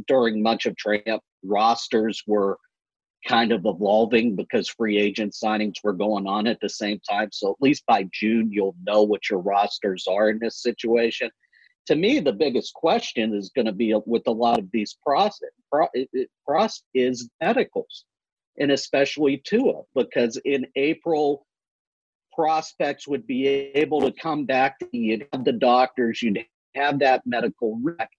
during 0.07 0.43
much 0.43 0.65
of 0.65 0.75
training, 0.75 1.19
rosters 1.43 2.21
were 2.27 2.59
kind 3.27 3.51
of 3.51 3.65
evolving 3.65 4.35
because 4.35 4.67
free 4.67 4.97
agent 4.97 5.33
signings 5.33 5.75
were 5.83 5.93
going 5.93 6.27
on 6.27 6.47
at 6.47 6.59
the 6.59 6.69
same 6.69 6.99
time. 7.07 7.29
So 7.31 7.51
at 7.51 7.61
least 7.61 7.85
by 7.85 8.07
June, 8.11 8.49
you'll 8.51 8.75
know 8.83 9.03
what 9.03 9.29
your 9.29 9.39
rosters 9.39 10.07
are 10.07 10.29
in 10.29 10.39
this 10.39 10.61
situation. 10.61 11.29
To 11.87 11.95
me, 11.95 12.19
the 12.19 12.33
biggest 12.33 12.73
question 12.73 13.33
is 13.33 13.51
going 13.55 13.65
to 13.65 13.71
be 13.71 13.95
with 14.05 14.23
a 14.27 14.31
lot 14.31 14.59
of 14.59 14.69
these 14.71 14.97
process, 15.05 15.49
process 16.45 16.83
is 16.93 17.29
medicals, 17.41 18.05
and 18.59 18.71
especially 18.71 19.37
Tua, 19.37 19.81
because 19.95 20.39
in 20.45 20.67
April, 20.75 21.45
prospects 22.33 23.07
would 23.07 23.27
be 23.27 23.47
able 23.47 24.01
to 24.01 24.11
come 24.11 24.45
back. 24.45 24.79
You'd 24.91 25.27
have 25.33 25.43
the 25.43 25.51
doctors, 25.51 26.21
you'd 26.21 26.45
have 26.75 26.99
that 26.99 27.23
medical 27.25 27.79
rec. 27.81 28.09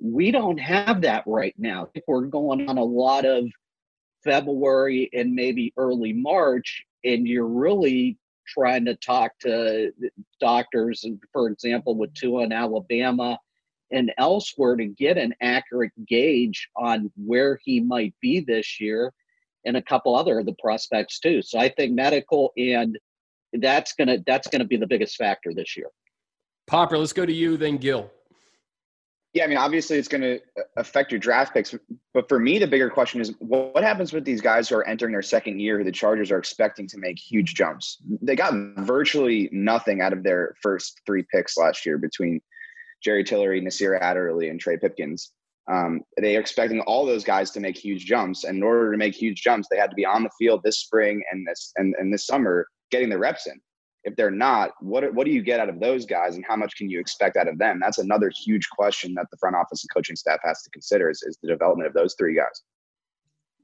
We 0.00 0.30
don't 0.30 0.58
have 0.58 1.02
that 1.02 1.24
right 1.26 1.54
now. 1.58 1.88
If 1.94 2.04
we're 2.06 2.26
going 2.26 2.68
on 2.68 2.78
a 2.78 2.84
lot 2.84 3.24
of 3.24 3.44
February 4.24 5.10
and 5.12 5.34
maybe 5.34 5.72
early 5.76 6.12
March, 6.12 6.84
and 7.04 7.28
you're 7.28 7.46
really 7.46 8.18
trying 8.46 8.84
to 8.86 8.94
talk 8.96 9.38
to 9.40 9.92
doctors, 10.40 11.04
for 11.32 11.48
example, 11.48 11.94
with 11.94 12.12
Tua 12.14 12.44
in 12.44 12.52
Alabama 12.52 13.38
and 13.90 14.12
elsewhere 14.18 14.76
to 14.76 14.86
get 14.86 15.16
an 15.16 15.34
accurate 15.40 15.92
gauge 16.06 16.68
on 16.76 17.10
where 17.16 17.58
he 17.64 17.80
might 17.80 18.14
be 18.20 18.40
this 18.40 18.80
year 18.80 19.12
and 19.64 19.76
a 19.76 19.82
couple 19.82 20.14
other 20.14 20.40
of 20.40 20.46
the 20.46 20.54
prospects 20.60 21.20
too. 21.20 21.42
So 21.42 21.58
I 21.58 21.68
think 21.68 21.92
medical 21.92 22.52
and 22.56 22.98
that's 23.60 23.92
gonna 23.94 24.18
that's 24.26 24.48
gonna 24.48 24.64
be 24.64 24.76
the 24.76 24.86
biggest 24.86 25.16
factor 25.16 25.52
this 25.54 25.76
year. 25.76 25.86
Popper, 26.66 26.98
let's 26.98 27.12
go 27.12 27.24
to 27.24 27.32
you, 27.32 27.56
then 27.56 27.76
Gil. 27.76 28.10
Yeah, 29.34 29.42
I 29.42 29.46
mean, 29.48 29.58
obviously 29.58 29.98
it's 29.98 30.06
going 30.06 30.22
to 30.22 30.38
affect 30.76 31.10
your 31.10 31.18
draft 31.18 31.52
picks, 31.52 31.74
but 32.14 32.28
for 32.28 32.38
me, 32.38 32.60
the 32.60 32.68
bigger 32.68 32.88
question 32.88 33.20
is 33.20 33.34
what 33.40 33.82
happens 33.82 34.12
with 34.12 34.24
these 34.24 34.40
guys 34.40 34.68
who 34.68 34.76
are 34.76 34.86
entering 34.86 35.10
their 35.10 35.22
second 35.22 35.58
year 35.58 35.76
who 35.76 35.82
the 35.82 35.90
Chargers 35.90 36.30
are 36.30 36.38
expecting 36.38 36.86
to 36.86 36.98
make 36.98 37.18
huge 37.18 37.54
jumps? 37.54 38.00
They 38.22 38.36
got 38.36 38.54
virtually 38.78 39.48
nothing 39.50 40.00
out 40.00 40.12
of 40.12 40.22
their 40.22 40.54
first 40.62 41.00
three 41.04 41.24
picks 41.34 41.56
last 41.56 41.84
year 41.84 41.98
between 41.98 42.40
Jerry 43.02 43.24
Tillery, 43.24 43.60
Nasir 43.60 43.96
Adderley, 43.96 44.50
and 44.50 44.60
Trey 44.60 44.76
Pipkins. 44.76 45.32
Um, 45.68 46.02
they 46.20 46.36
are 46.36 46.40
expecting 46.40 46.80
all 46.82 47.04
those 47.04 47.24
guys 47.24 47.50
to 47.52 47.60
make 47.60 47.76
huge 47.76 48.06
jumps, 48.06 48.44
and 48.44 48.58
in 48.58 48.62
order 48.62 48.92
to 48.92 48.98
make 48.98 49.14
huge 49.14 49.42
jumps, 49.42 49.66
they 49.68 49.78
had 49.78 49.90
to 49.90 49.96
be 49.96 50.06
on 50.06 50.22
the 50.22 50.30
field 50.38 50.60
this 50.62 50.78
spring 50.78 51.24
and 51.32 51.44
this 51.44 51.72
and, 51.76 51.94
and 51.98 52.14
this 52.14 52.26
summer 52.26 52.68
getting 52.92 53.08
the 53.08 53.18
reps 53.18 53.48
in 53.48 53.60
if 54.04 54.14
they're 54.16 54.30
not, 54.30 54.70
what 54.80 55.12
what 55.14 55.24
do 55.24 55.32
you 55.32 55.42
get 55.42 55.60
out 55.60 55.68
of 55.68 55.80
those 55.80 56.06
guys, 56.06 56.36
and 56.36 56.44
how 56.46 56.56
much 56.56 56.76
can 56.76 56.88
you 56.88 57.00
expect 57.00 57.36
out 57.36 57.48
of 57.48 57.58
them? 57.58 57.80
That's 57.80 57.98
another 57.98 58.30
huge 58.44 58.68
question 58.70 59.14
that 59.14 59.26
the 59.30 59.36
front 59.38 59.56
office 59.56 59.82
and 59.82 59.90
coaching 59.92 60.16
staff 60.16 60.40
has 60.44 60.62
to 60.62 60.70
consider 60.70 61.10
is, 61.10 61.22
is 61.22 61.38
the 61.42 61.48
development 61.48 61.88
of 61.88 61.94
those 61.94 62.14
three 62.18 62.36
guys. 62.36 62.62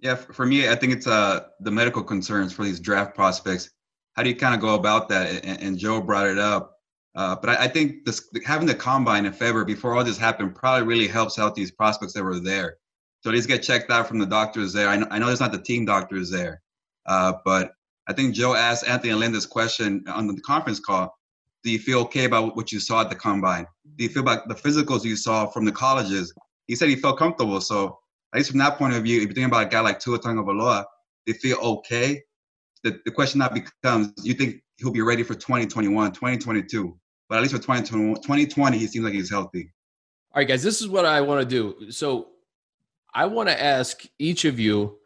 Yeah, 0.00 0.14
for 0.14 0.46
me, 0.46 0.68
I 0.68 0.74
think 0.74 0.92
it's 0.94 1.06
uh 1.06 1.44
the 1.60 1.70
medical 1.70 2.02
concerns 2.02 2.52
for 2.52 2.64
these 2.64 2.80
draft 2.80 3.14
prospects. 3.14 3.70
How 4.14 4.22
do 4.22 4.30
you 4.30 4.36
kind 4.36 4.54
of 4.54 4.60
go 4.60 4.74
about 4.74 5.08
that? 5.10 5.44
And, 5.44 5.62
and 5.62 5.78
Joe 5.78 6.00
brought 6.00 6.26
it 6.26 6.38
up, 6.38 6.78
uh, 7.14 7.36
but 7.36 7.50
I, 7.50 7.64
I 7.64 7.68
think 7.68 8.04
this 8.06 8.28
having 8.44 8.66
the 8.66 8.74
combine 8.74 9.26
in 9.26 9.32
February 9.32 9.66
before 9.66 9.94
all 9.94 10.04
this 10.04 10.18
happened 10.18 10.54
probably 10.54 10.86
really 10.86 11.06
helps 11.08 11.38
out 11.38 11.54
these 11.54 11.70
prospects 11.70 12.14
that 12.14 12.24
were 12.24 12.40
there. 12.40 12.76
So 13.22 13.30
these 13.30 13.46
get 13.46 13.62
checked 13.62 13.90
out 13.90 14.08
from 14.08 14.18
the 14.18 14.26
doctors 14.26 14.72
there. 14.72 14.88
I 14.88 14.96
know, 14.96 15.06
I 15.10 15.18
know 15.18 15.26
there's 15.26 15.40
not 15.40 15.52
the 15.52 15.60
team 15.60 15.84
doctors 15.84 16.30
there, 16.30 16.62
uh, 17.04 17.34
but 17.44 17.72
I 18.10 18.12
think 18.12 18.34
Joe 18.34 18.54
asked 18.56 18.88
Anthony 18.88 19.12
and 19.12 19.20
Linda's 19.20 19.46
question 19.46 20.02
on 20.08 20.26
the 20.26 20.40
conference 20.40 20.80
call. 20.80 21.16
Do 21.62 21.70
you 21.70 21.78
feel 21.78 22.00
okay 22.00 22.24
about 22.24 22.56
what 22.56 22.72
you 22.72 22.80
saw 22.80 23.02
at 23.02 23.08
the 23.08 23.14
combine? 23.14 23.68
Do 23.94 24.02
you 24.02 24.10
feel 24.10 24.22
about 24.22 24.48
the 24.48 24.54
physicals 24.56 25.04
you 25.04 25.14
saw 25.14 25.46
from 25.46 25.64
the 25.64 25.70
colleges? 25.70 26.34
He 26.66 26.74
said 26.74 26.88
he 26.88 26.96
felt 26.96 27.18
comfortable. 27.18 27.60
So 27.60 28.00
at 28.34 28.38
least 28.38 28.50
from 28.50 28.58
that 28.58 28.78
point 28.78 28.94
of 28.94 29.04
view, 29.04 29.18
if 29.18 29.26
you're 29.26 29.28
thinking 29.28 29.44
about 29.44 29.66
a 29.66 29.68
guy 29.68 29.78
like 29.78 30.00
Tua 30.00 30.18
Tagovailoa, 30.18 30.86
they 31.24 31.34
feel 31.34 31.58
okay. 31.58 32.20
The, 32.82 32.98
the 33.04 33.12
question 33.12 33.38
now 33.38 33.48
becomes, 33.48 34.12
you 34.24 34.34
think 34.34 34.60
he'll 34.78 34.90
be 34.90 35.02
ready 35.02 35.22
for 35.22 35.34
2021, 35.34 36.10
2022? 36.10 36.98
But 37.28 37.36
at 37.36 37.42
least 37.42 37.54
for 37.54 37.60
2020, 37.60 38.14
2020 38.14 38.76
he 38.76 38.88
seems 38.88 39.04
like 39.04 39.14
he's 39.14 39.30
healthy. 39.30 39.70
All 40.34 40.40
right, 40.40 40.48
guys, 40.48 40.64
this 40.64 40.80
is 40.80 40.88
what 40.88 41.04
I 41.04 41.20
want 41.20 41.42
to 41.42 41.46
do. 41.46 41.92
So 41.92 42.30
I 43.14 43.26
want 43.26 43.48
to 43.50 43.62
ask 43.62 44.02
each 44.18 44.44
of 44.44 44.58
you 44.58 44.99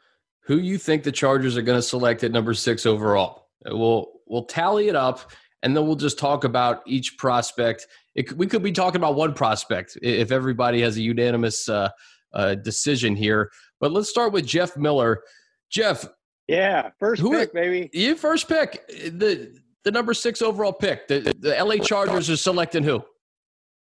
who 0.46 0.56
you 0.56 0.78
think 0.78 1.02
the 1.02 1.12
Chargers 1.12 1.56
are 1.56 1.62
going 1.62 1.78
to 1.78 1.82
select 1.82 2.22
at 2.24 2.32
number 2.32 2.54
six 2.54 2.86
overall. 2.86 3.48
We'll 3.64 4.12
we'll 4.26 4.44
tally 4.44 4.88
it 4.88 4.96
up, 4.96 5.32
and 5.62 5.76
then 5.76 5.86
we'll 5.86 5.96
just 5.96 6.18
talk 6.18 6.44
about 6.44 6.82
each 6.86 7.16
prospect. 7.18 7.86
It, 8.14 8.32
we 8.32 8.46
could 8.46 8.62
be 8.62 8.72
talking 8.72 9.00
about 9.00 9.14
one 9.16 9.34
prospect 9.34 9.98
if 10.02 10.30
everybody 10.30 10.80
has 10.82 10.96
a 10.96 11.02
unanimous 11.02 11.68
uh, 11.68 11.90
uh, 12.32 12.56
decision 12.56 13.16
here. 13.16 13.50
But 13.80 13.92
let's 13.92 14.08
start 14.08 14.32
with 14.32 14.46
Jeff 14.46 14.76
Miller. 14.76 15.22
Jeff, 15.70 16.06
yeah, 16.46 16.90
first 16.98 17.22
who, 17.22 17.30
pick, 17.30 17.54
baby. 17.54 17.90
You 17.92 18.14
first 18.14 18.48
pick 18.48 18.86
the 18.88 19.58
the 19.84 19.90
number 19.90 20.14
six 20.14 20.42
overall 20.42 20.72
pick. 20.72 21.08
The 21.08 21.34
the 21.38 21.56
LA 21.62 21.76
Chargers 21.76 22.28
are 22.28 22.36
selecting 22.36 22.84
who? 22.84 23.02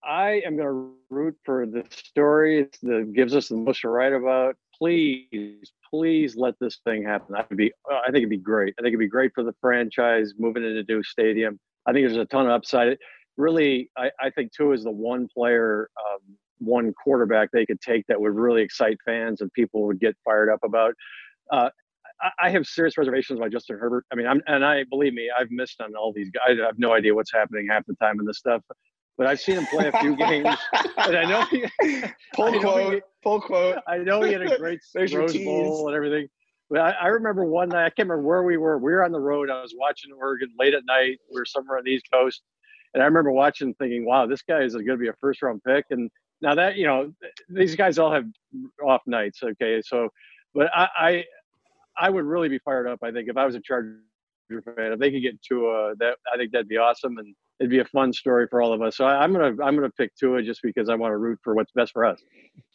I 0.04 0.42
am 0.46 0.58
going 0.58 0.68
to 0.68 0.92
root 1.10 1.38
for 1.46 1.66
the 1.66 1.86
story 1.90 2.68
that 2.82 3.14
gives 3.14 3.36
us 3.36 3.48
the 3.48 3.56
most 3.56 3.82
to 3.82 3.90
write 3.90 4.14
about. 4.14 4.56
Please, 4.78 5.72
please 5.90 6.36
let 6.36 6.56
this 6.60 6.80
thing 6.84 7.04
happen. 7.04 7.36
I 7.36 7.46
would 7.48 7.58
be, 7.58 7.72
uh, 7.92 8.00
I 8.00 8.06
think 8.08 8.18
it'd 8.18 8.30
be 8.30 8.38
great. 8.38 8.74
I 8.80 8.82
think 8.82 8.90
it'd 8.90 9.00
be 9.00 9.08
great 9.08 9.32
for 9.34 9.44
the 9.44 9.54
franchise 9.62 10.34
moving 10.38 10.64
into 10.64 10.84
new 10.88 11.04
stadium. 11.04 11.60
I 11.86 11.94
think 11.94 12.08
there's 12.08 12.18
a 12.18 12.26
ton 12.26 12.46
of 12.46 12.52
upside. 12.52 12.98
Really, 13.38 13.90
I, 13.98 14.10
I 14.20 14.30
think 14.30 14.52
Tua 14.52 14.74
is 14.74 14.84
the 14.84 14.92
one 14.92 15.28
player, 15.34 15.90
um, 15.98 16.38
one 16.60 16.94
quarterback 16.94 17.50
they 17.52 17.66
could 17.66 17.82
take 17.82 18.06
that 18.08 18.20
would 18.20 18.36
really 18.36 18.62
excite 18.62 18.98
fans 19.06 19.42
and 19.42 19.52
people 19.54 19.86
would 19.88 20.00
get 20.00 20.16
fired 20.24 20.50
up 20.50 20.60
about. 20.64 20.94
Uh, 21.52 21.70
I, 22.22 22.48
I 22.48 22.50
have 22.52 22.66
serious 22.66 22.98
reservations 22.98 23.40
about 23.40 23.52
Justin 23.52 23.78
Herbert. 23.78 24.06
I 24.12 24.16
mean, 24.16 24.28
I'm, 24.28 24.42
and 24.48 24.64
I 24.64 24.84
believe 24.90 25.14
me, 25.14 25.30
I've 25.38 25.52
missed 25.52 25.82
on 25.82 25.96
all 25.96 26.14
these 26.14 26.30
guys. 26.32 26.58
I 26.62 26.66
have 26.66 26.80
no 26.80 26.94
idea 26.94 27.14
what's 27.14 27.34
happening 27.34 27.68
half 27.70 27.86
the 27.86 27.96
time 27.96 28.20
in 28.20 28.26
this 28.26 28.38
stuff 28.38 28.62
but 29.18 29.28
I've 29.28 29.40
seen 29.40 29.58
him 29.58 29.66
play 29.68 29.90
a 29.90 30.00
few 30.00 30.16
games, 30.18 30.58
and 30.98 31.18
I 31.18 31.26
know 31.26 31.46
he 31.46 31.66
pull 32.34 32.56
I 32.56 32.60
quote, 32.60 32.94
he, 32.94 33.02
pull 33.24 33.42
quote. 33.42 33.78
I 33.88 33.98
know 33.98 34.22
he 34.22 34.34
had 34.34 34.42
a 34.42 34.58
great 34.58 34.80
Rose 34.96 35.38
Bowl 35.38 35.88
and 35.88 35.96
everything. 35.96 36.28
But 36.70 36.80
I, 36.80 36.92
I, 36.92 37.08
remember 37.08 37.46
one 37.46 37.70
night, 37.70 37.86
I 37.86 37.90
can't 37.90 38.10
remember 38.10 38.28
where 38.28 38.44
we 38.44 38.58
were. 38.58 38.78
We 38.78 38.94
were 38.94 39.04
on 39.04 39.12
the 39.12 39.20
road. 39.20 39.50
I 39.50 39.62
was 39.62 39.76
watching 39.78 40.12
Oregon 40.12 40.50
late 40.58 40.74
at 40.74 40.86
night. 40.86 41.20
We 41.30 41.40
were 41.40 41.46
somewhere 41.46 41.78
on 41.78 41.84
the 41.84 41.92
East 41.92 42.08
Coast, 42.12 42.42
and 42.94 43.04
I 43.04 43.06
remember 43.06 43.32
watching, 43.32 43.74
thinking, 43.76 44.06
"Wow, 44.06 44.26
this 44.26 44.42
guy 44.42 44.62
is 44.62 44.74
going 44.74 44.88
to 44.88 44.98
be 44.98 45.10
a 45.10 45.14
first 45.22 45.42
round 45.42 45.62
pick." 45.64 45.86
And 45.92 46.10
now 46.42 46.56
that 46.56 46.78
you 46.78 46.88
know, 46.88 47.14
these 47.50 47.76
guys 47.76 48.00
all 48.00 48.12
have 48.12 48.26
off 48.84 49.02
nights. 49.06 49.44
Okay, 49.44 49.82
so, 49.86 50.10
but 50.56 50.72
I, 50.74 50.88
I, 50.98 51.26
I 51.98 52.10
would 52.10 52.26
really 52.26 52.50
be 52.50 52.60
fired 52.60 52.88
up. 52.88 53.00
I 53.04 53.12
think 53.12 53.30
if 53.30 53.38
I 53.38 53.46
was 53.46 53.56
a 53.56 53.60
Charger 53.60 54.00
fan, 54.50 54.94
if 54.94 55.00
they 55.00 55.12
could 55.12 55.22
get 55.22 55.42
to 55.44 55.68
a, 55.68 55.96
that, 56.00 56.18
I 56.34 56.38
think 56.38 56.52
that'd 56.52 56.68
be 56.68 56.78
awesome. 56.78 57.18
And 57.18 57.36
it'd 57.60 57.70
be 57.70 57.80
a 57.80 57.86
fun 57.86 58.12
story 58.12 58.48
for 58.50 58.62
all 58.62 58.74
of 58.74 58.82
us. 58.82 58.98
So 58.98 59.06
I, 59.06 59.24
am 59.24 59.32
gonna 59.32 59.56
I'm 59.64 59.76
gonna 59.76 59.90
pick 59.92 60.16
Tua 60.16 60.42
just 60.42 60.62
because 60.64 60.90
I 60.90 60.96
want 60.96 61.12
to 61.12 61.18
root 61.18 61.40
for 61.44 61.56
what's 61.56 61.72
best 61.72 61.92
for 61.92 62.06
us. 62.06 62.22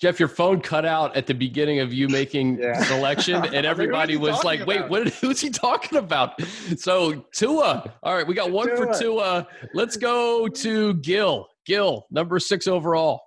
Jeff, 0.01 0.19
your 0.19 0.29
phone 0.29 0.61
cut 0.61 0.85
out 0.85 1.17
at 1.17 1.27
the 1.27 1.35
beginning 1.35 1.81
of 1.81 1.93
you 1.93 2.09
making 2.09 2.59
yeah. 2.61 2.83
selection, 2.85 3.37
and 3.37 3.67
everybody 3.67 4.17
was 4.17 4.43
like, 4.45 4.67
"Wait, 4.67 4.79
about? 4.79 4.91
what? 4.91 5.09
Who's 5.21 5.41
he 5.41 5.51
talking 5.51 5.99
about?" 5.99 6.41
So 6.77 7.25
Tua. 7.33 7.93
All 8.03 8.15
right, 8.15 8.27
we 8.27 8.35
got 8.35 8.51
one 8.51 8.69
Tua. 8.69 8.77
for 8.77 8.99
Tua. 8.99 9.47
Let's 9.75 9.97
go 9.97 10.49
to 10.49 10.95
Gil. 10.95 11.49
Gil, 11.67 12.07
number 12.11 12.39
six 12.39 12.67
overall. 12.67 13.21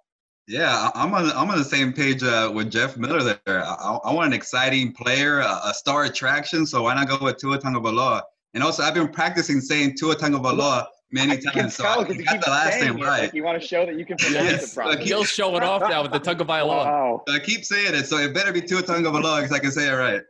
Yeah, 0.48 0.90
I'm 0.96 1.14
on 1.14 1.32
I'm 1.32 1.50
on 1.50 1.58
the 1.58 1.64
same 1.64 1.94
page 1.94 2.24
uh, 2.24 2.52
with 2.54 2.72
Jeff 2.72 2.98
Miller 2.98 3.22
there. 3.24 3.64
I, 3.64 4.00
I, 4.04 4.14
want 4.14 4.28
an 4.28 4.34
exciting 4.34 4.92
player, 4.92 5.40
a, 5.40 5.62
a, 5.66 5.74
star 5.74 6.06
attraction. 6.06 6.66
So 6.66 6.84
why 6.84 6.96
not 6.96 7.08
go 7.08 7.20
with 7.22 7.38
Tua 7.38 7.60
Tagovailoa? 7.60 8.24
And 8.54 8.64
also, 8.64 8.84
I've 8.84 8.96
been 8.96 9.08
practicing 9.08 9.62
saying 9.62 9.96
Tua 9.98 10.16
Tagovailoa 10.16 10.88
many 11.12 11.38
times. 11.38 11.76
So 11.76 11.86
I 11.86 12.04
got 12.04 12.44
the 12.44 12.50
last 12.50 12.82
name 12.82 12.96
right. 12.96 13.24
Like 13.24 13.34
you 13.34 13.44
want 13.44 13.62
to 13.62 13.68
show 13.68 13.86
that 13.86 13.96
you 13.96 14.06
can 14.06 14.18
pronounce 14.18 14.52
yes. 14.52 14.72
it 14.72 14.76
properly. 14.76 15.04
He'll 15.04 15.24
show 15.24 15.56
it 15.58 15.64
off 15.64 15.82
now 15.82 16.02
with 16.04 16.12
the 16.12 16.20
tongue 16.20 16.40
of 16.42 16.48
violin. 16.48 16.88
Wow. 16.92 17.24
So 17.28 17.36
I 17.36 17.40
keep 17.40 17.64
saying 17.66 17.94
it, 17.96 18.06
so 18.06 18.18
it 18.18 18.34
better 18.34 18.52
be 18.52 18.62
two 18.62 18.82
tongue 18.82 19.06
of 19.06 19.14
a 19.14 19.20
because 19.20 19.52
I 19.52 19.60
can 19.60 19.72
say 19.72 19.88
it 19.88 19.94
right. 19.94 20.22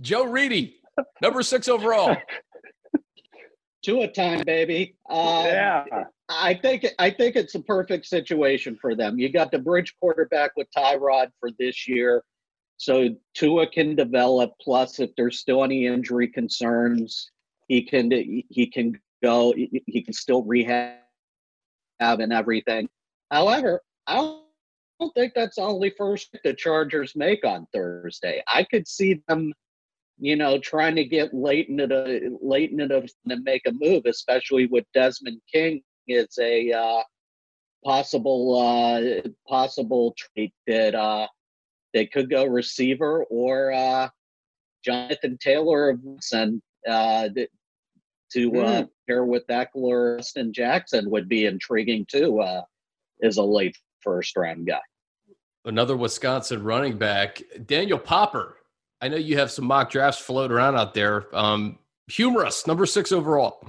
Joe 0.00 0.24
Reedy, 0.24 0.76
number 1.20 1.42
six 1.42 1.68
overall. 1.68 2.16
Tua 3.82 4.08
time, 4.08 4.42
baby. 4.46 4.96
Um, 5.10 5.44
yeah. 5.44 5.84
I 6.28 6.54
think 6.54 6.86
I 6.98 7.10
think 7.10 7.36
it's 7.36 7.54
a 7.54 7.60
perfect 7.60 8.06
situation 8.06 8.78
for 8.80 8.94
them. 8.94 9.18
You 9.18 9.28
got 9.28 9.50
the 9.50 9.58
bridge 9.58 9.94
quarterback 10.00 10.52
with 10.56 10.68
Tyrod 10.76 11.28
for 11.40 11.50
this 11.58 11.88
year, 11.88 12.22
so 12.76 13.08
Tua 13.34 13.66
can 13.66 13.96
develop. 13.96 14.52
Plus, 14.60 15.00
if 15.00 15.10
there's 15.16 15.38
still 15.38 15.64
any 15.64 15.86
injury 15.86 16.28
concerns, 16.28 17.30
he 17.68 17.82
can 17.82 18.10
he 18.10 18.66
can 18.72 19.00
go. 19.22 19.52
He, 19.52 19.82
he 19.86 20.02
can 20.02 20.12
still 20.12 20.42
rehab 20.42 20.98
and 22.00 22.32
everything. 22.32 22.88
However, 23.30 23.80
I 24.06 24.16
don't, 24.16 24.42
think 25.16 25.32
that's 25.34 25.56
the 25.56 25.62
only 25.62 25.92
first 25.98 26.36
the 26.44 26.54
Chargers 26.54 27.16
make 27.16 27.44
on 27.44 27.66
Thursday. 27.74 28.40
I 28.46 28.62
could 28.62 28.86
see 28.86 29.20
them, 29.26 29.52
you 30.18 30.36
know, 30.36 30.58
trying 30.58 30.94
to 30.94 31.04
get 31.04 31.34
late 31.34 31.68
into 31.68 31.88
the 31.88 32.38
late 32.40 32.70
into 32.70 32.86
the 32.86 33.08
to 33.28 33.40
make 33.42 33.62
a 33.66 33.72
move, 33.72 34.02
especially 34.06 34.66
with 34.66 34.84
Desmond 34.94 35.40
King 35.52 35.82
is 36.06 36.38
a 36.40 36.72
uh, 36.72 37.02
possible 37.84 38.60
uh, 38.60 39.28
possible 39.48 40.14
trait 40.16 40.52
that 40.68 40.94
uh, 40.94 41.26
they 41.92 42.06
could 42.06 42.30
go 42.30 42.44
receiver 42.44 43.24
or 43.24 43.72
uh, 43.72 44.08
Jonathan 44.84 45.38
Taylor 45.40 45.98
and 46.32 46.62
uh, 46.88 47.28
to 48.32 48.60
uh, 48.60 48.82
mm. 48.82 48.88
pair 49.06 49.24
with 49.24 49.46
Ekeler, 49.48 50.18
Austin 50.18 50.52
Jackson 50.52 51.10
would 51.10 51.28
be 51.28 51.46
intriguing 51.46 52.06
too. 52.10 52.40
Uh, 52.40 52.62
is 53.20 53.36
a 53.36 53.42
late 53.42 53.76
first 54.00 54.36
round 54.36 54.66
guy. 54.66 54.80
Another 55.64 55.96
Wisconsin 55.96 56.62
running 56.62 56.98
back, 56.98 57.40
Daniel 57.66 57.98
Popper. 57.98 58.56
I 59.00 59.08
know 59.08 59.16
you 59.16 59.38
have 59.38 59.50
some 59.50 59.64
mock 59.64 59.90
drafts 59.90 60.20
float 60.20 60.50
around 60.50 60.76
out 60.76 60.94
there. 60.94 61.26
Um, 61.34 61.78
humorous, 62.08 62.66
number 62.66 62.86
six 62.86 63.12
overall. 63.12 63.66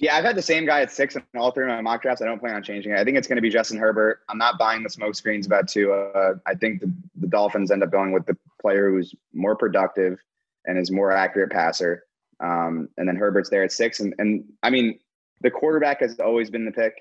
Yeah, 0.00 0.16
I've 0.16 0.24
had 0.24 0.36
the 0.36 0.42
same 0.42 0.66
guy 0.66 0.80
at 0.80 0.90
six 0.90 1.14
in 1.14 1.22
all 1.36 1.52
three 1.52 1.64
of 1.64 1.70
my 1.70 1.80
mock 1.80 2.02
drafts. 2.02 2.22
I 2.22 2.24
don't 2.24 2.40
plan 2.40 2.56
on 2.56 2.62
changing 2.62 2.92
it. 2.92 2.98
I 2.98 3.04
think 3.04 3.16
it's 3.16 3.28
going 3.28 3.36
to 3.36 3.42
be 3.42 3.50
Justin 3.50 3.78
Herbert. 3.78 4.20
I'm 4.28 4.38
not 4.38 4.58
buying 4.58 4.82
the 4.82 4.90
smoke 4.90 5.14
screens 5.14 5.46
about 5.46 5.68
Tua. 5.68 6.10
Uh, 6.10 6.34
I 6.46 6.54
think 6.54 6.80
the, 6.80 6.92
the 7.16 7.28
Dolphins 7.28 7.70
end 7.70 7.84
up 7.84 7.92
going 7.92 8.10
with 8.10 8.26
the 8.26 8.36
player 8.60 8.90
who's 8.90 9.14
more 9.32 9.54
productive 9.54 10.18
and 10.66 10.78
is 10.78 10.90
more 10.90 11.12
accurate 11.12 11.52
passer. 11.52 12.04
Um, 12.42 12.88
and 12.96 13.08
then 13.08 13.16
Herbert's 13.16 13.50
there 13.50 13.62
at 13.62 13.72
six. 13.72 14.00
And, 14.00 14.14
and 14.18 14.44
I 14.62 14.70
mean, 14.70 14.98
the 15.40 15.50
quarterback 15.50 16.00
has 16.00 16.18
always 16.18 16.50
been 16.50 16.64
the 16.64 16.72
pick. 16.72 16.94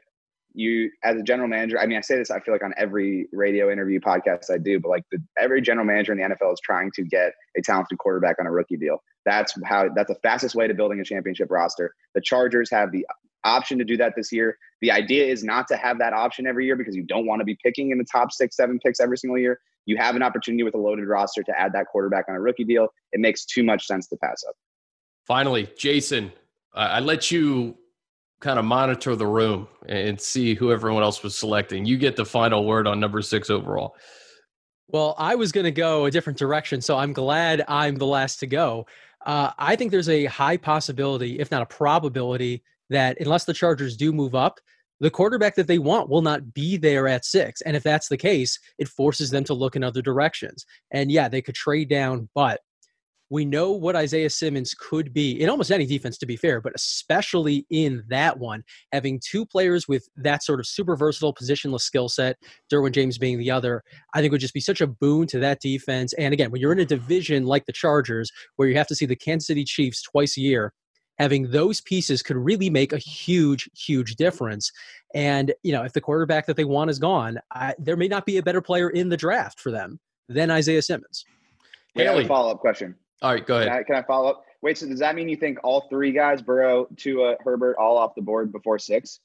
You, 0.53 0.91
as 1.03 1.17
a 1.17 1.23
general 1.23 1.47
manager, 1.47 1.79
I 1.79 1.85
mean, 1.85 1.97
I 1.97 2.01
say 2.01 2.17
this, 2.17 2.29
I 2.29 2.41
feel 2.41 2.53
like 2.53 2.63
on 2.63 2.73
every 2.77 3.27
radio 3.31 3.71
interview 3.71 4.01
podcast 4.01 4.51
I 4.51 4.57
do, 4.57 4.79
but 4.79 4.89
like 4.89 5.03
the, 5.09 5.19
every 5.39 5.61
general 5.61 5.85
manager 5.85 6.11
in 6.11 6.17
the 6.17 6.35
NFL 6.35 6.53
is 6.53 6.59
trying 6.61 6.91
to 6.95 7.03
get 7.03 7.33
a 7.57 7.61
talented 7.61 7.97
quarterback 7.97 8.35
on 8.37 8.45
a 8.45 8.51
rookie 8.51 8.75
deal. 8.75 9.01
That's 9.25 9.53
how, 9.63 9.89
that's 9.95 10.09
the 10.09 10.19
fastest 10.21 10.53
way 10.53 10.67
to 10.67 10.73
building 10.73 10.99
a 10.99 11.05
championship 11.05 11.49
roster. 11.49 11.95
The 12.15 12.21
Chargers 12.21 12.69
have 12.69 12.91
the 12.91 13.07
option 13.45 13.77
to 13.77 13.85
do 13.85 13.97
that 13.97 14.13
this 14.15 14.31
year. 14.31 14.57
The 14.81 14.91
idea 14.91 15.25
is 15.25 15.43
not 15.43 15.67
to 15.69 15.77
have 15.77 15.99
that 15.99 16.13
option 16.13 16.45
every 16.45 16.65
year 16.65 16.75
because 16.75 16.95
you 16.95 17.03
don't 17.03 17.25
want 17.25 17.39
to 17.39 17.45
be 17.45 17.57
picking 17.63 17.91
in 17.91 17.97
the 17.97 18.05
top 18.11 18.31
six, 18.31 18.57
seven 18.57 18.77
picks 18.79 18.99
every 18.99 19.17
single 19.17 19.37
year. 19.37 19.59
You 19.85 19.97
have 19.97 20.15
an 20.15 20.21
opportunity 20.21 20.63
with 20.63 20.75
a 20.75 20.77
loaded 20.77 21.07
roster 21.07 21.43
to 21.43 21.59
add 21.59 21.73
that 21.73 21.87
quarterback 21.87 22.25
on 22.27 22.35
a 22.35 22.41
rookie 22.41 22.65
deal. 22.65 22.89
It 23.13 23.19
makes 23.19 23.45
too 23.45 23.63
much 23.63 23.87
sense 23.87 24.07
to 24.07 24.17
pass 24.17 24.43
up. 24.47 24.55
Finally, 25.27 25.69
Jason, 25.77 26.31
I 26.73 26.99
let 26.99 27.31
you 27.31 27.77
kind 28.39 28.57
of 28.57 28.65
monitor 28.65 29.15
the 29.15 29.27
room 29.27 29.67
and 29.87 30.19
see 30.19 30.55
who 30.55 30.71
everyone 30.71 31.03
else 31.03 31.21
was 31.23 31.35
selecting. 31.35 31.85
You 31.85 31.97
get 31.97 32.15
the 32.15 32.25
final 32.25 32.65
word 32.65 32.87
on 32.87 32.99
number 32.99 33.21
six 33.21 33.49
overall. 33.49 33.95
Well, 34.87 35.15
I 35.17 35.35
was 35.35 35.51
going 35.51 35.65
to 35.65 35.71
go 35.71 36.05
a 36.05 36.11
different 36.11 36.39
direction, 36.39 36.81
so 36.81 36.97
I'm 36.97 37.13
glad 37.13 37.63
I'm 37.67 37.95
the 37.95 38.07
last 38.07 38.39
to 38.39 38.47
go. 38.47 38.87
Uh, 39.25 39.51
I 39.57 39.75
think 39.75 39.91
there's 39.91 40.09
a 40.09 40.25
high 40.25 40.57
possibility, 40.57 41.39
if 41.39 41.51
not 41.51 41.61
a 41.61 41.67
probability, 41.67 42.63
that 42.89 43.17
unless 43.21 43.45
the 43.45 43.53
Chargers 43.53 43.95
do 43.95 44.11
move 44.11 44.35
up, 44.35 44.59
the 44.99 45.09
quarterback 45.09 45.55
that 45.55 45.67
they 45.67 45.79
want 45.79 46.09
will 46.09 46.21
not 46.21 46.53
be 46.53 46.77
there 46.77 47.07
at 47.07 47.25
six. 47.25 47.61
And 47.61 47.75
if 47.75 47.83
that's 47.83 48.09
the 48.09 48.17
case, 48.17 48.59
it 48.77 48.87
forces 48.87 49.29
them 49.29 49.43
to 49.45 49.53
look 49.53 49.75
in 49.75 49.83
other 49.83 50.01
directions. 50.01 50.65
And 50.91 51.11
yeah, 51.11 51.27
they 51.27 51.41
could 51.41 51.55
trade 51.55 51.89
down, 51.89 52.29
but 52.35 52.61
we 53.31 53.45
know 53.45 53.71
what 53.71 53.95
Isaiah 53.95 54.29
Simmons 54.29 54.75
could 54.77 55.13
be 55.13 55.41
in 55.41 55.49
almost 55.49 55.71
any 55.71 55.85
defense, 55.85 56.17
to 56.17 56.25
be 56.25 56.35
fair, 56.35 56.59
but 56.59 56.73
especially 56.75 57.65
in 57.69 58.03
that 58.09 58.37
one, 58.37 58.61
having 58.91 59.21
two 59.25 59.45
players 59.45 59.87
with 59.87 60.07
that 60.17 60.43
sort 60.43 60.59
of 60.59 60.67
super 60.67 60.97
versatile 60.97 61.33
positionless 61.33 61.79
skill 61.79 62.09
set, 62.09 62.35
Derwin 62.69 62.91
James 62.91 63.17
being 63.17 63.39
the 63.39 63.49
other, 63.49 63.83
I 64.13 64.19
think 64.19 64.33
would 64.33 64.41
just 64.41 64.53
be 64.53 64.59
such 64.59 64.81
a 64.81 64.87
boon 64.87 65.27
to 65.27 65.39
that 65.39 65.61
defense. 65.61 66.11
And 66.13 66.33
again, 66.33 66.51
when 66.51 66.59
you're 66.59 66.73
in 66.73 66.79
a 66.79 66.85
division 66.85 67.45
like 67.45 67.65
the 67.65 67.71
Chargers, 67.71 68.33
where 68.57 68.67
you 68.67 68.75
have 68.75 68.87
to 68.87 68.95
see 68.95 69.05
the 69.05 69.15
Kansas 69.15 69.47
City 69.47 69.63
Chiefs 69.63 70.01
twice 70.01 70.37
a 70.37 70.41
year, 70.41 70.73
having 71.17 71.51
those 71.51 71.79
pieces 71.79 72.21
could 72.21 72.35
really 72.35 72.69
make 72.69 72.91
a 72.91 72.97
huge, 72.97 73.69
huge 73.77 74.17
difference. 74.17 74.73
And, 75.15 75.53
you 75.63 75.71
know, 75.71 75.83
if 75.83 75.93
the 75.93 76.01
quarterback 76.01 76.47
that 76.47 76.57
they 76.57 76.65
want 76.65 76.89
is 76.89 76.99
gone, 76.99 77.39
I, 77.53 77.75
there 77.79 77.95
may 77.95 78.09
not 78.09 78.25
be 78.25 78.39
a 78.39 78.43
better 78.43 78.61
player 78.61 78.89
in 78.89 79.07
the 79.07 79.17
draft 79.17 79.61
for 79.61 79.71
them 79.71 80.01
than 80.27 80.51
Isaiah 80.51 80.81
Simmons. 80.81 81.23
Haley, 81.95 82.25
follow 82.25 82.51
up 82.51 82.59
question. 82.59 82.95
All 83.21 83.31
right, 83.31 83.45
go 83.45 83.57
ahead. 83.57 83.67
Can 83.67 83.77
I, 83.77 83.83
can 83.83 83.95
I 83.95 84.01
follow 84.01 84.29
up? 84.29 84.45
Wait, 84.61 84.77
so 84.77 84.87
does 84.87 84.99
that 84.99 85.15
mean 85.15 85.29
you 85.29 85.35
think 85.35 85.59
all 85.63 85.87
three 85.89 86.11
guys, 86.11 86.41
Burrow, 86.41 86.87
Tua, 86.97 87.35
Herbert, 87.43 87.77
all 87.77 87.97
off 87.97 88.15
the 88.15 88.21
board 88.21 88.51
before 88.51 88.79
six? 88.79 89.19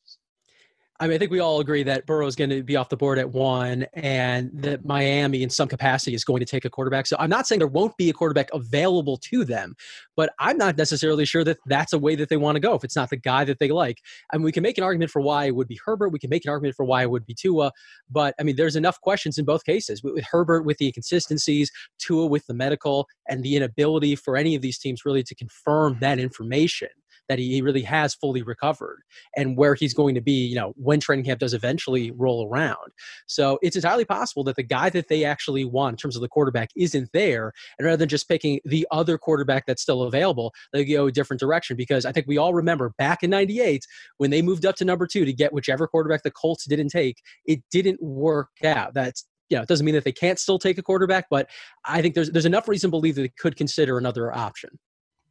I 0.98 1.06
mean, 1.06 1.14
I 1.14 1.18
think 1.18 1.30
we 1.30 1.40
all 1.40 1.60
agree 1.60 1.82
that 1.82 2.06
Burrow 2.06 2.26
is 2.26 2.36
going 2.36 2.50
to 2.50 2.62
be 2.62 2.76
off 2.76 2.88
the 2.88 2.96
board 2.96 3.18
at 3.18 3.30
one, 3.30 3.86
and 3.92 4.50
that 4.54 4.84
Miami, 4.84 5.42
in 5.42 5.50
some 5.50 5.68
capacity, 5.68 6.14
is 6.14 6.24
going 6.24 6.40
to 6.40 6.46
take 6.46 6.64
a 6.64 6.70
quarterback. 6.70 7.06
So 7.06 7.16
I'm 7.18 7.28
not 7.28 7.46
saying 7.46 7.58
there 7.58 7.68
won't 7.68 7.96
be 7.96 8.08
a 8.08 8.12
quarterback 8.12 8.48
available 8.52 9.18
to 9.18 9.44
them, 9.44 9.76
but 10.16 10.32
I'm 10.38 10.56
not 10.56 10.78
necessarily 10.78 11.24
sure 11.24 11.44
that 11.44 11.58
that's 11.66 11.92
a 11.92 11.98
way 11.98 12.14
that 12.16 12.28
they 12.28 12.36
want 12.36 12.56
to 12.56 12.60
go. 12.60 12.74
If 12.74 12.84
it's 12.84 12.96
not 12.96 13.10
the 13.10 13.16
guy 13.16 13.44
that 13.44 13.58
they 13.58 13.68
like, 13.68 14.00
I 14.32 14.36
mean, 14.36 14.44
we 14.44 14.52
can 14.52 14.62
make 14.62 14.78
an 14.78 14.84
argument 14.84 15.10
for 15.10 15.20
why 15.20 15.44
it 15.46 15.54
would 15.54 15.68
be 15.68 15.78
Herbert. 15.84 16.10
We 16.10 16.18
can 16.18 16.30
make 16.30 16.44
an 16.44 16.50
argument 16.50 16.76
for 16.76 16.84
why 16.84 17.02
it 17.02 17.10
would 17.10 17.26
be 17.26 17.34
Tua, 17.34 17.72
but 18.10 18.34
I 18.40 18.42
mean, 18.42 18.56
there's 18.56 18.76
enough 18.76 19.00
questions 19.00 19.38
in 19.38 19.44
both 19.44 19.64
cases. 19.64 20.02
With, 20.02 20.14
with 20.14 20.24
Herbert, 20.24 20.64
with 20.64 20.78
the 20.78 20.86
inconsistencies, 20.86 21.70
Tua 21.98 22.26
with 22.26 22.46
the 22.46 22.54
medical, 22.54 23.06
and 23.28 23.42
the 23.42 23.56
inability 23.56 24.16
for 24.16 24.36
any 24.36 24.54
of 24.54 24.62
these 24.62 24.78
teams 24.78 25.04
really 25.04 25.22
to 25.24 25.34
confirm 25.34 25.98
that 26.00 26.18
information 26.18 26.88
that 27.28 27.38
he 27.38 27.60
really 27.62 27.82
has 27.82 28.14
fully 28.14 28.42
recovered 28.42 29.02
and 29.36 29.56
where 29.56 29.74
he's 29.74 29.94
going 29.94 30.14
to 30.14 30.20
be, 30.20 30.46
you 30.46 30.54
know, 30.54 30.72
when 30.76 31.00
training 31.00 31.24
camp 31.24 31.40
does 31.40 31.54
eventually 31.54 32.10
roll 32.12 32.48
around. 32.48 32.92
So 33.26 33.58
it's 33.62 33.76
entirely 33.76 34.04
possible 34.04 34.44
that 34.44 34.56
the 34.56 34.62
guy 34.62 34.90
that 34.90 35.08
they 35.08 35.24
actually 35.24 35.64
want 35.64 35.94
in 35.94 35.96
terms 35.96 36.16
of 36.16 36.22
the 36.22 36.28
quarterback 36.28 36.70
isn't 36.76 37.10
there. 37.12 37.52
And 37.78 37.86
rather 37.86 37.96
than 37.96 38.08
just 38.08 38.28
picking 38.28 38.60
the 38.64 38.86
other 38.90 39.18
quarterback 39.18 39.66
that's 39.66 39.82
still 39.82 40.02
available, 40.02 40.52
they 40.72 40.84
go 40.84 41.06
a 41.06 41.12
different 41.12 41.40
direction 41.40 41.76
because 41.76 42.04
I 42.04 42.12
think 42.12 42.26
we 42.26 42.38
all 42.38 42.54
remember 42.54 42.92
back 42.98 43.22
in 43.22 43.30
98 43.30 43.84
when 44.18 44.30
they 44.30 44.42
moved 44.42 44.66
up 44.66 44.76
to 44.76 44.84
number 44.84 45.06
two 45.06 45.24
to 45.24 45.32
get 45.32 45.52
whichever 45.52 45.86
quarterback 45.86 46.22
the 46.22 46.30
Colts 46.30 46.66
didn't 46.66 46.88
take, 46.88 47.20
it 47.44 47.60
didn't 47.70 48.02
work 48.02 48.50
out. 48.64 48.94
That's 48.94 49.24
you 49.48 49.56
know, 49.56 49.62
it 49.62 49.68
doesn't 49.68 49.86
mean 49.86 49.94
that 49.94 50.04
they 50.04 50.12
can't 50.12 50.38
still 50.38 50.58
take 50.58 50.78
a 50.78 50.82
quarterback, 50.82 51.26
but 51.30 51.48
I 51.84 52.02
think 52.02 52.14
there's 52.14 52.30
there's 52.30 52.46
enough 52.46 52.68
reason 52.68 52.88
to 52.88 52.92
believe 52.92 53.14
that 53.14 53.22
they 53.22 53.32
could 53.38 53.56
consider 53.56 53.96
another 53.98 54.34
option. 54.34 54.70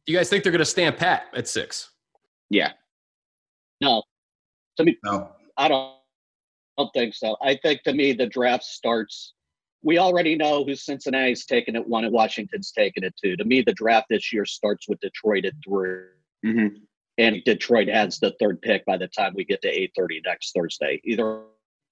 You 0.06 0.16
guys 0.16 0.28
think 0.28 0.42
they're 0.44 0.52
going 0.52 0.60
to 0.60 0.64
stand 0.64 0.96
pat 0.96 1.26
at 1.34 1.48
six? 1.48 1.90
Yeah. 2.50 2.72
No. 3.80 4.02
To 4.76 4.84
me, 4.84 4.96
No. 5.04 5.30
I 5.56 5.68
don't, 5.68 5.94
I 6.78 6.82
don't 6.82 6.92
think 6.92 7.14
so. 7.14 7.36
I 7.42 7.56
think 7.62 7.82
to 7.84 7.92
me, 7.94 8.12
the 8.12 8.26
draft 8.26 8.64
starts. 8.64 9.32
We 9.82 9.98
already 9.98 10.36
know 10.36 10.64
who 10.64 10.74
Cincinnati's 10.74 11.46
taking 11.46 11.76
it 11.76 11.86
one 11.86 12.04
and 12.04 12.12
Washington's 12.12 12.72
taking 12.72 13.04
it 13.04 13.14
two. 13.22 13.36
To 13.36 13.44
me, 13.44 13.62
the 13.62 13.72
draft 13.72 14.06
this 14.10 14.32
year 14.32 14.44
starts 14.44 14.88
with 14.88 15.00
Detroit 15.00 15.44
at 15.44 15.54
3 15.66 16.00
Mm-hmm. 16.44 16.76
and 17.18 17.42
Detroit 17.44 17.88
has 17.88 18.18
the 18.20 18.32
third 18.38 18.60
pick 18.60 18.84
by 18.84 18.96
the 18.98 19.08
time 19.08 19.32
we 19.34 19.44
get 19.44 19.62
to 19.62 19.68
8:30 19.68 20.20
next 20.26 20.52
Thursday. 20.54 21.00
Either 21.02 21.42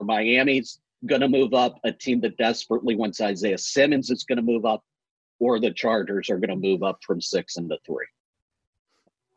Miami's 0.01 0.79
going 1.07 1.23
to 1.23 1.29
move 1.29 1.55
up, 1.55 1.81
a 1.85 1.91
team 1.91 2.21
that 2.21 2.37
desperately 2.37 2.95
wants 2.95 3.21
Isaiah 3.21 3.59
Simmons 3.59 4.11
is 4.11 4.23
going 4.25 4.37
to 4.37 4.43
move 4.43 4.65
up, 4.67 4.85
or 5.41 5.61
the 5.61 5.73
Chargers 5.73 6.31
are 6.31 6.39
going 6.39 6.51
to 6.51 6.57
move 6.57 6.83
up 6.83 6.99
from 7.05 7.21
six 7.21 7.57
into 7.57 7.77
three. 7.85 8.07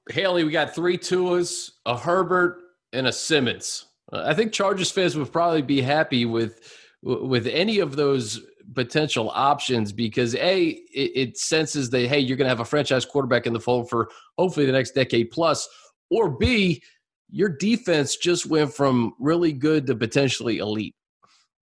Haley, 0.09 0.43
we 0.43 0.51
got 0.51 0.73
three 0.73 0.97
Tuas, 0.97 1.71
a 1.85 1.97
Herbert, 1.97 2.59
and 2.93 3.07
a 3.07 3.11
Simmons. 3.11 3.85
Uh, 4.11 4.23
I 4.25 4.33
think 4.33 4.53
Chargers 4.53 4.91
fans 4.91 5.17
would 5.17 5.31
probably 5.31 5.61
be 5.61 5.81
happy 5.81 6.25
with 6.25 6.59
with 7.03 7.47
any 7.47 7.79
of 7.79 7.95
those 7.95 8.41
potential 8.73 9.29
options 9.33 9.91
because 9.91 10.35
a 10.35 10.69
it, 10.93 11.11
it 11.15 11.37
senses 11.37 11.89
that 11.89 12.07
hey 12.07 12.19
you're 12.19 12.37
going 12.37 12.45
to 12.45 12.49
have 12.49 12.59
a 12.59 12.65
franchise 12.65 13.05
quarterback 13.05 13.45
in 13.45 13.53
the 13.53 13.59
fold 13.59 13.89
for 13.89 14.09
hopefully 14.37 14.65
the 14.65 14.71
next 14.71 14.91
decade 14.91 15.31
plus, 15.31 15.67
or 16.09 16.29
b 16.29 16.81
your 17.29 17.49
defense 17.49 18.15
just 18.15 18.45
went 18.45 18.73
from 18.73 19.13
really 19.19 19.51
good 19.51 19.85
to 19.87 19.95
potentially 19.95 20.59
elite. 20.59 20.95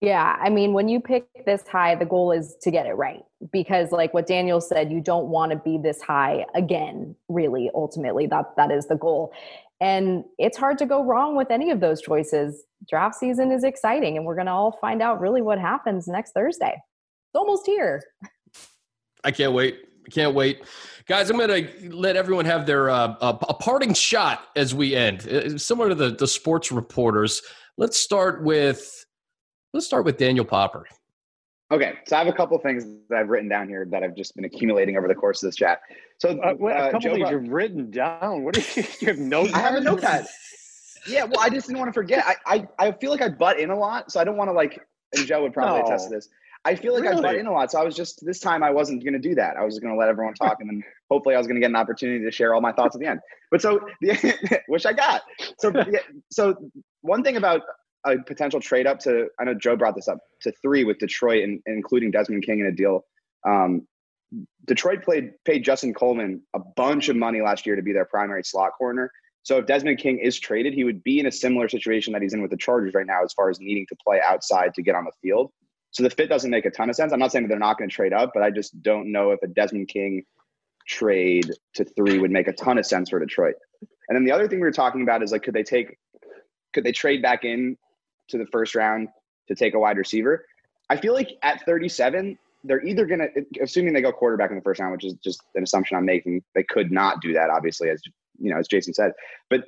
Yeah, 0.04 0.36
I 0.38 0.50
mean, 0.50 0.74
when 0.74 0.90
you 0.90 1.00
pick 1.00 1.46
this 1.46 1.66
high, 1.66 1.96
the 1.96 2.04
goal 2.06 2.34
is 2.34 2.58
to 2.64 2.70
get 2.70 2.86
it 2.86 2.92
right 2.92 3.24
because, 3.54 3.94
like 3.94 4.14
what 4.14 4.28
Daniel 4.28 4.60
said, 4.60 4.92
you 4.92 5.00
don't 5.00 5.28
want 5.28 5.54
to 5.54 5.58
be 5.58 5.78
this 5.78 6.02
high 6.02 6.46
again. 6.56 7.16
Really, 7.30 7.72
ultimately, 7.74 8.28
that 8.28 8.48
that 8.58 8.70
is 8.70 8.88
the 8.88 8.98
goal, 8.98 9.32
and 9.80 10.26
it's 10.38 10.58
hard 10.58 10.78
to 10.80 10.86
go 10.86 11.06
wrong 11.06 11.38
with 11.38 11.52
any 11.52 11.72
of 11.72 11.80
those 11.80 12.02
choices. 12.02 12.66
Draft 12.90 13.16
season 13.16 13.50
is 13.54 13.64
exciting, 13.64 14.18
and 14.18 14.26
we're 14.26 14.36
going 14.36 14.48
to 14.48 14.52
all 14.52 14.78
find 14.82 15.02
out 15.02 15.22
really 15.22 15.42
what 15.42 15.58
happens 15.58 16.06
next 16.06 16.34
Thursday. 16.34 16.74
It's 16.74 17.36
almost 17.36 17.66
here. 17.66 18.04
I 19.24 19.32
can't 19.32 19.54
wait. 19.54 19.86
Can't 20.12 20.36
wait, 20.36 20.64
guys. 21.08 21.30
I'm 21.30 21.38
going 21.38 21.66
to 21.66 21.96
let 21.96 22.18
everyone 22.18 22.44
have 22.44 22.66
their 22.66 22.90
uh, 22.90 23.16
a, 23.22 23.38
a 23.48 23.54
parting 23.54 23.94
shot 23.94 24.48
as 24.58 24.76
we 24.76 24.98
end, 24.98 25.26
uh, 25.30 25.58
similar 25.58 25.88
to 25.88 25.96
the 25.96 26.10
the 26.10 26.28
sports 26.28 26.74
reporters. 26.74 27.42
Let's 27.78 27.98
start 27.98 28.44
with 28.44 29.06
Let's 29.74 29.88
start 29.88 30.06
with 30.06 30.18
Daniel 30.18 30.46
Popper. 30.46 30.86
Okay, 31.72 31.94
so 32.06 32.16
I 32.16 32.20
have 32.20 32.28
a 32.28 32.34
couple 32.38 32.58
things 32.60 32.86
that 33.10 33.18
I've 33.18 33.30
written 33.30 33.50
down 33.50 33.68
here 33.68 33.88
that 33.90 34.04
I've 34.04 34.16
just 34.16 34.36
been 34.36 34.46
accumulating 34.46 34.96
over 34.96 35.08
the 35.08 35.16
course 35.16 35.42
of 35.42 35.48
this 35.48 35.56
chat. 35.56 35.82
So 36.20 36.40
Uh, 36.40 36.54
what, 36.54 36.76
a 36.76 36.78
uh, 36.78 36.86
couple 36.92 37.00
Joe 37.00 37.16
things 37.16 37.32
you've 37.32 37.50
written 37.50 37.90
down. 37.90 38.44
What 38.44 38.54
do 38.54 38.62
you, 38.62 38.88
you 39.00 39.08
have 39.08 39.18
notes? 39.18 39.54
I 39.54 39.60
have 39.60 39.74
a 39.74 39.82
notepad. 39.82 40.28
Yeah, 41.08 41.24
well, 41.24 41.40
I 41.40 41.50
just 41.50 41.68
didn't 41.68 41.80
want 41.80 41.90
to 41.90 41.94
forget. 41.94 42.24
I, 42.26 42.36
I, 42.46 42.68
I 42.88 42.92
feel 42.92 43.10
like 43.10 43.22
I 43.22 43.30
butt 43.30 43.60
in 43.60 43.72
a 43.72 43.76
lot, 43.76 44.12
so 44.12 44.20
I 44.20 44.24
don't 44.24 44.38
want 44.38 44.50
to 44.50 44.54
like. 44.54 44.80
And 45.16 45.26
Joe 45.26 45.42
would 45.42 45.54
probably 45.54 45.82
attest 45.82 46.10
to 46.10 46.16
this. 46.16 46.30
I 46.66 46.76
feel 46.76 46.94
like 46.94 47.06
I 47.12 47.20
butt 47.20 47.36
in 47.36 47.48
a 47.48 47.52
lot, 47.52 47.72
so 47.72 47.80
I 47.80 47.84
was 47.84 47.96
just 47.96 48.24
this 48.26 48.40
time 48.40 48.64
I 48.64 48.70
wasn't 48.70 49.04
going 49.04 49.14
to 49.14 49.20
do 49.20 49.36
that. 49.36 49.58
I 49.58 49.66
was 49.66 49.74
just 49.74 49.82
going 49.82 49.94
to 49.94 50.00
let 50.00 50.10
everyone 50.10 50.34
talk, 50.36 50.58
and 50.60 50.70
then 50.70 50.84
hopefully 51.10 51.36
I 51.36 51.38
was 51.40 51.48
going 51.48 51.56
to 51.56 51.62
get 51.62 51.70
an 51.70 51.76
opportunity 51.76 52.24
to 52.24 52.32
share 52.32 52.54
all 52.54 52.62
my 52.62 52.72
thoughts 52.72 52.96
at 52.96 53.02
the 53.02 53.08
end. 53.08 53.20
But 53.52 53.62
so, 53.62 53.82
the, 54.02 54.62
which 54.68 54.86
I 54.86 54.94
got. 54.94 55.24
So, 55.60 55.72
yeah, 55.76 56.00
so 56.32 56.56
one 57.02 57.22
thing 57.24 57.36
about 57.36 57.62
a 58.06 58.18
potential 58.18 58.60
trade 58.60 58.88
up 58.88 59.00
to 59.00 59.28
I 59.40 59.46
know 59.46 59.54
Joe 59.54 59.76
brought 59.76 59.96
this 59.96 60.08
up 60.08 60.20
to 60.42 60.52
three 60.62 60.84
with 60.84 61.00
Detroit 61.00 61.44
and, 61.44 61.62
and 61.66 61.76
including 61.76 62.12
Desmond 62.12 62.44
King 62.44 62.60
in 62.60 62.66
a 62.68 62.72
deal. 62.72 63.06
Um, 63.48 63.88
Detroit 64.66 65.04
played 65.04 65.32
paid 65.46 65.64
Justin 65.64 65.94
Coleman 65.94 66.42
a 66.54 66.60
bunch 66.76 67.10
of 67.10 67.16
money 67.16 67.42
last 67.42 67.66
year 67.66 67.76
to 67.76 67.82
be 67.82 67.94
their 67.94 68.06
primary 68.06 68.44
slot 68.44 68.72
corner. 68.78 69.12
So 69.44 69.58
if 69.58 69.66
Desmond 69.66 70.00
King 70.00 70.20
is 70.20 70.40
traded, 70.40 70.74
he 70.74 70.86
would 70.86 71.04
be 71.04 71.20
in 71.20 71.26
a 71.26 71.32
similar 71.32 71.68
situation 71.68 72.14
that 72.14 72.22
he's 72.22 72.34
in 72.34 72.42
with 72.42 72.52
the 72.52 72.58
Chargers 72.58 72.94
right 72.94 73.06
now, 73.06 73.24
as 73.24 73.34
far 73.34 73.50
as 73.50 73.60
needing 73.60 73.86
to 73.90 73.96
play 74.06 74.22
outside 74.26 74.74
to 74.76 74.82
get 74.82 74.96
on 74.96 75.04
the 75.04 75.12
field. 75.22 75.52
So 75.92 76.02
the 76.02 76.10
fit 76.10 76.30
doesn't 76.30 76.50
make 76.50 76.66
a 76.66 76.72
ton 76.72 76.90
of 76.90 76.96
sense. 76.96 77.12
I'm 77.12 77.20
not 77.20 77.32
saying 77.32 77.44
that 77.44 77.50
they're 77.50 77.60
not 77.60 77.78
going 77.78 77.90
to 77.90 77.96
trade 77.96 78.14
up, 78.14 78.32
but 78.34 78.42
I 78.42 78.50
just 78.50 78.82
don't 78.82 79.12
know 79.12 79.32
if 79.32 79.44
a 79.44 79.48
Desmond 79.48 79.90
King 79.90 80.24
trade 80.88 81.52
to 81.76 81.86
three 81.86 82.20
would 82.20 82.32
make 82.32 82.48
a 82.48 82.54
ton 82.54 82.78
of 82.78 82.86
sense 82.86 83.10
for 83.10 83.20
Detroit. 83.20 83.56
And 84.08 84.16
then 84.16 84.24
the 84.26 84.32
other 84.32 84.48
thing 84.48 84.60
we 84.60 84.66
were 84.66 84.72
talking 84.72 85.02
about 85.04 85.22
is 85.22 85.32
like, 85.32 85.44
could 85.44 85.54
they 85.54 85.64
take, 85.64 85.98
could 86.74 86.84
they 86.84 86.92
trade 86.94 87.22
back 87.22 87.44
in 87.44 87.78
to 88.34 88.38
the 88.38 88.50
first 88.52 88.76
round 88.76 89.08
to 89.48 89.56
take 89.56 89.74
a 89.74 89.80
wide 89.80 89.98
receiver? 89.98 90.46
I 90.90 90.98
feel 90.98 91.14
like 91.14 91.30
at 91.42 91.66
37, 91.66 92.38
they're 92.64 92.84
either 92.86 93.06
going 93.06 93.20
to, 93.20 93.46
assuming 93.62 93.94
they 93.94 94.02
go 94.02 94.12
quarterback 94.12 94.50
in 94.50 94.56
the 94.56 94.62
first 94.62 94.80
round, 94.80 94.94
which 94.94 95.06
is 95.06 95.14
just 95.24 95.42
an 95.56 95.64
assumption 95.64 95.98
I'm 95.98 96.06
making, 96.06 96.44
they 96.56 96.64
could 96.64 96.92
not 96.92 97.22
do 97.22 97.34
that, 97.34 97.50
obviously, 97.50 97.90
as 97.90 98.02
you 98.40 98.52
know, 98.52 98.60
as 98.60 98.68
Jason 98.68 98.94
said. 98.94 99.12
But 99.50 99.66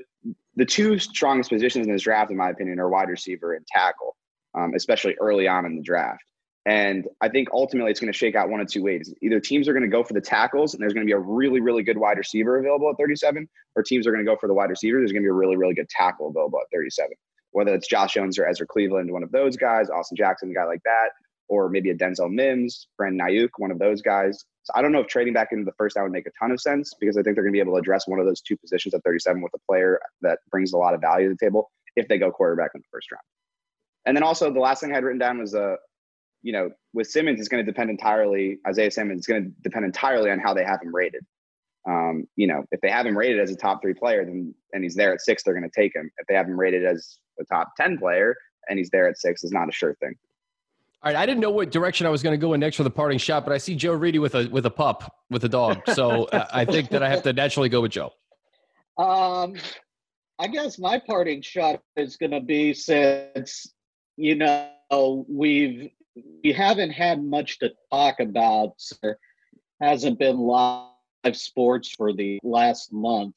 the 0.55 0.66
two 0.66 0.97
strongest 0.97 1.49
positions 1.49 1.88
in 1.88 1.93
this 1.93 2.03
draft, 2.03 2.32
in 2.32 2.38
my 2.38 2.49
opinion, 2.49 2.80
are 2.80 2.89
wide 2.89 3.09
receiver 3.09 3.53
and 3.53 3.66
tackle, 3.68 4.16
um, 4.53 4.74
especially 4.76 5.16
early 5.20 5.47
on 5.47 5.66
in 5.66 5.76
the 5.76 5.82
draft. 5.82 6.24
And 6.66 7.07
I 7.22 7.30
think 7.30 7.49
ultimately 7.53 7.91
it's 7.91 7.99
going 7.99 8.11
to 8.11 8.18
shake 8.18 8.36
out 8.36 8.49
one 8.49 8.59
of 8.59 8.68
two 8.68 8.82
ways. 8.82 9.13
Either 9.22 9.39
teams 9.39 9.68
are 9.68 9.74
going 9.74 9.84
to 9.84 9.89
go 9.89 10.03
for 10.03 10.13
the 10.13 10.22
tackles 10.22 10.74
and 10.74 10.82
there's 10.82 10.93
going 10.93 11.05
to 11.05 11.09
be 11.09 11.13
a 11.13 11.20
really, 11.20 11.61
really 11.61 11.84
good 11.84 11.97
wide 11.97 12.18
receiver 12.18 12.57
available 12.57 12.89
at 12.89 12.97
37, 12.97 13.47
or 13.76 13.84
teams 13.84 14.07
are 14.07 14.11
going 14.11 14.26
to 14.26 14.30
go 14.30 14.36
for 14.36 14.47
the 14.47 14.53
wide 14.53 14.72
receiver. 14.72 14.97
There's 14.97 15.11
going 15.11 15.22
to 15.22 15.28
be 15.28 15.30
a 15.30 15.34
really, 15.34 15.57
really 15.57 15.76
good 15.76 15.89
tackle 15.89 16.30
available 16.30 16.59
at 16.59 16.66
37. 16.74 17.11
Whether 17.56 17.74
it's 17.74 17.88
Josh 17.88 18.16
Jones 18.16 18.38
or 18.38 18.45
Ezra 18.45 18.68
Cleveland, 18.68 19.10
one 19.10 19.24
of 19.24 19.32
those 19.32 19.56
guys, 19.56 19.89
Austin 19.89 20.18
Jackson, 20.18 20.51
a 20.51 20.53
guy 20.53 20.66
like 20.66 20.82
that, 20.84 21.12
or 21.47 21.70
maybe 21.70 21.89
a 21.89 21.95
Denzel 21.95 22.30
Mims, 22.30 22.88
Brandon 22.97 23.26
Aiyuk, 23.26 23.47
one 23.60 23.72
of 23.72 23.80
those 23.80 24.01
guys. 24.01 24.43
So 24.64 24.74
I 24.76 24.82
don't 24.82 24.91
know 24.91 24.99
if 24.99 25.08
trading 25.08 25.34
back 25.34 25.53
into 25.53 25.64
the 25.64 25.72
first 25.78 25.95
round 25.95 26.08
would 26.08 26.14
make 26.14 26.28
a 26.28 26.32
ton 26.38 26.51
of 26.51 26.60
sense 26.60 26.93
because 26.99 27.16
I 27.16 27.24
think 27.24 27.36
they're 27.36 27.45
going 27.45 27.53
to 27.53 27.56
be 27.56 27.62
able 27.62 27.72
to 27.72 27.80
address 27.80 28.10
one 28.10 28.20
of 28.20 28.26
those 28.26 28.41
two 28.41 28.58
positions 28.58 28.93
at 28.93 29.03
37 29.06 29.41
with 29.41 29.53
a 29.53 29.60
player 29.72 30.01
that 30.22 30.39
brings 30.51 30.74
a 30.74 30.78
lot 30.78 30.93
of 30.93 30.99
value 30.99 31.30
to 31.30 31.36
the 31.39 31.45
table 31.45 31.72
if 31.95 32.10
they 32.10 32.18
go 32.18 32.30
quarterback 32.30 32.72
in 32.76 32.82
the 32.82 32.88
first 32.91 33.10
round. 33.10 33.24
And 34.06 34.18
then 34.18 34.24
also 34.24 34.51
the 34.51 34.60
last 34.60 34.82
thing 34.82 34.91
I 34.91 34.95
had 34.95 35.06
written 35.06 35.20
down 35.20 35.39
was 35.39 35.53
a, 35.53 35.64
uh, 35.64 35.76
you 36.41 36.51
know, 36.51 36.72
with 36.93 37.08
Simmons, 37.08 37.39
it's 37.39 37.47
going 37.47 37.66
to 37.66 37.72
depend 37.72 37.89
entirely. 37.89 38.60
Isaiah 38.68 38.91
Simmons 38.91 39.22
is 39.22 39.28
going 39.28 39.45
to 39.45 39.49
depend 39.62 39.86
entirely 39.86 40.30
on 40.30 40.39
how 40.39 40.53
they 40.53 40.66
have 40.66 40.82
him 40.82 40.93
rated. 40.93 41.24
Um, 41.88 42.26
you 42.36 42.47
know, 42.47 42.66
if 42.72 42.82
they 42.82 42.89
have 42.89 43.06
him 43.06 43.18
rated 43.18 43.39
as 43.39 43.49
a 43.49 43.56
top 43.56 43.82
three 43.82 43.93
player, 43.93 44.26
then 44.26 44.53
and 44.74 44.84
he's 44.84 44.95
there 44.95 45.14
at 45.14 45.22
six, 45.22 45.43
they're 45.43 45.53
going 45.53 45.70
to 45.70 45.82
take 45.82 45.95
him. 45.95 46.12
If 46.18 46.28
they 46.28 46.36
have 46.36 46.47
him 46.47 46.60
rated 46.60 46.86
as 46.86 47.18
a 47.40 47.46
top 47.46 47.76
ten 47.76 47.98
player 47.98 48.36
and 48.70 48.80
he's 48.80 48.90
there 48.90 49.08
at 49.08 49.18
six, 49.18 49.44
is 49.44 49.52
not 49.52 49.70
a 49.70 49.72
sure 49.72 49.96
thing. 49.96 50.16
All 51.04 51.12
right, 51.12 51.20
I 51.20 51.26
didn't 51.26 51.42
know 51.42 51.52
what 51.52 51.72
direction 51.72 52.08
I 52.08 52.10
was 52.10 52.24
going 52.24 52.34
to 52.34 52.38
go 52.38 52.54
in 52.54 52.60
next 52.60 52.78
for 52.78 52.84
the 52.84 52.90
parting 52.90 53.20
shot, 53.20 53.46
but 53.46 53.54
I 53.54 53.58
see 53.60 53.76
Joe 53.76 53.94
Reedy 53.94 54.20
with 54.20 54.34
a 54.36 54.48
with 54.48 54.66
a 54.66 54.72
pup 54.72 55.14
with 55.30 55.44
a 55.44 55.50
dog, 55.50 55.82
so 55.94 56.28
I 56.32 56.66
think 56.66 56.90
that 56.90 57.04
I 57.04 57.10
have 57.10 57.22
to 57.24 57.34
naturally 57.34 57.70
go 57.70 57.82
with 57.82 57.92
Joe. 57.92 58.12
Um, 58.98 59.56
I 60.40 60.48
guess 60.48 60.80
my 60.80 61.00
parting 61.06 61.42
shot 61.42 61.82
is 61.96 62.18
going 62.18 62.32
to 62.32 62.42
be 62.42 62.74
since 62.74 63.68
you 64.18 64.36
know 64.36 65.26
we've 65.30 65.92
we 66.44 66.52
haven't 66.54 66.92
had 66.92 67.24
much 67.24 67.60
to 67.60 67.72
talk 67.92 68.20
about. 68.20 68.74
There 69.04 69.20
hasn't 69.80 70.18
been 70.18 70.38
live 70.38 70.90
sports 71.34 71.92
for 71.92 72.14
the 72.14 72.40
last 72.42 72.92
month. 72.92 73.36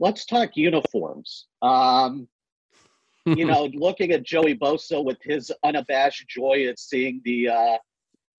Let's 0.00 0.26
talk 0.26 0.50
uniforms. 0.54 1.46
Um, 1.62 2.28
you 3.26 3.44
know, 3.44 3.64
looking 3.74 4.12
at 4.12 4.22
Joey 4.22 4.56
Bosa 4.56 5.02
with 5.04 5.18
his 5.22 5.52
unabashed 5.62 6.28
joy 6.28 6.66
at 6.68 6.78
seeing 6.78 7.20
the 7.24 7.48
uh, 7.48 7.78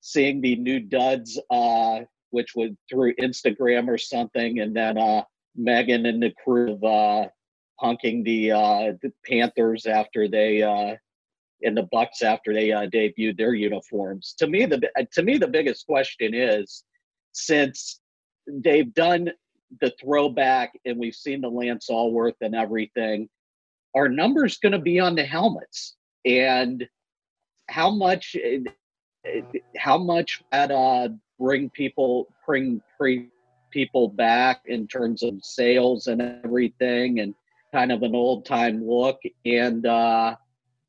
seeing 0.01 0.41
the 0.41 0.55
new 0.55 0.79
duds, 0.79 1.39
uh, 1.49 2.01
which 2.31 2.55
was 2.55 2.71
through 2.89 3.15
Instagram 3.15 3.87
or 3.87 3.97
something, 3.97 4.59
and 4.59 4.75
then 4.75 4.97
uh, 4.97 5.23
Megan 5.55 6.05
and 6.05 6.21
the 6.21 6.33
crew 6.43 6.73
of 6.73 6.83
uh, 6.83 7.27
punking 7.81 8.23
the, 8.23 8.51
uh, 8.51 8.93
the 9.01 9.11
Panthers 9.25 9.85
after 9.85 10.27
they 10.27 10.61
uh, 10.61 10.95
in 11.61 11.75
the 11.75 11.87
Bucs 11.93 12.23
after 12.23 12.53
they 12.53 12.71
uh, 12.71 12.87
debuted 12.87 13.37
their 13.37 13.53
uniforms. 13.53 14.33
To 14.39 14.47
me, 14.47 14.65
the 14.65 14.89
to 15.13 15.23
me 15.23 15.37
the 15.37 15.47
biggest 15.47 15.85
question 15.85 16.33
is 16.33 16.83
since 17.33 17.99
they've 18.47 18.91
done 18.93 19.29
the 19.79 19.93
throwback 20.01 20.73
and 20.85 20.97
we've 20.97 21.15
seen 21.15 21.41
the 21.41 21.49
Lance 21.49 21.89
Alworth 21.89 22.35
and 22.41 22.55
everything, 22.55 23.29
are 23.95 24.09
numbers 24.09 24.57
going 24.57 24.71
to 24.71 24.79
be 24.79 24.99
on 24.99 25.15
the 25.15 25.23
helmets? 25.23 25.95
And 26.25 26.87
how 27.69 27.89
much 27.89 28.35
how 29.77 29.97
much 29.97 30.43
that 30.51 30.71
uh, 30.71 31.09
bring 31.39 31.69
people 31.69 32.27
bring 32.45 32.81
bring 32.99 33.29
people 33.71 34.09
back 34.09 34.61
in 34.65 34.87
terms 34.87 35.23
of 35.23 35.43
sales 35.43 36.07
and 36.07 36.21
everything 36.21 37.19
and 37.19 37.33
kind 37.71 37.91
of 37.91 38.03
an 38.03 38.13
old 38.13 38.45
time 38.45 38.85
look 38.85 39.21
and 39.45 39.85
uh 39.85 40.35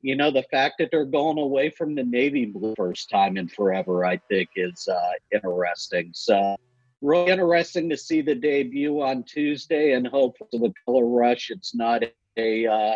you 0.02 0.16
know, 0.16 0.32
the 0.32 0.42
fact 0.50 0.74
that 0.78 0.90
they're 0.90 1.04
going 1.04 1.38
away 1.38 1.70
from 1.70 1.94
the 1.94 2.02
navy 2.02 2.44
blue 2.44 2.74
first 2.76 3.08
time 3.08 3.36
in 3.36 3.48
forever, 3.48 4.04
I 4.04 4.18
think, 4.28 4.50
is 4.56 4.88
uh, 4.88 5.12
interesting. 5.32 6.10
So, 6.12 6.56
really 7.00 7.30
interesting 7.30 7.88
to 7.88 7.96
see 7.96 8.20
the 8.20 8.34
debut 8.34 9.00
on 9.00 9.22
Tuesday, 9.22 9.92
and 9.92 10.06
hope 10.06 10.36
the 10.50 10.72
color 10.84 11.06
rush. 11.06 11.50
It's 11.50 11.74
not 11.74 12.02
a 12.36 12.66
uh, 12.66 12.94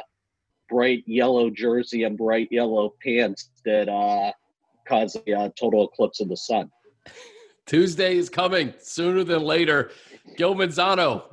bright 0.68 1.04
yellow 1.06 1.50
jersey 1.50 2.04
and 2.04 2.16
bright 2.16 2.48
yellow 2.50 2.94
pants 3.02 3.50
that 3.64 3.88
uh, 3.88 4.32
cause 4.86 5.16
a 5.26 5.32
uh, 5.32 5.48
total 5.58 5.88
eclipse 5.88 6.20
of 6.20 6.28
the 6.28 6.36
sun. 6.36 6.70
Tuesday 7.66 8.16
is 8.16 8.28
coming 8.28 8.72
sooner 8.78 9.24
than 9.24 9.42
later. 9.42 9.90
Gil 10.36 10.54
Manzano, 10.54 11.24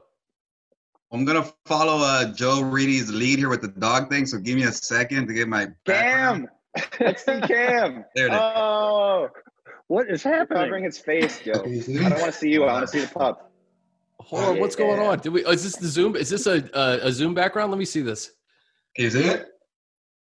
I'm 1.12 1.26
gonna 1.26 1.48
follow 1.66 2.00
uh, 2.00 2.34
Joe 2.34 2.62
Reedy's 2.62 3.12
lead 3.12 3.38
here 3.40 3.50
with 3.50 3.62
the 3.62 3.68
dog 3.68 4.10
thing. 4.10 4.26
So 4.26 4.40
give 4.40 4.56
me 4.56 4.64
a 4.64 4.72
second 4.72 5.28
to 5.28 5.34
get 5.34 5.48
my 5.48 5.68
Cam. 5.86 6.48
Let's 7.00 7.24
see 7.24 7.40
Cam. 7.42 8.04
there 8.16 8.28
it 8.28 8.34
is. 8.34 8.40
Oh, 8.40 9.30
what 9.88 10.10
is 10.10 10.24
happening? 10.24 10.64
Covering 10.64 10.84
his 10.86 10.98
face, 10.98 11.40
Joe. 11.40 11.52
I 11.54 12.10
don't 12.10 12.20
want 12.20 12.26
to 12.26 12.32
see 12.32 12.50
you. 12.50 12.64
I 12.64 12.74
want 12.74 12.88
to 12.88 12.92
see 12.92 13.02
the 13.02 13.14
pup. 13.14 13.53
Hold 14.26 14.44
on, 14.44 14.60
what's 14.60 14.76
going 14.76 15.00
on? 15.00 15.20
Did 15.20 15.30
we? 15.34 15.46
Is 15.46 15.64
this 15.64 15.76
the 15.76 15.88
Zoom? 15.88 16.16
Is 16.16 16.30
this 16.30 16.48
a, 16.48 16.64
a, 16.74 17.08
a 17.08 17.12
Zoom 17.12 17.34
background? 17.34 17.72
Let 17.72 17.78
me 17.78 17.86
see 17.86 18.02
this. 18.02 18.32
Can 18.96 19.06
you 19.06 19.12
see 19.12 19.24
it? 19.24 19.48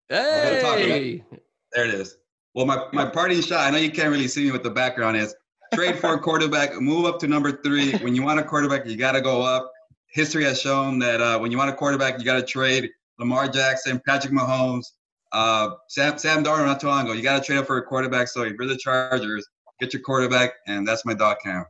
Hey, 0.09 1.25
there 1.73 1.85
it 1.85 1.95
is. 1.95 2.19
Well, 2.55 2.67
my 2.67 2.87
my 2.93 3.07
party 3.07 3.41
shot. 3.41 3.67
I 3.67 3.71
know 3.71 3.79
you 3.79 3.91
can't 3.91 4.11
really 4.11 4.29
see 4.29 4.45
me 4.45 4.53
what 4.53 4.63
the 4.63 4.71
background 4.71 5.17
is. 5.17 5.35
Trade 5.75 5.99
for 5.99 6.15
a 6.15 6.19
quarterback. 6.21 6.79
Move 6.81 7.07
up 7.07 7.19
to 7.21 7.29
number 7.29 7.53
three. 7.63 7.93
When 7.99 8.15
you 8.15 8.23
want 8.23 8.41
a 8.41 8.43
quarterback, 8.43 8.87
you 8.87 8.97
got 8.97 9.13
to 9.13 9.21
go 9.21 9.43
up 9.43 9.73
history 10.13 10.45
has 10.45 10.61
shown 10.61 10.99
that 11.01 11.21
uh, 11.21 11.39
when 11.39 11.51
you 11.51 11.59
want 11.59 11.71
a 11.71 11.75
quarterback, 11.75 12.19
you 12.19 12.25
got 12.25 12.37
to 12.37 12.43
trade 12.43 12.91
Lamar 13.19 13.49
Jackson, 13.49 14.01
Patrick 14.07 14.33
Mahomes, 14.33 14.85
uh, 15.33 15.71
Sam 15.89 16.19
Sam 16.19 16.45
Darnold 16.45 16.67
not 16.67 16.81
too 16.81 16.87
long 16.87 17.05
ago. 17.05 17.13
You 17.15 17.23
got 17.23 17.39
to 17.39 17.45
trade 17.45 17.59
up 17.59 17.67
for 17.67 17.79
a 17.79 17.83
quarterback. 17.83 18.29
So 18.29 18.43
if 18.43 18.53
you're 18.59 18.69
the 18.69 18.77
Chargers, 18.77 19.47
get 19.81 19.93
your 19.93 20.03
quarterback, 20.03 20.53
and 20.67 20.87
that's 20.87 21.05
my 21.05 21.15
dog 21.15 21.39
cam. 21.43 21.65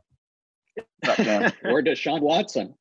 Uh, 1.05 1.51
or 1.65 1.81
Deshaun 1.81 2.21
Watson. 2.21 2.73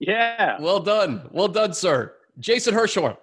Yeah. 0.00 0.60
Well 0.60 0.80
done. 0.80 1.28
Well 1.32 1.48
done, 1.48 1.72
sir. 1.72 2.14
Jason 2.38 2.74
Hirschhorn. 2.74 3.16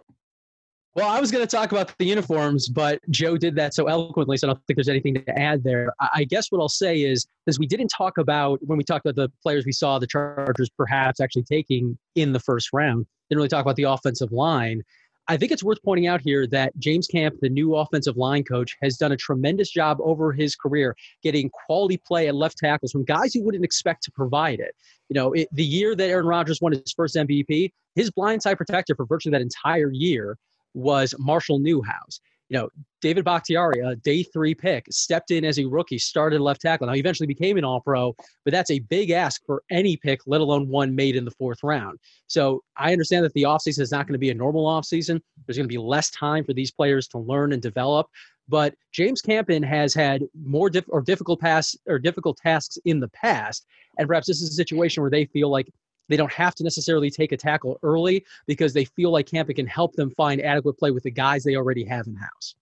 Well, 0.96 1.10
I 1.10 1.20
was 1.20 1.30
going 1.30 1.46
to 1.46 1.56
talk 1.56 1.74
about 1.74 1.94
the 1.98 2.06
uniforms, 2.06 2.70
but 2.70 3.02
Joe 3.10 3.38
did 3.38 3.54
that 3.56 3.74
so 3.74 3.88
eloquently, 3.88 4.38
so 4.38 4.48
I 4.48 4.54
don't 4.54 4.66
think 4.66 4.78
there's 4.78 4.88
anything 4.88 5.14
to 5.16 5.38
add 5.38 5.62
there. 5.62 5.94
I 6.00 6.24
guess 6.24 6.54
what 6.54 6.62
I'll 6.62 6.70
say 6.70 7.02
is, 7.02 7.28
because 7.46 7.60
we 7.60 7.68
didn't 7.68 7.90
talk 7.90 8.18
about 8.18 8.60
when 8.62 8.78
we 8.78 8.84
talked 8.86 9.06
about 9.06 9.16
the 9.16 9.30
players 9.44 9.66
we 9.66 9.74
saw 9.74 10.00
the 10.00 10.08
Chargers 10.08 10.70
perhaps 10.78 11.20
actually 11.20 11.44
taking 11.44 11.98
in 12.16 12.32
the 12.32 12.40
first 12.40 12.70
round, 12.72 13.06
didn't 13.30 13.40
really 13.40 13.50
talk 13.50 13.62
about 13.62 13.76
the 13.76 13.84
offensive 13.84 14.32
line. 14.32 14.84
I 15.28 15.38
think 15.38 15.52
it's 15.52 15.64
worth 15.64 15.82
pointing 15.84 16.08
out 16.08 16.22
here 16.22 16.46
that 16.48 16.78
James 16.78 17.08
Campen, 17.08 17.40
the 17.42 17.50
new 17.50 17.76
offensive 17.76 18.16
line 18.16 18.44
coach, 18.44 18.76
has 18.82 18.98
done 18.98 19.12
a 19.12 19.18
tremendous 19.18 19.72
job 19.72 19.98
over 20.02 20.32
his 20.32 20.56
career 20.56 20.96
getting 21.24 21.50
quality 21.50 21.98
play 21.98 22.28
at 22.28 22.36
left 22.36 22.58
tackles 22.58 22.92
from 22.92 23.04
guys 23.06 23.34
you 23.34 23.44
wouldn't 23.44 23.66
expect 23.66 24.04
to 24.04 24.12
provide 24.12 24.60
it. 24.60 24.76
You 25.10 25.16
know, 25.16 25.34
it, 25.34 25.48
the 25.52 25.66
year 25.66 25.96
that 25.96 26.10
Aaron 26.10 26.28
Rodgers 26.28 26.62
won 26.62 26.74
his 26.74 26.94
first 26.96 27.16
MVP, 27.16 27.72
his 27.96 28.12
blindside 28.12 28.58
protector 28.58 28.94
for 28.96 29.06
virtually 29.06 29.32
that 29.32 29.42
entire 29.42 29.92
year 29.92 30.38
was 30.76 31.16
Marshall 31.18 31.60
Newhouse. 31.60 32.20
You 32.50 32.60
know, 32.60 32.70
David 33.02 33.26
Bakhtiari, 33.26 33.80
a 33.82 33.96
day 33.96 34.24
three 34.24 34.54
pick, 34.54 34.86
stepped 34.92 35.32
in 35.32 35.44
as 35.44 35.58
a 35.60 35.66
rookie, 35.66 35.98
started 35.98 36.42
left 36.42 36.62
tackle. 36.62 36.88
Now, 36.88 36.94
he 36.94 37.00
eventually 37.00 37.28
became 37.28 37.58
an 37.58 37.64
all 37.64 37.82
pro, 37.82 38.16
but 38.44 38.52
that's 38.52 38.72
a 38.72 38.80
big 38.80 39.10
ask 39.12 39.44
for 39.46 39.64
any 39.72 39.98
pick, 39.98 40.22
let 40.28 40.42
alone 40.42 40.68
one 40.68 40.96
made 40.96 41.16
in 41.16 41.26
the 41.26 41.32
fourth 41.32 41.64
round. 41.64 41.98
So 42.28 42.64
I 42.78 42.92
understand 42.92 43.26
that 43.26 43.34
the 43.34 43.44
offseason 43.44 43.82
is 43.82 43.92
not 43.92 44.06
going 44.06 44.14
to 44.14 44.20
be 44.20 44.30
a 44.30 44.36
normal 44.36 44.66
offseason. 44.66 45.22
There's 45.46 45.58
going 45.58 45.68
to 45.68 45.74
be 45.74 45.80
less 45.80 46.12
time 46.12 46.44
for 46.44 46.54
these 46.54 46.72
players 46.72 47.08
to 47.10 47.18
learn 47.18 47.54
and 47.54 47.62
develop. 47.62 48.08
But 48.48 48.76
James 48.92 49.22
Campen 49.22 49.64
has 49.64 49.94
had 49.94 50.24
more 50.44 50.70
or 50.90 51.02
difficult 51.02 51.42
pass 51.42 51.76
or 51.88 51.98
difficult 51.98 52.38
tasks 52.38 52.78
in 52.86 53.00
the 53.00 53.08
past, 53.10 53.66
and 53.98 54.08
perhaps 54.08 54.28
this 54.28 54.42
is 54.42 54.50
a 54.50 54.54
situation 54.54 55.02
where 55.02 55.10
they 55.10 55.26
feel 55.26 55.50
like 55.50 55.68
they 56.10 56.18
don't 56.18 56.32
have 56.32 56.56
to 56.56 56.64
necessarily 56.64 57.10
take 57.10 57.32
a 57.32 57.38
tackle 57.38 57.80
early 57.84 58.26
because 58.48 58.74
they 58.74 58.86
feel 58.86 59.12
like 59.12 59.28
Campen 59.28 59.56
can 59.56 59.68
help 59.68 59.94
them 59.94 60.12
find 60.12 60.42
adequate 60.42 60.78
play 60.78 60.92
with 60.92 61.04
the 61.04 61.12
guys 61.12 61.44
they 61.44 61.56
already 61.56 61.84
have 61.84 62.08
in 62.08 62.16
house. 62.16 62.56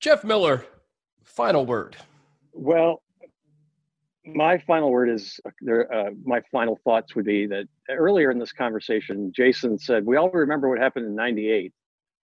Jeff 0.00 0.24
Miller, 0.24 0.64
final 1.24 1.66
word. 1.66 1.96
Well, 2.52 3.02
my 4.26 4.58
final 4.58 4.90
word 4.90 5.08
is 5.08 5.38
uh, 5.46 6.10
my 6.24 6.40
final 6.50 6.78
thoughts 6.84 7.14
would 7.14 7.24
be 7.24 7.46
that 7.46 7.68
earlier 7.88 8.30
in 8.30 8.38
this 8.38 8.52
conversation, 8.52 9.32
Jason 9.34 9.78
said, 9.78 10.04
We 10.04 10.16
all 10.16 10.30
remember 10.30 10.68
what 10.68 10.78
happened 10.78 11.06
in 11.06 11.14
98. 11.14 11.72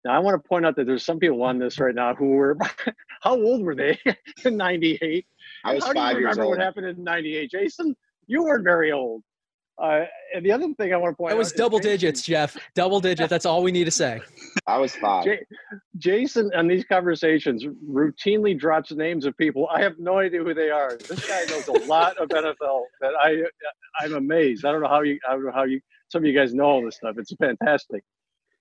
Now, 0.04 0.12
I 0.12 0.20
want 0.20 0.42
to 0.42 0.48
point 0.48 0.66
out 0.66 0.76
that 0.76 0.86
there's 0.86 1.04
some 1.04 1.18
people 1.18 1.42
on 1.42 1.58
this 1.58 1.80
right 1.80 1.96
now 1.96 2.14
who 2.14 2.28
were, 2.34 2.58
how 3.22 3.42
old 3.42 3.64
were 3.64 3.76
they 3.76 3.98
in 4.46 4.58
98? 4.58 5.26
I 5.64 5.74
was 5.74 5.84
how 5.84 5.94
five 5.94 6.14
do 6.14 6.20
you 6.20 6.26
years 6.26 6.38
remember 6.38 6.44
old. 6.44 6.58
what 6.58 6.64
happened 6.64 6.86
in 6.86 7.04
98? 7.04 7.50
Jason, 7.50 7.96
you 8.28 8.44
weren't 8.44 8.64
very 8.64 8.92
old. 8.92 9.24
Uh, 9.78 10.06
and 10.34 10.46
the 10.46 10.52
other 10.52 10.74
thing 10.76 10.94
I 10.94 10.98
want 10.98 11.14
to 11.14 11.18
point 11.18 11.32
That 11.32 11.36
out 11.36 11.40
was 11.40 11.48
is 11.48 11.54
double 11.54 11.80
Jason- 11.80 11.92
digits, 11.92 12.22
Jeff. 12.22 12.58
Double 12.76 13.00
digits. 13.02 13.30
That's 13.30 13.46
all 13.46 13.62
we 13.62 13.72
need 13.72 13.84
to 13.84 13.92
say. 13.92 14.22
I 14.68 14.78
was 14.78 14.96
five. 14.96 15.26
Ja- 15.26 15.36
Jason, 15.98 16.50
on 16.56 16.68
these 16.68 16.86
conversations, 16.86 17.66
routinely 17.90 18.58
drops 18.58 18.92
names 18.94 19.26
of 19.26 19.36
people. 19.38 19.68
I 19.70 19.82
have 19.82 20.00
no 20.00 20.20
idea 20.20 20.44
who 20.44 20.54
they 20.54 20.70
are. 20.70 20.98
This 20.98 21.28
guy 21.28 21.44
knows 21.50 21.68
a 21.68 21.72
lot 21.88 22.18
of 22.18 22.30
NFL 22.30 22.84
that 23.02 23.12
I, 23.22 23.44
I'm 24.00 24.14
amazed. 24.14 24.64
I 24.66 24.72
don't 24.72 24.82
know 24.82 24.88
how 24.88 25.02
you, 25.02 25.20
I 25.28 25.34
don't 25.34 25.46
know 25.46 25.52
how 25.52 25.64
you, 25.64 25.82
some 26.08 26.24
of 26.24 26.26
you 26.26 26.34
guys 26.38 26.54
know 26.54 26.64
all 26.66 26.84
this 26.86 26.96
stuff. 26.96 27.18
It's 27.18 27.34
fantastic. 27.36 28.04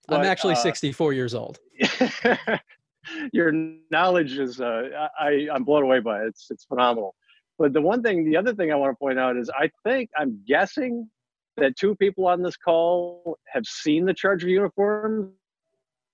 I'm 0.09 0.25
actually 0.25 0.55
uh, 0.55 0.57
64 0.57 1.12
years 1.12 1.35
old. 1.35 1.59
your 3.33 3.53
knowledge 3.91 4.39
is 4.39 4.61
uh, 4.61 5.09
I 5.19 5.49
I'm 5.53 5.65
blown 5.65 5.83
away 5.83 6.01
by 6.01 6.23
it. 6.23 6.29
It's 6.29 6.47
it's 6.51 6.65
phenomenal. 6.65 7.15
But 7.59 7.73
the 7.73 7.81
one 7.81 8.03
thing, 8.03 8.25
the 8.25 8.37
other 8.37 8.55
thing 8.55 8.73
I 8.73 8.77
want 8.77 8.93
to 8.93 8.97
point 8.99 9.19
out 9.19 9.37
is 9.37 9.51
I 9.51 9.71
think 9.85 10.11
I'm 10.19 10.43
guessing 10.47 11.09
that 11.57 11.77
two 11.77 11.95
people 11.95 12.27
on 12.27 12.43
this 12.43 12.57
call 12.57 13.39
have 13.47 13.65
seen 13.65 14.05
the 14.07 14.15
Charger 14.15 14.49
uniform, 14.49 15.33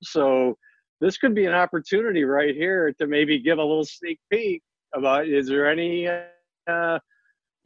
so 0.02 0.56
this 1.00 1.16
could 1.16 1.34
be 1.34 1.46
an 1.46 1.54
opportunity 1.54 2.24
right 2.24 2.54
here 2.54 2.92
to 2.98 3.06
maybe 3.06 3.38
give 3.38 3.58
a 3.58 3.62
little 3.62 3.84
sneak 3.84 4.18
peek 4.30 4.62
about. 4.94 5.26
Is 5.28 5.48
there 5.48 5.70
any? 5.70 6.08
Uh, 6.08 6.98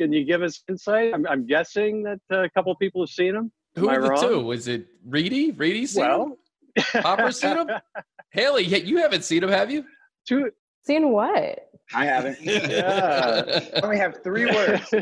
can 0.00 0.12
you 0.12 0.24
give 0.24 0.42
us 0.42 0.62
insight? 0.68 1.12
I'm, 1.12 1.26
I'm 1.26 1.46
guessing 1.46 2.04
that 2.04 2.20
uh, 2.32 2.44
a 2.44 2.50
couple 2.50 2.74
people 2.76 3.02
have 3.02 3.10
seen 3.10 3.34
them. 3.34 3.52
Who 3.76 3.90
Am 3.90 3.96
are 3.96 4.02
the 4.02 4.08
wrong? 4.10 4.20
two? 4.22 4.52
Is 4.52 4.68
it 4.68 4.86
Reedy? 5.04 5.50
Reedy 5.50 5.86
seen 5.86 6.04
him? 6.04 6.10
Well, 6.10 7.02
Popper's 7.02 7.40
seen 7.40 7.56
him? 7.56 7.68
Haley, 8.30 8.64
you 8.64 8.98
haven't 8.98 9.24
seen 9.24 9.42
him, 9.42 9.50
have 9.50 9.70
you? 9.70 9.84
two. 10.26 10.50
Seen 10.84 11.10
what? 11.10 11.70
I 11.94 12.04
haven't. 12.06 12.38
Yeah. 12.42 13.60
I 13.76 13.80
only 13.82 13.98
have 13.98 14.22
three 14.22 14.46
words. 14.46 14.92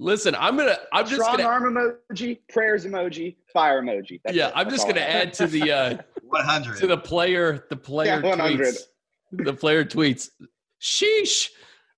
Listen, 0.00 0.34
I'm 0.38 0.56
gonna. 0.56 0.76
I'm 0.92 1.06
just 1.06 1.20
Strong 1.20 1.38
gonna. 1.38 1.48
arm 1.48 1.74
emoji, 2.12 2.38
prayers 2.50 2.86
emoji, 2.86 3.36
fire 3.52 3.82
emoji. 3.82 4.20
That's 4.24 4.36
Yeah, 4.36 4.48
it. 4.48 4.52
I'm 4.54 4.68
That's 4.68 4.76
just 4.76 4.88
gonna 4.88 5.00
add 5.00 5.32
to 5.34 5.46
the 5.48 5.72
uh, 5.72 5.96
100. 6.22 6.78
to 6.78 6.86
the 6.86 6.96
player 6.96 7.66
the 7.68 7.76
player 7.76 8.20
Yeah, 8.22 8.36
tweets 8.36 8.78
the 9.32 9.52
player 9.52 9.84
tweets. 9.84 10.30
Sheesh, 10.80 11.48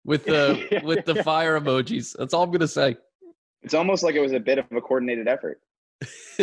with 0.04 0.24
the 0.24 0.80
with 0.84 1.04
the 1.04 1.22
fire 1.22 1.60
emojis. 1.60 2.16
That's 2.18 2.32
all 2.32 2.42
I'm 2.42 2.50
gonna 2.50 2.66
say. 2.66 2.96
It's 3.62 3.74
almost 3.74 4.02
like 4.02 4.14
it 4.14 4.20
was 4.20 4.32
a 4.32 4.40
bit 4.40 4.58
of 4.58 4.64
a 4.74 4.80
coordinated 4.80 5.28
effort. 5.28 5.60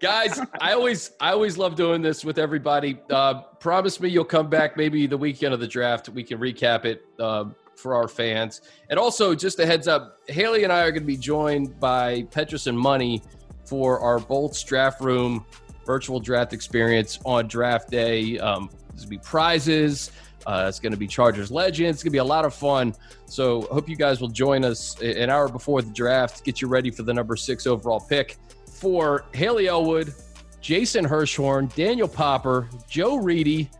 Guys, 0.00 0.40
I 0.60 0.72
always 0.72 1.12
I 1.20 1.30
always 1.32 1.56
love 1.56 1.76
doing 1.76 2.02
this 2.02 2.24
with 2.24 2.38
everybody. 2.38 2.98
Uh, 3.10 3.42
promise 3.60 4.00
me 4.00 4.08
you'll 4.08 4.24
come 4.24 4.50
back 4.50 4.76
maybe 4.76 5.06
the 5.06 5.16
weekend 5.16 5.54
of 5.54 5.60
the 5.60 5.66
draft. 5.66 6.08
We 6.08 6.24
can 6.24 6.38
recap 6.38 6.84
it 6.84 7.04
um, 7.20 7.54
for 7.76 7.94
our 7.94 8.08
fans. 8.08 8.62
And 8.90 8.98
also, 8.98 9.34
just 9.34 9.60
a 9.60 9.66
heads 9.66 9.86
up, 9.86 10.18
Haley 10.26 10.64
and 10.64 10.72
I 10.72 10.82
are 10.82 10.90
going 10.90 11.02
to 11.02 11.06
be 11.06 11.16
joined 11.16 11.78
by 11.78 12.22
Petrus 12.30 12.66
and 12.66 12.78
Money 12.78 13.22
for 13.64 14.00
our 14.00 14.18
Bolts 14.18 14.62
Draft 14.64 15.00
Room 15.00 15.44
virtual 15.84 16.20
draft 16.20 16.52
experience 16.52 17.18
on 17.24 17.48
draft 17.48 17.90
day. 17.90 18.38
Um, 18.38 18.70
to 19.00 19.08
be 19.08 19.18
prizes. 19.18 20.12
Uh, 20.46 20.66
it's 20.68 20.80
going 20.80 20.92
to 20.92 20.98
be 20.98 21.06
Chargers 21.06 21.50
Legends. 21.50 21.96
It's 21.96 22.02
going 22.02 22.10
to 22.10 22.14
be 22.14 22.18
a 22.18 22.24
lot 22.24 22.44
of 22.44 22.54
fun. 22.54 22.94
So, 23.26 23.62
hope 23.62 23.88
you 23.88 23.96
guys 23.96 24.20
will 24.20 24.28
join 24.28 24.64
us 24.64 25.00
an 25.00 25.30
hour 25.30 25.48
before 25.48 25.82
the 25.82 25.92
draft. 25.92 26.44
Get 26.44 26.60
you 26.60 26.68
ready 26.68 26.90
for 26.90 27.02
the 27.02 27.14
number 27.14 27.36
six 27.36 27.66
overall 27.66 28.00
pick. 28.00 28.36
For 28.66 29.24
Haley 29.32 29.68
Elwood, 29.68 30.12
Jason 30.60 31.04
Hirschhorn, 31.04 31.74
Daniel 31.74 32.08
Popper, 32.08 32.68
Joe 32.88 33.16
Reedy, 33.16 33.70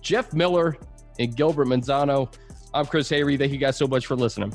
Jeff 0.00 0.32
Miller, 0.32 0.76
and 1.18 1.36
Gilbert 1.36 1.66
Manzano, 1.66 2.32
I'm 2.72 2.86
Chris 2.86 3.10
Hayre. 3.10 3.38
Thank 3.38 3.52
you 3.52 3.58
guys 3.58 3.76
so 3.76 3.86
much 3.86 4.06
for 4.06 4.16
listening. 4.16 4.52